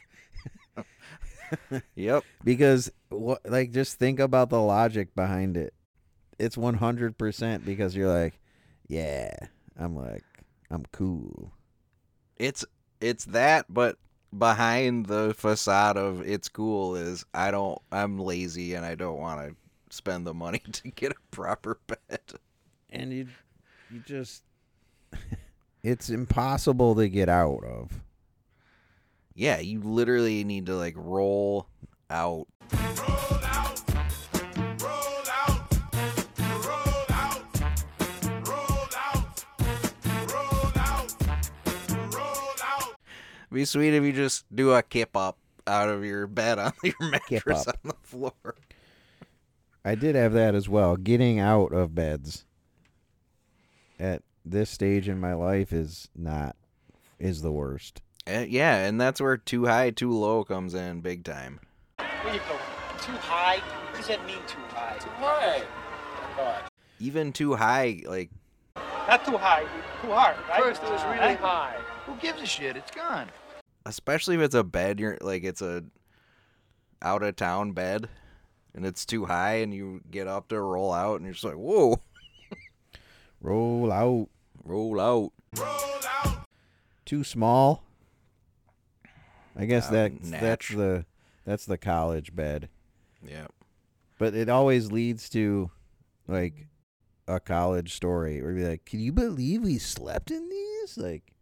Yep. 1.94 2.24
Because 2.44 2.90
what 3.08 3.48
like 3.48 3.72
just 3.72 3.98
think 3.98 4.20
about 4.20 4.50
the 4.50 4.60
logic 4.60 5.14
behind 5.14 5.56
it. 5.56 5.74
It's 6.38 6.56
100% 6.56 7.64
because 7.64 7.96
you're 7.96 8.12
like, 8.12 8.38
yeah, 8.86 9.34
I'm 9.76 9.96
like 9.96 10.24
I'm 10.70 10.84
cool. 10.92 11.52
It's 12.36 12.64
it's 13.00 13.24
that, 13.26 13.66
but 13.68 13.96
behind 14.36 15.06
the 15.06 15.34
facade 15.36 15.96
of 15.96 16.20
it's 16.20 16.48
cool 16.48 16.94
is 16.96 17.24
I 17.32 17.50
don't 17.50 17.80
I'm 17.90 18.18
lazy 18.18 18.74
and 18.74 18.84
I 18.84 18.94
don't 18.94 19.18
want 19.18 19.48
to 19.48 19.56
spend 19.94 20.26
the 20.26 20.34
money 20.34 20.58
to 20.72 20.90
get 20.90 21.12
a 21.12 21.16
proper 21.30 21.80
bed. 21.86 22.20
And 22.90 23.12
you 23.12 23.28
you 23.90 24.00
just 24.00 24.44
it's 25.82 26.10
impossible 26.10 26.94
to 26.96 27.08
get 27.08 27.28
out 27.28 27.64
of. 27.64 28.02
Yeah, 29.34 29.60
you 29.60 29.80
literally 29.80 30.42
need 30.44 30.66
to 30.66 30.74
like 30.74 30.94
roll 30.96 31.68
out. 32.10 32.46
Be 43.50 43.64
sweet 43.64 43.94
if 43.94 44.04
you 44.04 44.12
just 44.12 44.44
do 44.54 44.72
a 44.72 44.82
kip 44.82 45.16
up 45.16 45.38
out 45.66 45.88
of 45.88 46.04
your 46.04 46.26
bed 46.26 46.58
on 46.58 46.72
your 46.84 46.94
mattress 47.00 47.66
on 47.66 47.74
the 47.82 47.94
floor. 48.02 48.32
I 49.84 49.94
did 49.94 50.16
have 50.16 50.32
that 50.34 50.54
as 50.54 50.68
well. 50.68 50.96
Getting 50.96 51.38
out 51.38 51.72
of 51.72 51.94
beds 51.94 52.44
at 53.98 54.22
this 54.44 54.70
stage 54.70 55.08
in 55.08 55.18
my 55.20 55.34
life 55.34 55.72
is 55.72 56.08
not 56.16 56.56
is 57.18 57.42
the 57.42 57.52
worst. 57.52 58.00
Uh, 58.26 58.44
yeah, 58.48 58.76
and 58.86 59.00
that's 59.00 59.20
where 59.20 59.36
too 59.36 59.66
high, 59.66 59.90
too 59.90 60.12
low 60.12 60.44
comes 60.44 60.74
in 60.74 61.00
big 61.00 61.24
time. 61.24 61.60
Where 62.22 62.34
you 62.34 62.40
go? 62.40 62.56
Too 63.00 63.12
high? 63.12 63.56
What 63.86 63.96
does 63.96 64.06
that 64.08 64.24
mean, 64.26 64.38
too 64.46 64.58
high? 64.68 64.96
Too 64.98 65.08
high. 65.18 65.62
God. 66.36 66.62
Even 67.00 67.32
too 67.32 67.54
high, 67.54 68.02
like 68.06 68.30
Not 68.76 69.24
too 69.24 69.36
high, 69.38 69.62
too 70.02 70.10
hard, 70.12 70.36
right? 70.48 70.62
First 70.62 70.82
it 70.82 70.90
was 70.90 71.02
really 71.04 71.34
Huh? 71.36 71.46
high. 71.46 71.76
Who 72.06 72.14
gives 72.16 72.40
a 72.42 72.46
shit? 72.46 72.76
It's 72.76 72.90
gone. 72.90 73.28
especially 73.86 74.34
if 74.36 74.42
it's 74.42 74.54
a 74.54 74.62
bed 74.64 75.00
you're 75.00 75.16
like 75.22 75.44
it's 75.44 75.62
a 75.62 75.82
out 77.00 77.22
of 77.22 77.34
town 77.36 77.72
bed 77.72 78.08
and 78.74 78.84
it's 78.84 79.06
too 79.06 79.24
high 79.24 79.54
and 79.56 79.72
you 79.72 80.00
get 80.10 80.26
up 80.26 80.48
to 80.48 80.60
roll 80.60 80.92
out 80.92 81.16
and 81.16 81.24
you're 81.24 81.32
just 81.32 81.44
like 81.44 81.54
whoa 81.54 81.98
Roll 83.40 83.92
out. 83.92 84.28
roll 84.64 85.00
out 85.00 85.32
Roll 85.56 86.00
out. 86.24 86.46
Too 87.04 87.24
small. 87.24 87.84
I 89.56 89.64
guess 89.64 89.88
Uh, 89.88 89.92
that's 89.92 90.30
that's 90.30 90.68
the 90.68 91.04
that's 91.44 91.64
the 91.66 91.78
college 91.78 92.34
bed. 92.34 92.68
yeah 93.26 93.46
But 94.18 94.34
it 94.34 94.48
always 94.48 94.92
leads 94.92 95.28
to 95.30 95.70
like 96.26 96.66
a 97.26 97.40
college 97.40 97.94
story 97.94 98.42
where 98.42 98.52
you're 98.52 98.68
like, 98.70 98.84
Can 98.84 99.00
you 99.00 99.12
believe 99.12 99.62
we 99.62 99.78
slept 99.78 100.30
in 100.30 100.48
these? 100.48 100.96
Like 100.98 101.32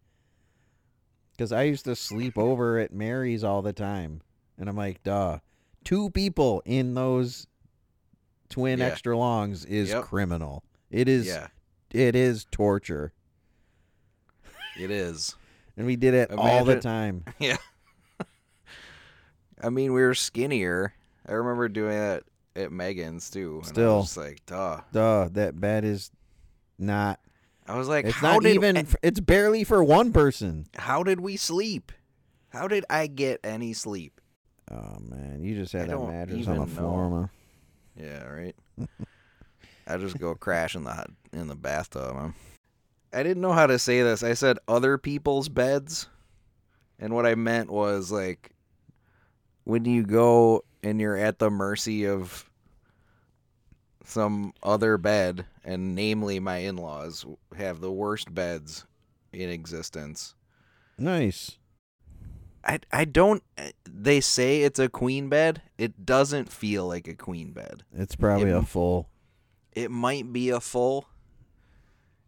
because 1.31 1.51
I 1.51 1.63
used 1.63 1.85
to 1.85 1.95
sleep 1.95 2.35
over 2.37 2.79
at 2.79 2.91
Mary's 2.93 3.43
all 3.43 3.61
the 3.61 3.73
time. 3.73 4.21
And 4.57 4.67
I'm 4.67 4.75
like, 4.75 5.03
duh. 5.03 5.37
Two 5.83 6.09
people 6.09 6.63
in 6.65 6.95
those 6.95 7.45
twin 8.49 8.79
Yeah. 8.79 8.85
extra 8.87 9.15
longs 9.15 9.63
is 9.65 9.89
Yep. 9.89 10.03
criminal. 10.05 10.63
It 10.89 11.07
is 11.07 11.27
Yeah. 11.27 11.47
It 11.91 12.15
is 12.15 12.45
torture. 12.51 13.13
it 14.79 14.91
is 14.91 15.35
And 15.75 15.85
we 15.85 15.95
did 15.95 16.13
it 16.13 16.31
all 16.31 16.63
the 16.65 16.73
Imagine- 16.73 16.81
time. 16.81 17.23
yeah 17.39 17.57
i 19.61 19.69
mean 19.69 19.91
we 19.93 20.01
were 20.01 20.13
skinnier 20.13 20.93
i 21.27 21.31
remember 21.31 21.67
doing 21.67 21.97
that 21.97 22.23
at 22.55 22.71
megan's 22.71 23.29
too 23.29 23.57
and 23.57 23.65
I 23.65 23.69
Still. 23.69 23.95
was 23.97 24.05
just 24.05 24.17
like 24.17 24.45
duh 24.45 24.81
Duh, 24.91 25.29
that 25.33 25.59
bed 25.59 25.83
is 25.83 26.11
not 26.77 27.19
i 27.67 27.75
was 27.77 27.87
like 27.87 28.05
it's 28.05 28.15
how 28.15 28.33
not 28.33 28.43
did 28.43 28.53
even 28.55 28.77
f- 28.77 28.95
it's 29.01 29.19
barely 29.19 29.63
for 29.63 29.83
one 29.83 30.11
person. 30.13 30.67
how 30.75 31.01
did 31.03 31.19
we 31.19 31.37
sleep 31.37 31.91
how 32.49 32.67
did 32.67 32.85
i 32.89 33.07
get 33.07 33.39
any 33.43 33.73
sleep 33.73 34.21
Oh 34.69 34.97
man, 34.99 35.39
you 35.43 35.55
just 35.55 35.71
had 35.71 35.83
I 35.83 35.85
that 35.85 35.91
don't 35.93 36.11
mattress 36.11 36.45
on 36.45 36.57
the 36.57 36.63
even 36.63 36.75
floor, 36.75 37.09
know. 37.09 37.15
man. 37.15 37.29
Yeah, 37.95 38.23
right. 38.25 38.55
I 39.87 39.97
just 39.97 40.19
go 40.19 40.35
crash 40.35 40.75
in 40.75 40.83
the 40.83 41.05
in 41.33 41.47
the 41.47 41.55
bathtub. 41.55 42.15
Man. 42.15 42.33
I 43.13 43.23
didn't 43.23 43.41
know 43.41 43.53
how 43.53 43.67
to 43.67 43.79
say 43.79 44.01
this. 44.01 44.21
I 44.21 44.33
said 44.33 44.57
other 44.67 44.97
people's 44.97 45.47
beds, 45.49 46.07
and 46.99 47.13
what 47.13 47.25
I 47.25 47.35
meant 47.35 47.71
was 47.71 48.11
like 48.11 48.51
when 49.63 49.85
you 49.85 50.03
go 50.03 50.63
and 50.83 50.99
you're 50.99 51.17
at 51.17 51.39
the 51.39 51.49
mercy 51.49 52.05
of 52.05 52.49
some 54.05 54.53
other 54.63 54.97
bed, 54.97 55.45
and 55.63 55.95
namely 55.95 56.39
my 56.39 56.57
in-laws 56.57 57.25
have 57.57 57.81
the 57.81 57.91
worst 57.91 58.33
beds 58.33 58.85
in 59.33 59.49
existence. 59.49 60.35
Nice. 60.97 61.57
I 62.63 62.79
I 62.91 63.05
don't. 63.05 63.43
They 63.89 64.19
say 64.19 64.61
it's 64.63 64.79
a 64.79 64.89
queen 64.89 65.29
bed. 65.29 65.61
It 65.77 66.05
doesn't 66.05 66.51
feel 66.51 66.87
like 66.87 67.07
a 67.07 67.15
queen 67.15 67.51
bed. 67.51 67.83
It's 67.95 68.15
probably 68.15 68.49
It- 68.49 68.55
a 68.55 68.63
full. 68.63 69.09
It 69.77 69.91
might 69.91 70.33
be 70.33 70.49
a 70.49 70.59
full. 70.59 71.07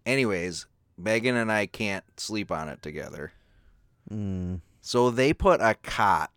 Anyways, 0.06 0.68
Megan 0.98 1.36
and 1.36 1.52
I 1.52 1.66
can't 1.66 2.04
sleep 2.18 2.52
on 2.52 2.70
it 2.70 2.82
together. 2.84 3.32
Mm. 4.12 4.62
So 4.82 5.10
they 5.10 5.34
put 5.34 5.60
a 5.60 5.74
cot 5.82 6.30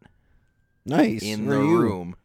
Nice. 0.86 1.22
in 1.22 1.46
the 1.48 1.60
you. 1.60 1.78
room. 1.78 2.16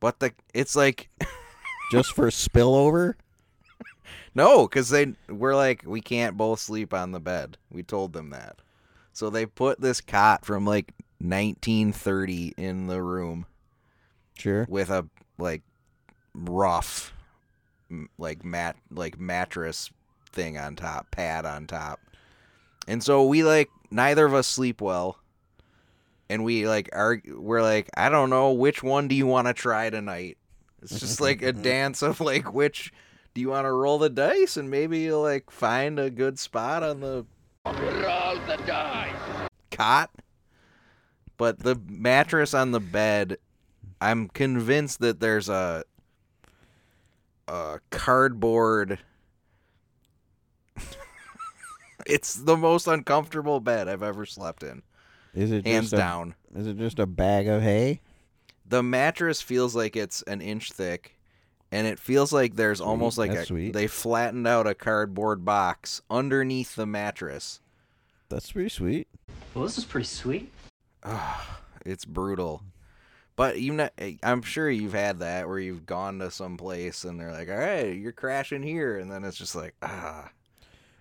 But 0.00 0.18
the 0.18 0.32
it's 0.52 0.74
like 0.74 1.08
just 1.92 2.12
for 2.14 2.26
spillover. 2.30 3.14
no, 4.34 4.66
because 4.66 4.90
they 4.90 5.14
we're 5.28 5.54
like 5.54 5.84
we 5.86 6.00
can't 6.00 6.36
both 6.36 6.58
sleep 6.58 6.92
on 6.92 7.12
the 7.12 7.20
bed. 7.20 7.58
We 7.70 7.84
told 7.84 8.12
them 8.12 8.30
that, 8.30 8.56
so 9.12 9.30
they 9.30 9.46
put 9.46 9.80
this 9.80 10.00
cot 10.00 10.44
from 10.44 10.64
like 10.66 10.92
1930 11.20 12.54
in 12.56 12.88
the 12.88 13.00
room 13.00 13.46
Sure. 14.36 14.66
with 14.68 14.90
a 14.90 15.06
like 15.38 15.62
rough, 16.34 17.12
like 18.18 18.44
mat 18.44 18.76
like 18.90 19.18
mattress 19.18 19.90
thing 20.30 20.58
on 20.58 20.76
top, 20.76 21.10
pad 21.10 21.44
on 21.44 21.66
top, 21.66 22.00
and 22.86 23.02
so 23.02 23.24
we 23.24 23.42
like 23.44 23.70
neither 23.90 24.24
of 24.26 24.34
us 24.34 24.46
sleep 24.46 24.80
well. 24.80 25.18
And 26.30 26.44
we 26.44 26.66
like 26.66 26.88
are 26.94 27.20
we're 27.28 27.60
like 27.62 27.90
I 27.94 28.08
don't 28.08 28.30
know 28.30 28.52
which 28.52 28.82
one 28.82 29.06
do 29.08 29.14
you 29.14 29.26
want 29.26 29.48
to 29.48 29.52
try 29.52 29.90
tonight, 29.90 30.38
It's 30.80 30.98
just 30.98 31.20
like 31.20 31.42
a 31.42 31.52
dance 31.70 32.00
of 32.00 32.20
like 32.20 32.54
which 32.54 32.90
do 33.34 33.40
you 33.42 33.50
want 33.50 33.66
to 33.66 33.72
roll 33.72 33.98
the 33.98 34.08
dice 34.08 34.56
and 34.56 34.70
maybe 34.70 35.00
you'll 35.00 35.20
like 35.20 35.50
find 35.50 35.98
a 35.98 36.08
good 36.08 36.38
spot 36.38 36.82
on 36.82 37.00
the 37.00 37.26
Roll 37.66 38.36
the 38.46 38.58
dice. 38.66 39.48
cot. 39.70 40.10
But 41.36 41.58
the 41.58 41.78
mattress 41.86 42.54
on 42.54 42.70
the 42.70 42.80
bed, 42.80 43.36
I'm 44.00 44.28
convinced 44.28 45.00
that 45.00 45.20
there's 45.20 45.48
a 45.48 45.84
a 47.52 47.80
cardboard 47.90 48.98
It's 52.06 52.34
the 52.34 52.56
most 52.56 52.86
uncomfortable 52.88 53.60
bed 53.60 53.88
I've 53.88 54.02
ever 54.02 54.26
slept 54.26 54.62
in. 54.62 54.82
Is 55.34 55.52
it 55.52 55.66
hands 55.66 55.90
just 55.90 55.92
a- 55.94 55.96
down? 55.96 56.34
Is 56.56 56.66
it 56.66 56.76
just 56.76 56.98
a 56.98 57.06
bag 57.06 57.46
of 57.46 57.62
hay? 57.62 58.00
The 58.66 58.82
mattress 58.82 59.40
feels 59.40 59.76
like 59.76 59.94
it's 59.96 60.22
an 60.22 60.40
inch 60.40 60.72
thick, 60.72 61.16
and 61.70 61.86
it 61.86 61.98
feels 61.98 62.32
like 62.32 62.56
there's 62.56 62.80
almost 62.80 63.18
like 63.18 63.30
That's 63.30 63.42
a 63.44 63.46
sweet. 63.46 63.72
they 63.72 63.86
flattened 63.86 64.46
out 64.46 64.66
a 64.66 64.74
cardboard 64.74 65.44
box 65.44 66.00
underneath 66.10 66.74
the 66.74 66.86
mattress. 66.86 67.60
That's 68.28 68.50
pretty 68.50 68.70
sweet. 68.70 69.08
Well, 69.54 69.64
this 69.64 69.78
is 69.78 69.84
pretty 69.84 70.06
sweet. 70.06 70.50
It's 71.84 72.04
brutal. 72.04 72.62
But 73.36 73.60
you 73.60 73.72
know, 73.72 73.88
I'm 74.22 74.42
sure 74.42 74.70
you've 74.70 74.92
had 74.92 75.20
that 75.20 75.48
where 75.48 75.58
you've 75.58 75.86
gone 75.86 76.18
to 76.18 76.30
some 76.30 76.56
place 76.56 77.04
and 77.04 77.18
they're 77.18 77.32
like, 77.32 77.48
"All 77.48 77.56
right, 77.56 77.96
you're 77.96 78.12
crashing 78.12 78.62
here," 78.62 78.98
and 78.98 79.10
then 79.10 79.24
it's 79.24 79.38
just 79.38 79.54
like, 79.54 79.74
ah, 79.82 80.30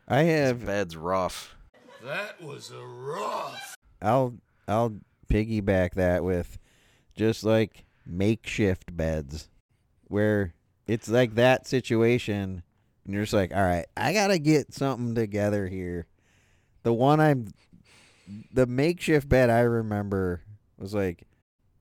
I 0.07 0.23
this 0.23 0.49
have. 0.49 0.65
bed's 0.65 0.95
rough. 0.95 1.55
That 2.03 2.41
was 2.41 2.71
a 2.71 2.83
rough. 2.85 3.75
I'll 4.01 4.35
I'll 4.67 4.97
piggyback 5.29 5.93
that 5.95 6.23
with 6.23 6.57
just 7.15 7.43
like 7.43 7.83
makeshift 8.05 8.95
beds 8.95 9.49
where 10.07 10.53
it's 10.87 11.07
like 11.09 11.35
that 11.35 11.67
situation 11.67 12.63
and 13.05 13.13
you're 13.13 13.23
just 13.23 13.33
like, 13.33 13.53
all 13.53 13.61
right, 13.61 13.85
I 13.95 14.13
gotta 14.13 14.39
get 14.39 14.73
something 14.73 15.15
together 15.15 15.67
here. 15.67 16.07
The 16.83 16.93
one 16.93 17.19
I'm 17.19 17.53
the 18.51 18.65
makeshift 18.65 19.27
bed 19.27 19.49
I 19.49 19.61
remember 19.61 20.41
was 20.77 20.93
like 20.93 21.23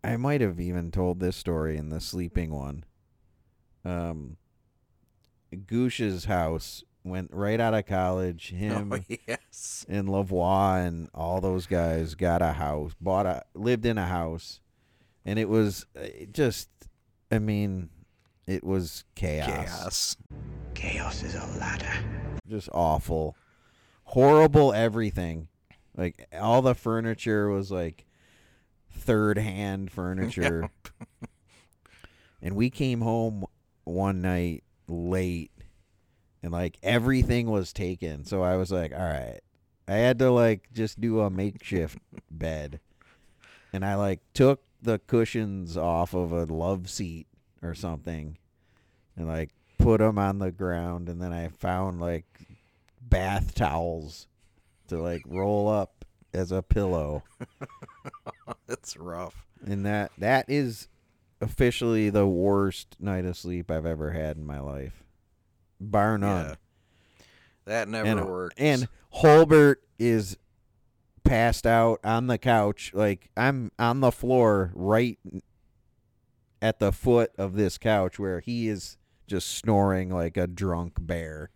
I 0.02 0.16
might 0.16 0.40
have 0.40 0.58
even 0.60 0.90
told 0.90 1.20
this 1.20 1.36
story 1.36 1.76
in 1.76 1.90
the 1.90 2.00
sleeping 2.00 2.50
one. 2.50 2.84
Um 3.84 4.36
Goosh's 5.66 6.26
house 6.26 6.84
went 7.04 7.30
right 7.32 7.60
out 7.60 7.74
of 7.74 7.86
college. 7.86 8.50
Him 8.56 8.92
Oh, 8.92 9.14
yes. 9.26 9.84
and 9.88 10.08
Lavoie 10.08 10.86
and 10.86 11.08
all 11.14 11.40
those 11.40 11.66
guys 11.66 12.14
got 12.14 12.42
a 12.42 12.52
house, 12.52 12.92
bought 13.00 13.26
a, 13.26 13.42
lived 13.54 13.84
in 13.86 13.98
a 13.98 14.06
house, 14.06 14.60
and 15.24 15.38
it 15.38 15.48
was 15.48 15.86
uh, 15.96 16.00
it 16.02 16.32
just, 16.32 16.68
I 17.30 17.38
mean, 17.38 17.90
it 18.46 18.62
was 18.64 19.04
chaos. 19.14 19.46
Chaos. 19.48 20.16
Chaos 20.74 21.22
is 21.22 21.34
a 21.34 21.46
ladder. 21.58 21.92
Just 22.46 22.68
awful, 22.72 23.36
horrible 24.04 24.72
everything. 24.72 25.48
Like 25.96 26.26
all 26.38 26.62
the 26.62 26.74
furniture 26.74 27.48
was 27.48 27.70
like 27.72 28.04
third 28.90 29.38
hand 29.38 29.90
furniture. 29.90 30.70
and 32.42 32.56
we 32.56 32.70
came 32.70 33.00
home 33.00 33.44
one 33.84 34.22
night 34.22 34.64
late 34.88 35.52
and 36.42 36.52
like 36.52 36.78
everything 36.82 37.50
was 37.50 37.72
taken. 37.72 38.24
So 38.24 38.42
I 38.42 38.56
was 38.56 38.70
like, 38.70 38.92
all 38.92 38.98
right. 38.98 39.40
I 39.88 39.94
had 39.94 40.18
to 40.20 40.30
like 40.30 40.68
just 40.72 41.00
do 41.00 41.20
a 41.20 41.30
makeshift 41.30 41.98
bed. 42.30 42.80
And 43.72 43.84
I 43.84 43.96
like 43.96 44.20
took 44.34 44.62
the 44.82 44.98
cushions 44.98 45.76
off 45.76 46.14
of 46.14 46.32
a 46.32 46.44
love 46.44 46.88
seat 46.88 47.26
or 47.62 47.74
something 47.74 48.38
and 49.16 49.28
like 49.28 49.50
put 49.78 49.98
them 49.98 50.18
on 50.18 50.38
the 50.38 50.50
ground 50.50 51.08
and 51.08 51.20
then 51.20 51.32
I 51.32 51.48
found 51.48 52.00
like 52.00 52.24
bath 53.00 53.54
towels 53.54 54.26
to 54.88 55.00
like 55.00 55.22
roll 55.26 55.68
up 55.68 55.99
as 56.32 56.52
a 56.52 56.62
pillow. 56.62 57.22
It's 58.68 58.96
rough. 58.96 59.46
And 59.66 59.84
that 59.84 60.12
that 60.18 60.46
is 60.48 60.88
officially 61.40 62.08
the 62.08 62.26
worst 62.26 62.96
night 63.00 63.24
of 63.24 63.36
sleep 63.36 63.70
I've 63.70 63.86
ever 63.86 64.12
had 64.12 64.36
in 64.36 64.46
my 64.46 64.60
life. 64.60 65.02
Bar 65.80 66.18
none. 66.18 66.46
Yeah. 66.46 66.54
That 67.66 67.88
never 67.88 68.08
and, 68.08 68.24
works. 68.26 68.54
And 68.58 68.88
Holbert 69.14 69.76
is 69.98 70.36
passed 71.24 71.66
out 71.66 72.00
on 72.04 72.28
the 72.28 72.38
couch. 72.38 72.92
Like 72.94 73.30
I'm 73.36 73.72
on 73.78 74.00
the 74.00 74.12
floor 74.12 74.72
right 74.74 75.18
at 76.62 76.78
the 76.78 76.92
foot 76.92 77.32
of 77.36 77.54
this 77.54 77.76
couch 77.76 78.18
where 78.18 78.40
he 78.40 78.68
is 78.68 78.98
just 79.26 79.48
snoring 79.48 80.10
like 80.10 80.36
a 80.36 80.46
drunk 80.46 80.94
bear. 81.00 81.50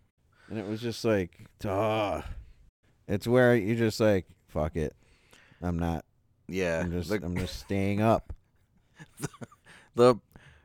And 0.49 0.59
it 0.59 0.67
was 0.67 0.81
just 0.81 1.03
like, 1.05 1.47
ah. 1.65 2.25
It's 3.07 3.27
where 3.27 3.55
you're 3.55 3.75
just 3.75 3.99
like, 3.99 4.25
fuck 4.55 4.75
it. 4.77 4.95
I'm 5.61 5.77
not. 5.77 6.05
Yeah. 6.47 6.79
I'm 6.81 6.91
just, 6.91 7.09
the- 7.09 7.23
I'm 7.23 7.35
just 7.37 7.59
staying 7.65 8.01
up. 8.01 8.33
the 9.95 10.15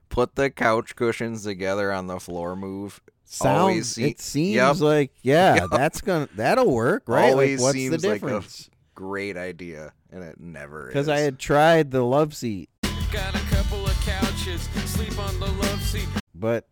put 0.08 0.34
the 0.36 0.50
couch 0.50 0.94
cushions 0.96 1.44
together 1.44 1.92
on 1.92 2.06
the 2.06 2.20
floor 2.20 2.54
move 2.56 3.00
Sounds, 3.24 3.58
always 3.60 3.86
se- 3.88 4.10
it 4.10 4.20
seems 4.20 4.56
Yep. 4.56 4.76
like, 4.80 5.12
yeah, 5.22 5.54
Yep. 5.62 5.68
that's 5.72 6.00
gonna, 6.00 6.28
that'll 6.34 6.70
work, 6.72 7.04
right? 7.06 7.30
Always 7.30 7.60
like, 7.60 7.64
what's 7.66 7.74
seems 7.74 8.02
the 8.02 8.08
like 8.08 8.22
a 8.22 8.26
difference? 8.26 8.70
great 8.94 9.36
idea, 9.36 9.92
and 10.10 10.22
it 10.24 10.40
never 10.40 10.86
Because. 10.86 11.08
I 11.08 11.18
had 11.20 11.38
tried 11.38 11.90
the 11.92 12.02
love 12.04 12.34
seat, 12.34 12.68
Got 13.12 13.34
a 13.34 13.40
couple 13.54 13.84
of 13.86 13.94
couches, 14.04 14.62
sleep 14.86 15.16
on 15.18 15.38
the 15.40 15.46
love 15.46 15.82
seat. 15.82 16.08
but 16.34 16.68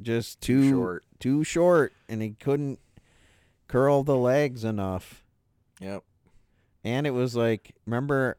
just 0.00 0.40
too 0.40 0.70
short. 0.70 1.04
too 1.20 1.44
short, 1.44 1.92
and 2.08 2.20
he 2.22 2.30
couldn't 2.30 2.78
curl 3.66 4.02
the 4.04 4.16
legs 4.16 4.64
enough. 4.64 5.22
Yep. 5.80 6.02
And 6.88 7.06
it 7.06 7.10
was 7.10 7.36
like, 7.36 7.74
remember, 7.84 8.38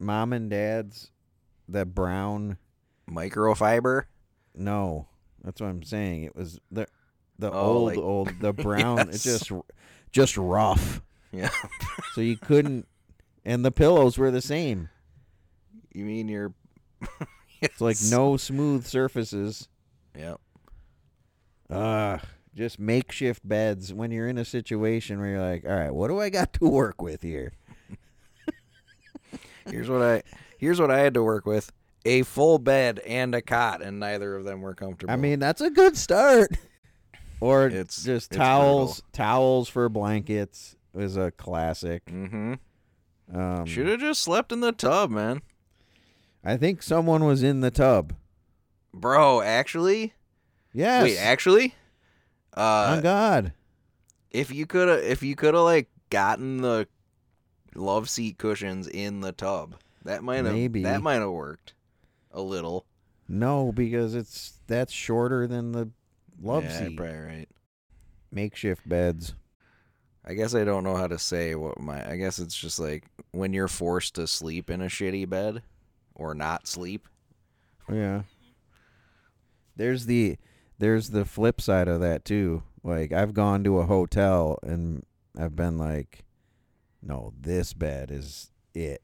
mom 0.00 0.32
and 0.32 0.50
dad's 0.50 1.12
that 1.68 1.94
brown 1.94 2.56
microfiber. 3.08 4.04
No, 4.56 5.06
that's 5.44 5.60
what 5.60 5.68
I'm 5.68 5.84
saying. 5.84 6.24
It 6.24 6.34
was 6.34 6.58
the 6.72 6.88
the 7.38 7.52
Oh, 7.52 7.60
old 7.60 7.86
like- 7.86 7.98
old 7.98 8.32
the 8.40 8.52
brown. 8.52 9.10
It's 9.10 9.22
just 9.22 9.52
just 10.10 10.36
rough. 10.36 11.02
Yeah. 11.30 11.50
so 12.14 12.20
you 12.20 12.36
couldn't, 12.36 12.88
and 13.44 13.64
the 13.64 13.70
pillows 13.70 14.18
were 14.18 14.32
the 14.32 14.42
same. 14.42 14.88
You 15.94 16.04
mean 16.04 16.26
your? 16.26 16.52
It's 17.60 17.80
like 17.80 17.96
no 18.10 18.36
smooth 18.36 18.86
surfaces. 18.86 19.68
Yep. 20.18 20.40
Uh 21.70 22.18
just 22.54 22.78
makeshift 22.78 23.46
beds 23.48 23.92
when 23.94 24.10
you're 24.10 24.28
in 24.28 24.38
a 24.38 24.44
situation 24.44 25.20
where 25.20 25.28
you're 25.30 25.40
like, 25.40 25.64
all 25.64 25.70
right, 25.76 25.94
what 25.94 26.08
do 26.08 26.20
I 26.20 26.30
got 26.30 26.52
to 26.54 26.64
work 26.68 27.00
with 27.00 27.22
here? 27.22 27.52
Here's 29.66 29.88
what 29.88 30.02
I 30.02 30.22
here's 30.58 30.80
what 30.80 30.90
I 30.90 30.98
had 30.98 31.14
to 31.14 31.22
work 31.22 31.46
with: 31.46 31.70
a 32.04 32.22
full 32.22 32.58
bed 32.58 32.98
and 33.06 33.34
a 33.34 33.42
cot, 33.42 33.82
and 33.82 34.00
neither 34.00 34.34
of 34.36 34.44
them 34.44 34.60
were 34.62 34.74
comfortable. 34.74 35.12
I 35.12 35.16
mean, 35.16 35.38
that's 35.38 35.60
a 35.60 35.70
good 35.70 35.96
start. 35.96 36.50
Or 37.40 37.66
It's- 37.68 38.02
just 38.02 38.30
it's 38.32 38.36
towels, 38.36 39.02
towels 39.12 39.68
for 39.68 39.88
blankets 39.88 40.76
is 40.94 41.16
a 41.16 41.30
classic. 41.30 42.04
Mm-hmm. 42.06 42.54
Um, 43.34 43.64
should 43.64 43.86
have 43.86 44.00
just 44.00 44.22
slept 44.22 44.50
in 44.52 44.60
the 44.60 44.72
tub, 44.72 45.10
man. 45.10 45.40
I 46.44 46.56
think 46.56 46.82
someone 46.82 47.24
was 47.24 47.42
in 47.42 47.60
the 47.60 47.70
tub. 47.70 48.14
Bro, 48.92 49.42
actually, 49.42 50.14
Yes. 50.74 51.04
wait, 51.04 51.16
actually, 51.18 51.74
uh, 52.56 52.94
On 52.96 53.00
God. 53.02 53.52
if 54.30 54.52
you 54.52 54.66
could 54.66 54.88
have, 54.88 55.00
if 55.00 55.22
you 55.22 55.36
could 55.36 55.54
have 55.54 55.64
like 55.64 55.88
gotten 56.10 56.58
the 56.62 56.88
love 57.74 58.08
seat 58.10 58.38
cushions 58.38 58.88
in 58.88 59.20
the 59.20 59.32
tub, 59.32 59.76
that 60.04 60.22
might 60.22 60.44
have 60.44 60.54
Maybe. 60.54 60.82
that 60.82 61.02
might 61.02 61.14
have 61.20 61.30
worked 61.30 61.74
a 62.32 62.40
little. 62.40 62.86
No, 63.28 63.72
because 63.72 64.14
it's 64.14 64.54
that's 64.66 64.92
shorter 64.92 65.46
than 65.46 65.72
the 65.72 65.90
love 66.40 66.64
yeah, 66.64 66.78
seat. 66.78 66.96
Probably 66.96 67.16
right. 67.16 67.48
Makeshift 68.32 68.88
beds. 68.88 69.34
I 70.24 70.34
guess 70.34 70.54
I 70.54 70.64
don't 70.64 70.84
know 70.84 70.96
how 70.96 71.06
to 71.06 71.18
say 71.18 71.54
what 71.54 71.80
my. 71.80 72.08
I 72.08 72.16
guess 72.16 72.38
it's 72.38 72.56
just 72.56 72.78
like 72.78 73.04
when 73.32 73.52
you're 73.52 73.68
forced 73.68 74.14
to 74.16 74.26
sleep 74.26 74.70
in 74.70 74.80
a 74.80 74.86
shitty 74.86 75.28
bed 75.28 75.62
or 76.14 76.34
not 76.34 76.66
sleep. 76.66 77.08
Yeah. 77.90 78.22
There's 79.76 80.06
the 80.06 80.36
there's 80.80 81.10
the 81.10 81.24
flip 81.24 81.60
side 81.60 81.88
of 81.88 82.00
that 82.00 82.24
too. 82.24 82.62
Like 82.82 83.12
I've 83.12 83.34
gone 83.34 83.62
to 83.64 83.78
a 83.78 83.86
hotel 83.86 84.58
and 84.62 85.04
I've 85.38 85.54
been 85.54 85.78
like, 85.78 86.24
no, 87.02 87.32
this 87.38 87.72
bed 87.72 88.10
is 88.10 88.50
it. 88.74 89.02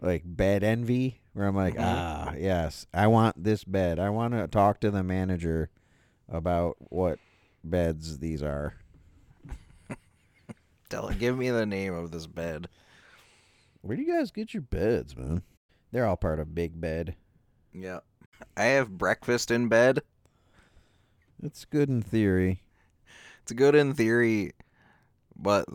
Like 0.00 0.22
bed 0.24 0.64
envy, 0.64 1.20
where 1.32 1.46
I'm 1.46 1.54
like, 1.56 1.74
Mhm. 1.74 1.82
ah, 1.84 2.34
yes, 2.36 2.86
I 2.92 3.06
want 3.06 3.42
this 3.44 3.62
bed. 3.64 3.98
I 3.98 4.10
want 4.10 4.34
to 4.34 4.48
talk 4.48 4.80
to 4.80 4.90
the 4.90 5.02
manager 5.04 5.70
about 6.28 6.76
what 6.78 7.18
beds 7.62 8.18
these 8.18 8.42
are. 8.42 8.74
Tell 10.88 11.08
give 11.10 11.38
me 11.38 11.50
the 11.50 11.66
name 11.66 11.94
of 11.94 12.10
this 12.10 12.26
bed. 12.26 12.68
Where 13.80 13.96
do 13.96 14.02
you 14.02 14.12
guys 14.12 14.30
get 14.30 14.54
your 14.54 14.62
beds, 14.62 15.16
man? 15.16 15.42
They're 15.90 16.06
all 16.06 16.16
part 16.16 16.38
of 16.40 16.54
Big 16.54 16.80
Bed. 16.80 17.16
Yeah. 17.72 18.00
I 18.56 18.64
have 18.64 18.98
breakfast 18.98 19.50
in 19.50 19.68
bed. 19.68 20.02
It's 21.42 21.64
good 21.64 21.88
in 21.88 22.02
theory. 22.02 22.62
It's 23.42 23.52
good 23.52 23.74
in 23.74 23.94
theory, 23.94 24.52
but 25.36 25.66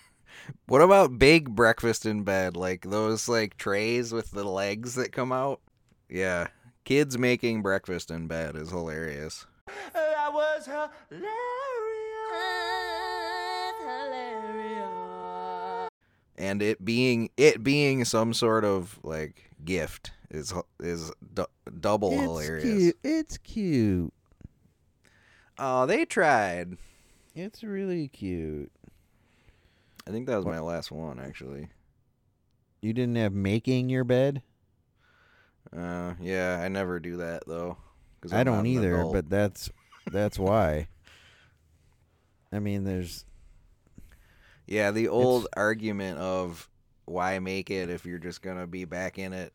what 0.66 0.82
about 0.82 1.18
big 1.18 1.54
breakfast 1.54 2.04
in 2.04 2.22
bed? 2.22 2.56
Like 2.56 2.82
those 2.82 3.28
like 3.28 3.56
trays 3.56 4.12
with 4.12 4.30
the 4.32 4.44
legs 4.44 4.94
that 4.96 5.12
come 5.12 5.32
out? 5.32 5.60
Yeah. 6.08 6.48
Kids 6.84 7.18
making 7.18 7.62
breakfast 7.62 8.10
in 8.10 8.26
bed 8.26 8.54
is 8.54 8.70
hilarious. 8.70 9.46
That 9.92 10.32
was 10.32 10.68
And 16.38 16.62
it 16.62 16.84
being 16.84 17.30
it 17.36 17.64
being 17.64 18.04
some 18.04 18.34
sort 18.34 18.64
of 18.64 19.00
like 19.02 19.50
gift 19.64 20.12
is 20.30 20.52
is 20.80 21.12
du- 21.34 21.46
double 21.80 22.10
It's 22.12 22.22
hilarious. 22.22 22.62
cute. 22.62 22.98
It's 23.04 23.38
cute. 23.38 24.12
Oh, 25.58 25.86
they 25.86 26.04
tried. 26.04 26.76
It's 27.34 27.62
really 27.62 28.08
cute. 28.08 28.72
I 30.06 30.10
think 30.10 30.26
that 30.26 30.36
was 30.36 30.46
my 30.46 30.60
last 30.60 30.90
one 30.90 31.18
actually. 31.20 31.68
You 32.80 32.92
didn't 32.92 33.16
have 33.16 33.32
making 33.32 33.88
your 33.88 34.04
bed? 34.04 34.42
Uh, 35.76 36.14
yeah, 36.20 36.60
I 36.62 36.68
never 36.68 37.00
do 37.00 37.16
that 37.18 37.44
though. 37.46 37.76
'cause 38.20 38.32
I 38.32 38.40
I'm 38.40 38.46
not 38.46 38.52
don't 38.56 38.66
either, 38.66 39.04
but 39.04 39.28
that's 39.28 39.70
that's 40.10 40.38
why. 40.38 40.88
I 42.52 42.58
mean, 42.60 42.84
there's 42.84 43.24
Yeah, 44.66 44.90
the 44.90 45.08
old 45.08 45.46
argument 45.56 46.18
of 46.18 46.68
why 47.04 47.38
make 47.38 47.70
it 47.70 47.90
if 47.90 48.04
you're 48.04 48.18
just 48.18 48.42
gonna 48.42 48.66
be 48.66 48.84
back 48.84 49.18
in 49.18 49.32
it. 49.32 49.52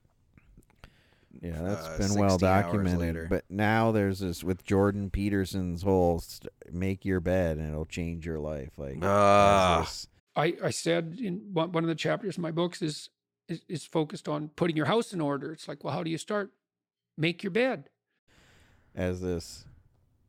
Yeah, 1.42 1.62
that's 1.62 1.86
uh, 1.88 1.98
been 1.98 2.14
well 2.20 2.38
documented. 2.38 3.30
But 3.30 3.46
now 3.50 3.92
there's 3.92 4.20
this 4.20 4.44
with 4.44 4.64
Jordan 4.64 5.10
Peterson's 5.10 5.82
whole 5.84 6.20
st- 6.20 6.52
make 6.72 7.06
your 7.06 7.20
bed 7.20 7.58
and 7.58 7.70
it'll 7.72 7.86
change 7.86 8.26
your 8.26 8.40
life. 8.40 8.72
Like 8.78 8.96
has 8.96 9.04
Ah. 9.04 9.90
I, 10.36 10.56
I 10.64 10.70
said 10.70 11.18
in 11.22 11.50
one, 11.54 11.72
one 11.72 11.84
of 11.84 11.88
the 11.90 11.96
chapters 11.96 12.38
in 12.38 12.42
my 12.42 12.52
books 12.52 12.82
is, 12.82 13.10
is 13.50 13.62
is 13.68 13.86
focused 13.86 14.28
on 14.28 14.50
putting 14.56 14.76
your 14.78 14.86
house 14.88 15.14
in 15.14 15.22
order. 15.22 15.52
It's 15.52 15.68
like, 15.68 15.84
well, 15.84 15.94
how 15.94 16.04
do 16.04 16.10
you 16.10 16.18
start? 16.18 16.52
Make 17.18 17.44
your 17.44 17.52
bed. 17.52 17.90
as 18.96 19.22
this 19.22 19.66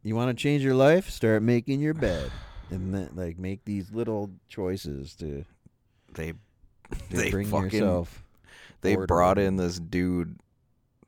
you 0.05 0.15
want 0.17 0.37
to 0.37 0.41
change 0.41 0.63
your 0.63 0.75
life 0.75 1.09
start 1.11 1.43
making 1.43 1.81
your 1.81 1.95
bed 1.95 2.31
and 2.71 2.93
then 2.95 3.09
like 3.15 3.39
make 3.39 3.65
these 3.65 3.93
little 3.93 4.31
choices 4.49 5.15
to 5.17 5.45
They 6.15 6.33
to 6.33 6.37
they 7.17 7.31
bring 7.31 7.47
fucking 7.49 7.71
yourself 7.71 8.25
they 8.81 8.95
order. 8.97 9.07
brought 9.07 9.39
in 9.39 9.57
this 9.57 9.79
dude 9.79 10.39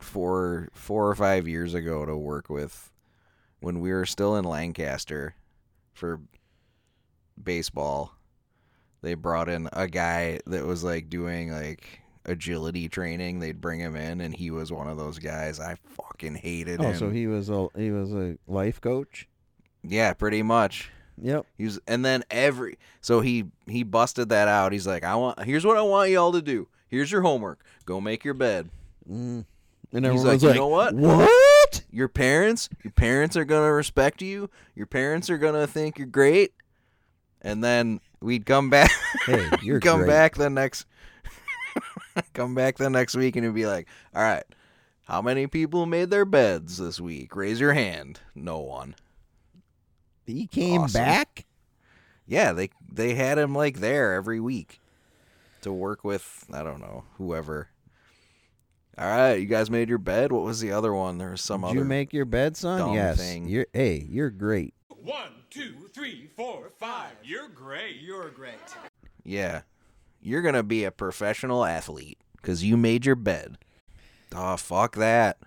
four 0.04 0.68
four 0.72 1.08
or 1.08 1.14
five 1.14 1.48
years 1.48 1.74
ago 1.74 2.04
to 2.04 2.16
work 2.16 2.48
with 2.48 2.92
when 3.60 3.80
we 3.80 3.92
were 3.92 4.06
still 4.06 4.36
in 4.36 4.44
Lancaster 4.44 5.34
for 5.92 6.20
baseball. 7.42 8.12
They 9.02 9.14
brought 9.14 9.48
in 9.48 9.68
a 9.72 9.86
guy 9.86 10.40
that 10.46 10.64
was 10.64 10.82
like 10.84 11.10
doing 11.10 11.50
like 11.50 12.00
agility 12.24 12.88
training. 12.88 13.40
They'd 13.40 13.60
bring 13.60 13.80
him 13.80 13.96
in, 13.96 14.20
and 14.20 14.34
he 14.34 14.50
was 14.50 14.72
one 14.72 14.88
of 14.88 14.96
those 14.96 15.18
guys. 15.18 15.60
I 15.60 15.76
fucking 15.96 16.36
hated 16.36 16.80
oh 16.80 16.84
him. 16.84 16.96
so 16.96 17.10
he 17.10 17.26
was 17.26 17.50
a 17.50 17.68
he 17.76 17.90
was 17.90 18.12
a 18.12 18.38
life 18.46 18.80
coach 18.80 19.28
Yeah, 19.82 20.12
pretty 20.14 20.42
much. 20.42 20.90
Yep. 21.20 21.46
He 21.56 21.64
was, 21.64 21.78
and 21.86 22.04
then 22.04 22.24
every 22.30 22.78
so 23.00 23.20
he 23.20 23.46
he 23.66 23.82
busted 23.82 24.30
that 24.30 24.48
out. 24.48 24.72
He's 24.72 24.86
like, 24.86 25.04
I 25.04 25.14
want 25.16 25.42
here's 25.42 25.64
what 25.64 25.76
I 25.76 25.82
want 25.82 26.10
y'all 26.10 26.32
to 26.32 26.42
do. 26.42 26.68
Here's 26.88 27.10
your 27.10 27.22
homework. 27.22 27.64
Go 27.84 28.00
make 28.00 28.24
your 28.24 28.34
bed. 28.34 28.70
Mm. 29.10 29.44
And 29.94 30.04
He's 30.04 30.24
like, 30.24 30.42
you 30.42 30.52
know 30.54 30.66
what? 30.66 30.94
What? 30.94 31.82
Your 31.90 32.08
parents, 32.08 32.68
your 32.82 32.90
parents 32.92 33.36
are 33.36 33.44
gonna 33.44 33.72
respect 33.72 34.20
you. 34.20 34.50
Your 34.74 34.86
parents 34.86 35.30
are 35.30 35.38
gonna 35.38 35.66
think 35.66 35.96
you're 35.98 36.06
great. 36.08 36.52
And 37.40 37.62
then 37.64 38.00
we'd 38.20 38.44
come 38.46 38.68
back. 38.70 38.90
Hey, 39.26 39.48
you're 39.62 39.80
come 39.80 40.00
great. 40.00 40.08
back 40.08 40.34
the 40.34 40.50
next. 40.50 40.84
come 42.34 42.54
back 42.54 42.76
the 42.76 42.90
next 42.90 43.14
week, 43.14 43.36
and 43.36 43.44
it'd 43.44 43.54
be 43.54 43.64
like, 43.66 43.88
all 44.14 44.20
right, 44.22 44.44
how 45.04 45.22
many 45.22 45.46
people 45.46 45.86
made 45.86 46.10
their 46.10 46.26
beds 46.26 46.76
this 46.76 47.00
week? 47.00 47.34
Raise 47.34 47.58
your 47.58 47.72
hand. 47.72 48.20
No 48.34 48.58
one. 48.58 48.94
he 50.26 50.46
came 50.46 50.82
Awesome. 50.82 51.00
back 51.00 51.46
Yeah, 52.26 52.52
they 52.52 52.68
they 52.92 53.14
had 53.14 53.38
him 53.38 53.54
like 53.54 53.78
there 53.80 54.12
every 54.14 54.40
week 54.40 54.80
to 55.62 55.72
work 55.72 56.04
with. 56.04 56.44
I 56.52 56.62
don't 56.62 56.80
know 56.80 57.04
whoever. 57.16 57.68
All 58.96 59.06
right, 59.08 59.34
you 59.34 59.46
guys 59.46 59.70
made 59.70 59.88
your 59.88 59.98
bed. 59.98 60.30
What 60.30 60.42
was 60.44 60.60
the 60.60 60.70
other 60.72 60.94
one? 60.94 61.18
There 61.18 61.30
was 61.30 61.40
some 61.42 61.62
Did 61.62 61.66
other. 61.68 61.78
you 61.78 61.84
make 61.84 62.12
your 62.12 62.24
bed 62.24 62.56
son 62.56 62.78
dumb 62.78 62.94
yes 62.94 63.18
thing. 63.18 63.48
you're 63.48 63.66
hey 63.72 64.06
you're 64.08 64.30
great 64.30 64.72
One, 64.88 65.32
two, 65.50 65.74
three, 65.92 66.28
four, 66.36 66.70
five. 66.78 67.12
You're 67.24 67.48
great. 67.48 67.96
You're 68.00 68.30
great. 68.30 68.54
Yeah, 69.24 69.62
you're 70.20 70.42
gonna 70.42 70.62
be 70.62 70.84
a 70.84 70.90
professional 70.92 71.64
athlete 71.64 72.18
because 72.36 72.62
you 72.62 72.76
made 72.76 73.04
your 73.04 73.16
bed. 73.16 73.58
Oh 74.34 74.56
fuck 74.56 74.94
that! 74.96 75.38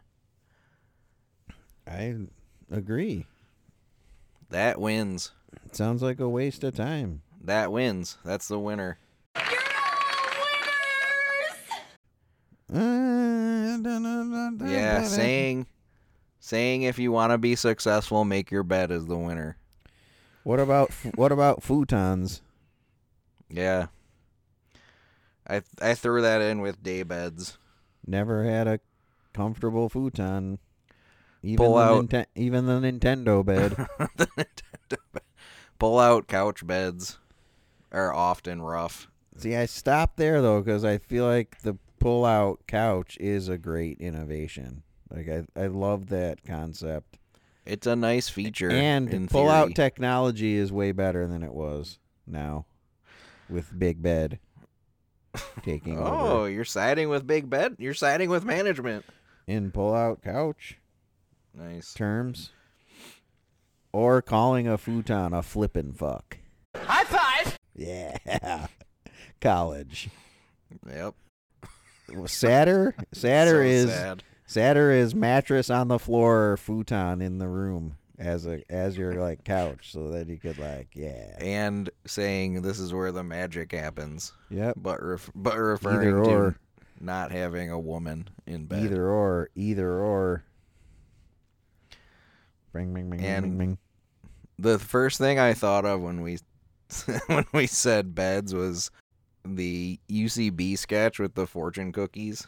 i 1.89 2.15
agree 2.69 3.25
That 4.49 4.79
wins. 4.81 5.31
sounds 5.71 6.01
like 6.01 6.19
a 6.19 6.27
waste 6.27 6.63
of 6.65 6.75
time 6.75 7.21
That 7.41 7.71
wins. 7.71 8.17
That's 8.25 8.47
the 8.49 8.59
winner. 8.59 8.97
Yeah, 14.70 15.03
saying 15.07 15.68
saying 16.39 16.84
if 16.84 16.99
you 16.99 17.11
want 17.11 17.32
to 17.32 17.38
be 17.38 17.55
successful, 17.55 18.24
make 18.26 18.51
your 18.51 18.63
bed 18.63 18.91
is 18.91 19.05
the 19.05 19.18
winner. 19.18 19.57
what 20.43 20.59
about 20.59 20.91
what 21.15 21.32
about 21.32 21.61
futons 21.61 22.41
Yeah. 23.49 23.88
I 25.47 25.61
I 25.82 25.93
threw 25.93 26.22
that 26.22 26.41
in 26.41 26.59
with 26.61 26.84
day 26.84 27.03
beds. 27.03 27.57
never 28.05 28.43
had 28.43 28.68
a 28.68 28.80
comfortable 29.34 29.88
futon 29.89 30.59
even 31.43 31.57
Pull 31.57 31.76
the 31.76 31.82
out- 31.82 32.05
Ninten- 32.09 32.26
even 32.36 32.65
the 32.65 32.80
Nintendo 32.82 33.45
bed 33.45 33.72
the 34.18 34.28
Nintendo 34.38 34.97
bed. 35.13 35.22
Pull 35.80 35.99
out 35.99 36.28
couch 36.28 36.65
beds 36.68 37.20
are 37.91 38.11
often 38.13 38.61
rough. 38.61 39.07
See, 39.38 39.55
I 39.55 39.65
stopped 39.68 40.18
there 40.18 40.41
though 40.41 40.61
because 40.61 40.84
I 40.84 40.97
feel 40.97 41.26
like 41.26 41.61
the 41.61 41.78
pull-out 41.99 42.61
couch 42.67 43.17
is 43.19 43.49
a 43.49 43.57
great 43.57 43.99
innovation. 43.99 44.83
Like 45.09 45.27
I, 45.29 45.43
I 45.61 45.67
love 45.67 46.07
that 46.09 46.43
concept. 46.45 47.17
It's 47.65 47.87
a 47.87 47.95
nice 47.95 48.29
feature. 48.29 48.69
in 48.69 49.07
And 49.09 49.29
pull-out 49.29 49.75
technology 49.75 50.55
is 50.55 50.71
way 50.71 50.91
better 50.93 51.27
than 51.27 51.43
it 51.43 51.53
was 51.53 51.99
now, 52.25 52.65
with 53.49 53.77
Big 53.77 54.01
Bed 54.01 54.39
taking 55.63 55.97
Oh, 55.99 56.01
over. 56.03 56.15
Oh, 56.15 56.45
you're 56.45 56.65
siding 56.65 57.09
with 57.09 57.27
Big 57.27 57.49
Bed. 57.49 57.75
You're 57.77 57.93
siding 57.93 58.29
with 58.29 58.43
management. 58.45 59.05
In 59.47 59.71
pull-out 59.71 60.21
couch 60.21 60.77
Nice. 61.53 61.93
terms, 61.93 62.51
or 63.93 64.21
calling 64.21 64.67
a 64.67 64.77
futon 64.77 65.33
a 65.33 65.41
flippin' 65.41 65.93
fuck. 65.93 66.37
High 66.75 67.03
five! 67.05 67.57
Yeah, 67.75 68.67
college. 69.41 70.09
Yep. 70.85 71.15
Sadder, 72.26 72.95
sadder 73.14 73.64
So 73.64 73.68
is 73.68 73.89
sad. 73.89 74.24
sadder 74.45 74.91
is 74.91 75.14
mattress 75.16 75.70
on 75.70 75.88
the 75.88 75.99
floor, 75.99 76.51
or 76.51 76.58
futon 76.58 77.22
in 77.22 77.38
the 77.38 77.47
room 77.47 77.97
as 78.18 78.47
a 78.47 78.64
as 78.72 78.97
your 78.97 79.14
like 79.16 79.43
couch, 79.43 79.91
so 79.91 80.10
that 80.12 80.28
you 80.28 80.38
could 80.38 80.58
like 80.58 80.88
yeah. 80.93 81.36
And 81.39 81.89
saying 82.05 82.62
this 82.62 82.80
is 82.80 82.93
where 82.93 83.12
the 83.12 83.24
magic 83.24 83.72
happens. 83.74 84.34
Yep. 84.49 84.76
But 84.78 85.03
ref- 85.03 85.32
but 85.36 85.58
referring 85.58 86.08
Either 86.10 86.24
to 86.24 86.30
or. 86.30 86.55
not 86.99 87.32
having 87.32 87.70
a 87.70 87.80
woman 87.80 88.30
in 88.45 88.66
bed. 88.66 88.84
Either 88.86 89.08
or, 89.10 89.49
either 89.55 89.91
or. 89.99 90.43
Bing, 92.74 92.93
bing, 92.93 93.10
bing, 93.10 93.22
And- 93.22 93.43
bing, 93.43 93.58
bing. 93.58 93.78
The 94.60 94.80
first 94.80 95.20
thing 95.20 95.38
I 95.38 95.53
thought 95.53 95.86
of 95.86 96.01
when 96.01 96.22
we 96.22 96.39
when 97.28 97.45
we 97.53 97.68
said 97.68 98.16
beds 98.16 98.53
was 98.53 98.89
the 99.55 99.99
UCB 100.09 100.77
sketch 100.77 101.19
with 101.19 101.35
the 101.35 101.47
fortune 101.47 101.91
cookies. 101.91 102.47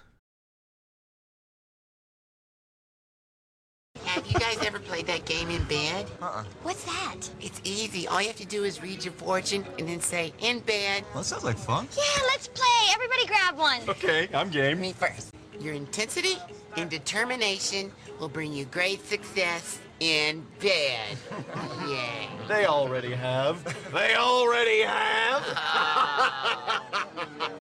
Have 4.06 4.26
you 4.26 4.40
guys 4.40 4.58
ever 4.66 4.80
played 4.80 5.08
that 5.08 5.26
game 5.26 5.50
in 5.50 5.64
bed? 5.66 6.06
Uh-uh. 6.22 6.44
What's 6.64 6.84
that? 6.86 7.18
It's 7.42 7.62
easy. 7.64 8.08
All 8.08 8.22
you 8.22 8.28
have 8.28 8.38
to 8.38 8.46
do 8.46 8.64
is 8.64 8.82
read 8.82 9.04
your 9.04 9.14
fortune 9.14 9.66
and 9.78 9.88
then 9.88 10.02
say, 10.02 10.34
in 10.40 10.60
bed. 10.60 11.04
Well, 11.14 11.22
that 11.22 11.26
sounds 11.26 11.44
like 11.44 11.58
fun. 11.58 11.88
Yeah, 11.96 12.24
let's 12.28 12.48
play. 12.48 12.66
Everybody 12.94 13.26
grab 13.28 13.58
one. 13.58 13.82
Okay, 13.88 14.28
I'm 14.34 14.50
game. 14.50 14.82
Me 14.82 14.94
first. 14.94 15.34
Your 15.60 15.74
intensity 15.74 16.38
and 16.76 16.90
determination 16.90 17.92
will 18.20 18.30
bring 18.30 18.54
you 18.54 18.66
great 18.66 19.06
success 19.06 19.80
in 20.00 20.46
bed. 20.60 21.18
Yay. 21.88 22.28
They 22.48 22.66
already 22.66 23.12
have. 23.14 23.64
They 23.94 24.16
already 24.16 24.82
have. 24.82 25.44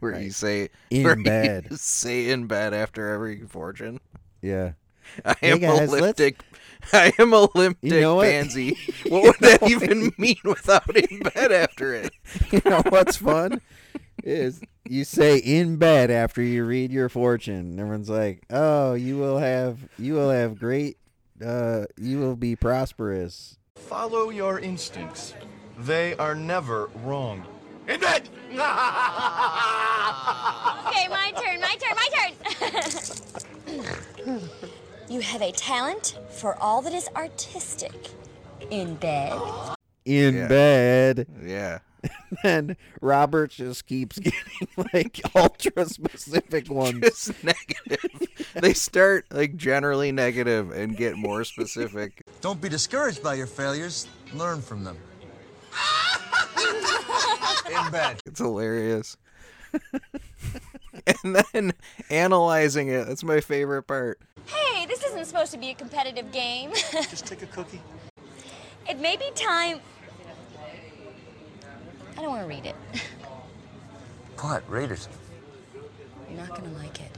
where 0.00 0.20
you 0.20 0.30
say 0.30 0.68
In 0.90 1.02
where 1.04 1.16
you 1.18 1.24
bed. 1.24 1.68
say 1.78 2.30
in 2.30 2.46
bed 2.46 2.74
after 2.74 3.08
every 3.08 3.40
fortune. 3.42 4.00
Yeah. 4.42 4.72
I 5.24 5.34
Hey, 5.40 5.52
am 5.52 5.58
guys, 5.60 5.92
a 5.92 5.96
let's- 6.00 6.20
I 6.92 7.12
am 7.18 7.32
a 7.32 7.48
limp 7.54 7.78
You 7.82 7.90
dick 7.90 8.00
know 8.02 8.16
what? 8.16 8.28
pansy. 8.28 8.76
What 9.08 9.22
would 9.24 9.36
that 9.40 9.68
even 9.68 10.12
mean 10.18 10.36
without 10.44 10.94
in 10.96 11.20
bed 11.20 11.50
after 11.50 11.92
it? 11.94 12.12
you 12.52 12.60
know 12.64 12.82
what's 12.88 13.16
fun 13.16 13.60
is 14.28 14.60
you 14.88 15.04
say 15.04 15.38
in 15.38 15.76
bed 15.76 16.10
after 16.10 16.42
you 16.42 16.64
read 16.64 16.92
your 16.92 17.08
fortune. 17.08 17.78
Everyone's 17.80 18.10
like, 18.10 18.44
"Oh, 18.50 18.94
you 18.94 19.16
will 19.16 19.38
have 19.38 19.88
you 19.98 20.14
will 20.14 20.30
have 20.30 20.58
great 20.58 20.98
uh 21.44 21.86
you 21.96 22.18
will 22.18 22.36
be 22.36 22.54
prosperous." 22.54 23.58
Follow 23.76 24.30
your 24.30 24.58
instincts. 24.58 25.34
They 25.78 26.14
are 26.16 26.34
never 26.34 26.90
wrong. 27.04 27.44
In 27.86 28.00
bed! 28.00 28.28
Okay, 30.88 31.06
my 31.08 31.32
turn, 31.36 31.60
my 31.60 31.76
turn, 31.78 31.94
my 31.94 32.08
turn. 34.26 34.40
you 35.08 35.20
have 35.20 35.42
a 35.42 35.52
talent 35.52 36.18
for 36.30 36.56
all 36.56 36.82
that 36.82 36.94
is 36.94 37.08
artistic. 37.14 38.10
In 38.70 38.96
bed. 38.96 39.38
In 40.08 40.34
Yeah. 40.34 40.48
bed. 40.48 41.26
Yeah. 41.44 41.78
And 42.44 42.76
Robert 43.00 43.50
just 43.50 43.86
keeps 43.86 44.18
getting 44.20 44.68
like 44.94 45.20
ultra 45.34 45.84
specific 45.86 46.70
ones. 46.70 47.00
Just 47.00 47.42
negative. 47.42 47.98
they 48.54 48.72
start 48.74 49.26
like 49.32 49.56
generally 49.56 50.12
negative 50.12 50.70
and 50.70 50.96
get 50.96 51.16
more 51.16 51.42
specific. 51.44 52.22
Don't 52.40 52.60
be 52.60 52.68
discouraged 52.68 53.22
by 53.22 53.34
your 53.34 53.46
failures. 53.48 54.06
Learn 54.34 54.60
from 54.62 54.84
them. 54.84 54.96
In 57.70 57.90
bed. 57.90 58.20
It's 58.26 58.38
hilarious. 58.40 59.16
and 59.72 61.36
then 61.52 61.72
analyzing 62.10 62.88
it. 62.88 63.06
That's 63.06 63.24
my 63.24 63.40
favorite 63.40 63.82
part. 63.84 64.20
Hey, 64.46 64.86
this 64.86 65.02
isn't 65.04 65.24
supposed 65.26 65.52
to 65.52 65.58
be 65.58 65.70
a 65.70 65.74
competitive 65.74 66.30
game. 66.32 66.70
Just 66.92 67.26
take 67.26 67.42
a 67.42 67.46
cookie. 67.46 67.80
it 68.88 68.98
may 69.00 69.16
be 69.16 69.30
time. 69.34 69.80
I 72.18 72.20
don't 72.20 72.30
want 72.30 72.42
to 72.42 72.48
read 72.48 72.66
it. 72.66 72.74
What? 74.40 74.68
Read 74.70 74.92
it. 74.92 75.08
You're 76.30 76.38
not 76.38 76.50
gonna 76.50 76.76
like 76.78 77.00
it. 77.00 77.10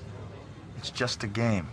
It's 0.79 0.91
just 0.91 1.23
a 1.23 1.27
game. 1.27 1.69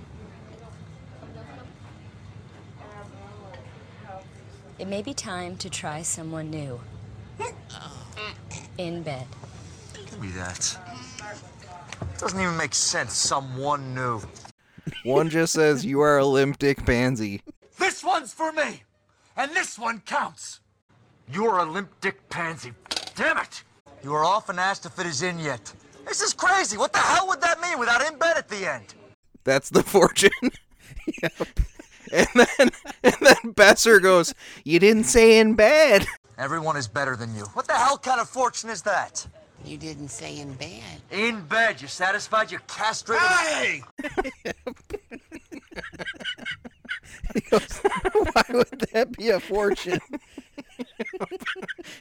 It 4.77 4.89
may 4.89 5.01
be 5.01 5.13
time 5.13 5.55
to 5.57 5.69
try 5.69 6.01
someone 6.01 6.49
new. 6.49 6.81
In 8.77 9.03
bed. 9.03 9.25
Give 9.93 10.21
me 10.21 10.27
that. 10.31 10.77
Doesn't 12.17 12.41
even 12.41 12.57
make 12.57 12.73
sense. 12.73 13.13
Someone 13.13 13.95
new. 13.95 14.21
One 15.05 15.29
just 15.29 15.53
says 15.53 15.85
you 15.85 16.01
are 16.01 16.17
a 16.17 16.25
limp 16.25 16.59
dick 16.59 16.85
pansy. 16.85 17.41
This 17.79 18.03
one's 18.03 18.33
for 18.33 18.51
me, 18.51 18.83
and 19.37 19.51
this 19.51 19.79
one 19.79 20.01
counts. 20.05 20.59
You're 21.31 21.57
a 21.57 21.65
limp 21.65 21.89
dick 22.01 22.29
pansy. 22.29 22.73
Damn 23.17 23.39
it! 23.39 23.63
You 24.03 24.13
are 24.13 24.23
often 24.23 24.59
asked 24.59 24.85
if 24.85 24.99
it 24.99 25.07
is 25.07 25.23
in 25.23 25.39
yet. 25.39 25.73
This 26.05 26.21
is 26.21 26.33
crazy. 26.33 26.77
What 26.77 26.93
the 26.93 26.99
hell 26.99 27.27
would 27.27 27.41
that 27.41 27.59
mean 27.59 27.79
without 27.79 28.05
in 28.05 28.17
bed 28.19 28.37
at 28.37 28.47
the 28.47 28.71
end? 28.71 28.93
That's 29.43 29.71
the 29.71 29.81
fortune. 29.95 30.29
And 32.13 32.27
then 32.35 32.69
and 33.03 33.15
then 33.19 33.51
Besser 33.53 33.99
goes, 33.99 34.33
You 34.63 34.79
didn't 34.79 35.05
say 35.05 35.39
in 35.39 35.55
bed. 35.55 36.05
Everyone 36.37 36.77
is 36.77 36.87
better 36.87 37.15
than 37.15 37.35
you. 37.35 37.43
What 37.53 37.67
the 37.67 37.73
hell 37.73 37.97
kind 37.97 38.21
of 38.21 38.29
fortune 38.29 38.69
is 38.69 38.83
that? 38.83 39.25
You 39.65 39.77
didn't 39.77 40.09
say 40.09 40.39
in 40.39 40.53
bed. 40.53 41.01
In 41.11 41.41
bed. 41.41 41.81
You 41.81 41.87
satisfied? 41.87 42.51
You're 42.51 42.61
castrated. 42.67 43.27
Hey! 43.27 43.81
He 47.33 47.41
goes, 47.41 47.77
Why 48.13 48.43
would 48.51 48.87
that 48.93 49.11
be 49.17 49.29
a 49.29 49.39
fortune? 49.39 49.99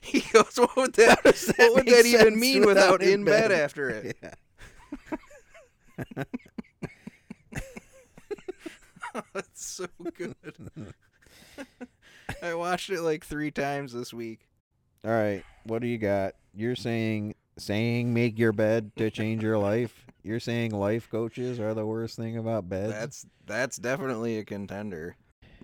He 0.01 0.21
goes, 0.33 0.57
What 0.57 0.77
would 0.77 0.93
that, 0.95 1.23
that 1.25 1.55
what 1.59 1.75
would 1.75 1.87
that 1.87 2.07
even 2.07 2.39
mean 2.39 2.65
without 2.65 3.01
without 3.01 3.03
in 3.03 3.25
bed 3.25 3.49
bed? 3.49 3.61
after 3.61 3.91
it? 3.91 4.17
Yeah. 4.23 4.35
That's 9.33 9.65
so 9.65 9.87
good. 10.15 10.35
I 12.43 12.55
watched 12.55 12.91
it 12.91 13.01
like 13.01 13.25
three 13.25 13.51
times 13.51 13.93
this 13.93 14.13
week. 14.13 14.41
All 15.05 15.11
right, 15.11 15.43
what 15.65 15.81
do 15.81 15.89
you 15.89 15.99
got? 15.99 16.35
You're 16.55 16.77
saying 16.77 17.35
saying 17.59 18.13
make 18.13 18.39
your 18.39 18.53
bed 18.53 18.93
to 18.97 19.11
change 19.11 19.43
your 19.43 19.59
life. 19.59 20.05
You're 20.23 20.41
saying 20.41 20.73
life 20.73 21.09
coaches 21.11 21.59
are 21.61 21.73
the 21.73 21.87
worst 21.87 22.17
thing 22.17 22.37
about 22.37 22.69
beds. 22.69 22.93
That's 22.93 23.27
that's 23.47 23.77
definitely 23.79 24.39
a 24.39 24.45
contender. 24.45 25.17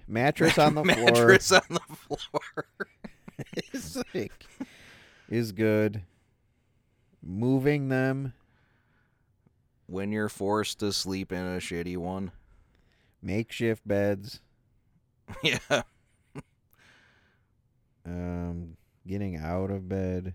mattress 0.06 0.56
on 0.56 0.74
the 0.74 0.84
floor 0.84 0.94
Mattress 1.04 1.52
on 1.52 1.62
the 1.68 1.80
floor. 1.96 2.66
is 4.14 4.28
is 5.28 5.52
good. 5.52 6.02
Moving 7.22 7.88
them, 7.88 8.32
when 9.86 10.10
you're 10.12 10.28
forced 10.28 10.80
to 10.80 10.92
sleep 10.92 11.30
in 11.32 11.38
a 11.42 11.58
shitty 11.58 11.96
one. 11.96 12.32
makeshift 13.22 13.86
beds, 13.86 14.40
Yeah. 15.42 15.82
um, 18.04 18.76
getting 19.06 19.36
out 19.36 19.70
of 19.70 19.88
bed, 19.88 20.34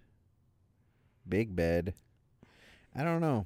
big 1.27 1.55
bed. 1.55 1.93
I 2.95 3.03
don't 3.03 3.21
know. 3.21 3.45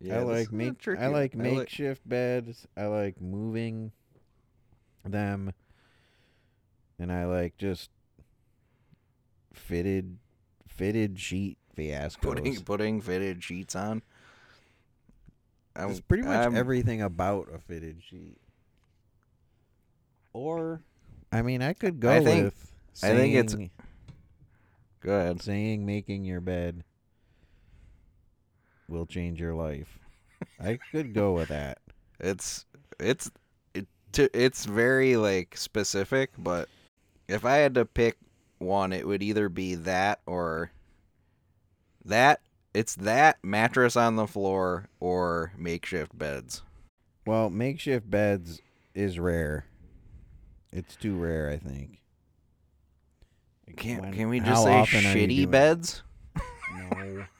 Yeah, 0.00 0.20
I 0.20 0.22
like 0.22 0.52
make 0.52 0.78
tricky. 0.78 1.02
I 1.02 1.08
like 1.08 1.34
I 1.34 1.38
like- 1.38 1.52
makeshift 1.52 2.08
beds. 2.08 2.66
I 2.76 2.86
like 2.86 3.20
moving 3.20 3.92
them, 5.04 5.52
and 6.98 7.12
I 7.12 7.26
like 7.26 7.56
just 7.58 7.90
fitted 9.52 10.18
fitted 10.66 11.18
sheet 11.18 11.58
fiascos. 11.76 12.20
Putting 12.20 12.60
putting 12.62 13.00
fitted 13.00 13.42
sheets 13.42 13.74
on. 13.76 14.02
I'm, 15.76 15.90
It's 15.90 16.00
pretty 16.00 16.24
much 16.24 16.34
I'm- 16.36 16.56
everything 16.56 17.00
about 17.02 17.48
a 17.54 17.58
fitted 17.58 18.02
sheet. 18.02 18.38
Or, 20.32 20.82
I 21.32 21.42
mean, 21.42 21.62
I 21.62 21.72
could 21.72 22.00
go 22.00 22.10
I 22.10 22.22
think- 22.24 22.44
with. 22.44 22.72
I 23.02 23.14
think 23.14 23.34
it's- 23.34 23.52
saying- 23.52 23.70
Go 25.00 25.12
ahead. 25.20 25.40
Saying 25.40 25.86
making 25.86 26.24
your 26.24 26.40
bed 26.40 26.82
will 28.88 29.06
change 29.06 29.40
your 29.40 29.54
life. 29.54 29.98
I 30.58 30.78
could 30.90 31.14
go 31.14 31.32
with 31.32 31.48
that. 31.48 31.78
It's 32.20 32.66
it's 32.98 33.30
it 33.74 33.86
to, 34.12 34.28
it's 34.36 34.64
very 34.64 35.16
like 35.16 35.56
specific, 35.56 36.32
but 36.36 36.68
if 37.28 37.44
I 37.44 37.58
had 37.58 37.74
to 37.74 37.84
pick 37.84 38.16
one, 38.58 38.92
it 38.92 39.06
would 39.06 39.22
either 39.22 39.48
be 39.48 39.74
that 39.74 40.20
or 40.26 40.70
that. 42.04 42.40
It's 42.74 42.94
that 42.96 43.38
mattress 43.42 43.96
on 43.96 44.16
the 44.16 44.26
floor 44.26 44.88
or 45.00 45.52
makeshift 45.56 46.16
beds. 46.16 46.62
Well, 47.26 47.50
makeshift 47.50 48.08
beds 48.10 48.60
is 48.94 49.18
rare. 49.18 49.64
It's 50.72 50.94
too 50.96 51.16
rare, 51.16 51.50
I 51.50 51.56
think. 51.56 52.00
Can 53.76 54.00
When- 54.02 54.12
can 54.14 54.28
we 54.28 54.40
just 54.40 54.62
say 54.64 54.74
often 54.74 55.06
are 55.06 55.16
you 55.16 55.26
doing 55.26 55.46
shitty 55.46 55.50
beds? 55.50 56.02
No. 56.74 57.24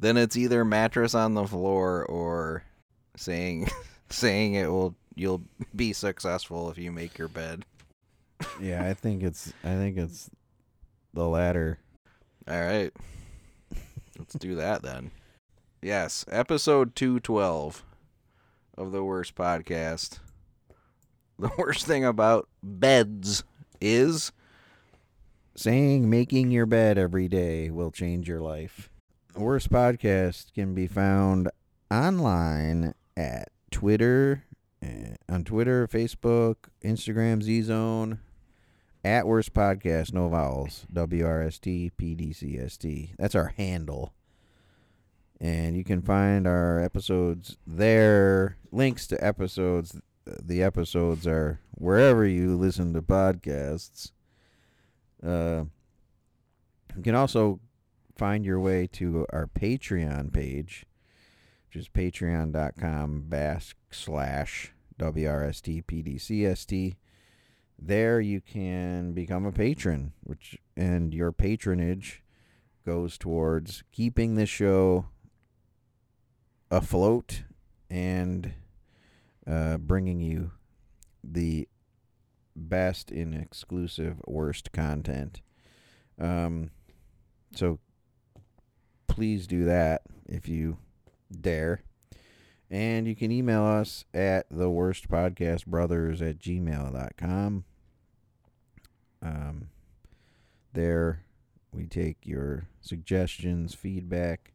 Then 0.00 0.16
it's 0.16 0.36
either 0.36 0.64
mattress 0.64 1.12
on 1.14 1.34
the 1.34 1.44
floor 1.44 2.04
or 2.06 2.62
saying 3.16 3.68
saying 4.10 4.54
it 4.54 4.66
will 4.70 4.94
you'll 5.16 5.42
be 5.74 5.92
successful 5.92 6.70
if 6.70 6.78
you 6.78 6.92
make 6.92 7.18
your 7.18 7.26
bed. 7.26 7.64
Yeah, 8.60 8.84
I 8.84 8.94
think 8.94 9.22
it's. 9.22 9.52
I 9.64 9.74
think 9.74 9.96
it's 9.96 10.30
the 11.14 11.26
latter. 11.26 11.78
All 12.48 12.60
right. 12.60 12.92
Let's 14.18 14.34
do 14.34 14.54
that 14.56 14.82
then. 14.82 15.10
Yes, 15.80 16.24
episode 16.28 16.96
212 16.96 17.84
of 18.76 18.92
the 18.92 19.04
worst 19.04 19.34
podcast. 19.34 20.18
The 21.40 21.50
worst 21.56 21.86
thing 21.86 22.04
about 22.04 22.48
beds 22.64 23.44
is 23.80 24.32
Saying 25.58 26.08
making 26.08 26.52
your 26.52 26.66
bed 26.66 26.98
every 26.98 27.26
day 27.26 27.68
will 27.68 27.90
change 27.90 28.28
your 28.28 28.40
life. 28.40 28.88
The 29.34 29.40
Worst 29.40 29.70
Podcast 29.70 30.54
can 30.54 30.72
be 30.72 30.86
found 30.86 31.50
online 31.90 32.94
at 33.16 33.48
Twitter, 33.72 34.44
uh, 34.80 35.16
on 35.28 35.42
Twitter, 35.42 35.88
Facebook, 35.88 36.54
Instagram, 36.84 37.42
Z 37.42 37.62
Zone, 37.62 38.20
at 39.04 39.26
Worst 39.26 39.54
Podcast, 39.54 40.12
no 40.12 40.28
vowels, 40.28 40.86
W 40.92 41.26
R 41.26 41.42
S 41.42 41.58
T 41.58 41.90
P 41.96 42.14
D 42.14 42.32
C 42.32 42.58
S 42.58 42.76
T. 42.76 43.12
That's 43.18 43.34
our 43.34 43.54
handle. 43.56 44.14
And 45.40 45.76
you 45.76 45.84
can 45.84 46.02
find 46.02 46.46
our 46.46 46.80
episodes 46.80 47.56
there. 47.66 48.56
Links 48.72 49.06
to 49.08 49.24
episodes. 49.24 50.00
The 50.26 50.62
episodes 50.62 51.26
are 51.26 51.60
wherever 51.70 52.26
you 52.26 52.56
listen 52.56 52.92
to 52.94 53.02
podcasts. 53.02 54.10
Uh, 55.24 55.64
you 56.96 57.02
can 57.02 57.14
also 57.14 57.60
find 58.16 58.44
your 58.44 58.58
way 58.58 58.88
to 58.88 59.24
our 59.32 59.46
Patreon 59.46 60.32
page, 60.32 60.84
which 61.68 61.76
is 61.76 61.88
patreon.com 61.88 63.26
backslash 63.28 64.70
WRSTPDCST. 64.98 66.96
There 67.78 68.20
you 68.20 68.40
can 68.40 69.12
become 69.12 69.46
a 69.46 69.52
patron, 69.52 70.12
which 70.24 70.58
and 70.76 71.14
your 71.14 71.32
patronage 71.32 72.22
goes 72.84 73.18
towards 73.18 73.84
keeping 73.92 74.34
the 74.34 74.46
show 74.46 75.06
afloat 76.70 77.42
and 77.90 78.52
uh, 79.46 79.78
bringing 79.78 80.20
you 80.20 80.52
the 81.22 81.68
best 82.56 83.10
in 83.10 83.32
exclusive 83.32 84.20
worst 84.26 84.72
content. 84.72 85.40
Um, 86.20 86.70
so 87.54 87.78
please 89.06 89.46
do 89.46 89.64
that 89.64 90.02
if 90.26 90.48
you 90.48 90.78
dare. 91.40 91.82
And 92.70 93.06
you 93.06 93.16
can 93.16 93.32
email 93.32 93.64
us 93.64 94.04
at 94.12 94.46
the 94.50 94.68
worst 94.68 95.08
podcast 95.08 95.66
brothers 95.66 96.20
at 96.20 96.38
gmail.com. 96.38 97.64
Um, 99.22 99.68
there 100.74 101.22
we 101.72 101.86
take 101.86 102.18
your 102.24 102.68
suggestions, 102.80 103.74
feedback, 103.74 104.52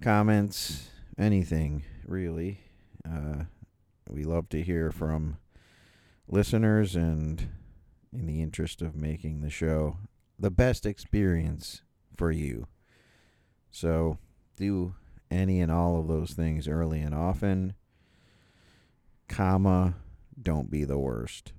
comments, 0.00 0.88
anything 1.18 1.84
really. 2.06 2.60
Uh, 3.06 3.44
we 4.08 4.24
love 4.24 4.48
to 4.50 4.62
hear 4.62 4.90
from 4.90 5.36
listeners 6.26 6.96
and 6.96 7.48
in 8.12 8.26
the 8.26 8.40
interest 8.40 8.80
of 8.80 8.96
making 8.96 9.40
the 9.40 9.50
show 9.50 9.98
the 10.38 10.50
best 10.50 10.86
experience 10.86 11.82
for 12.16 12.30
you. 12.30 12.66
So 13.70 14.18
do 14.56 14.94
any 15.30 15.60
and 15.60 15.70
all 15.70 15.98
of 15.98 16.08
those 16.08 16.32
things 16.32 16.68
early 16.68 17.00
and 17.00 17.14
often. 17.14 17.74
Comma, 19.28 19.94
don't 20.40 20.70
be 20.70 20.84
the 20.84 20.98
worst. 20.98 21.52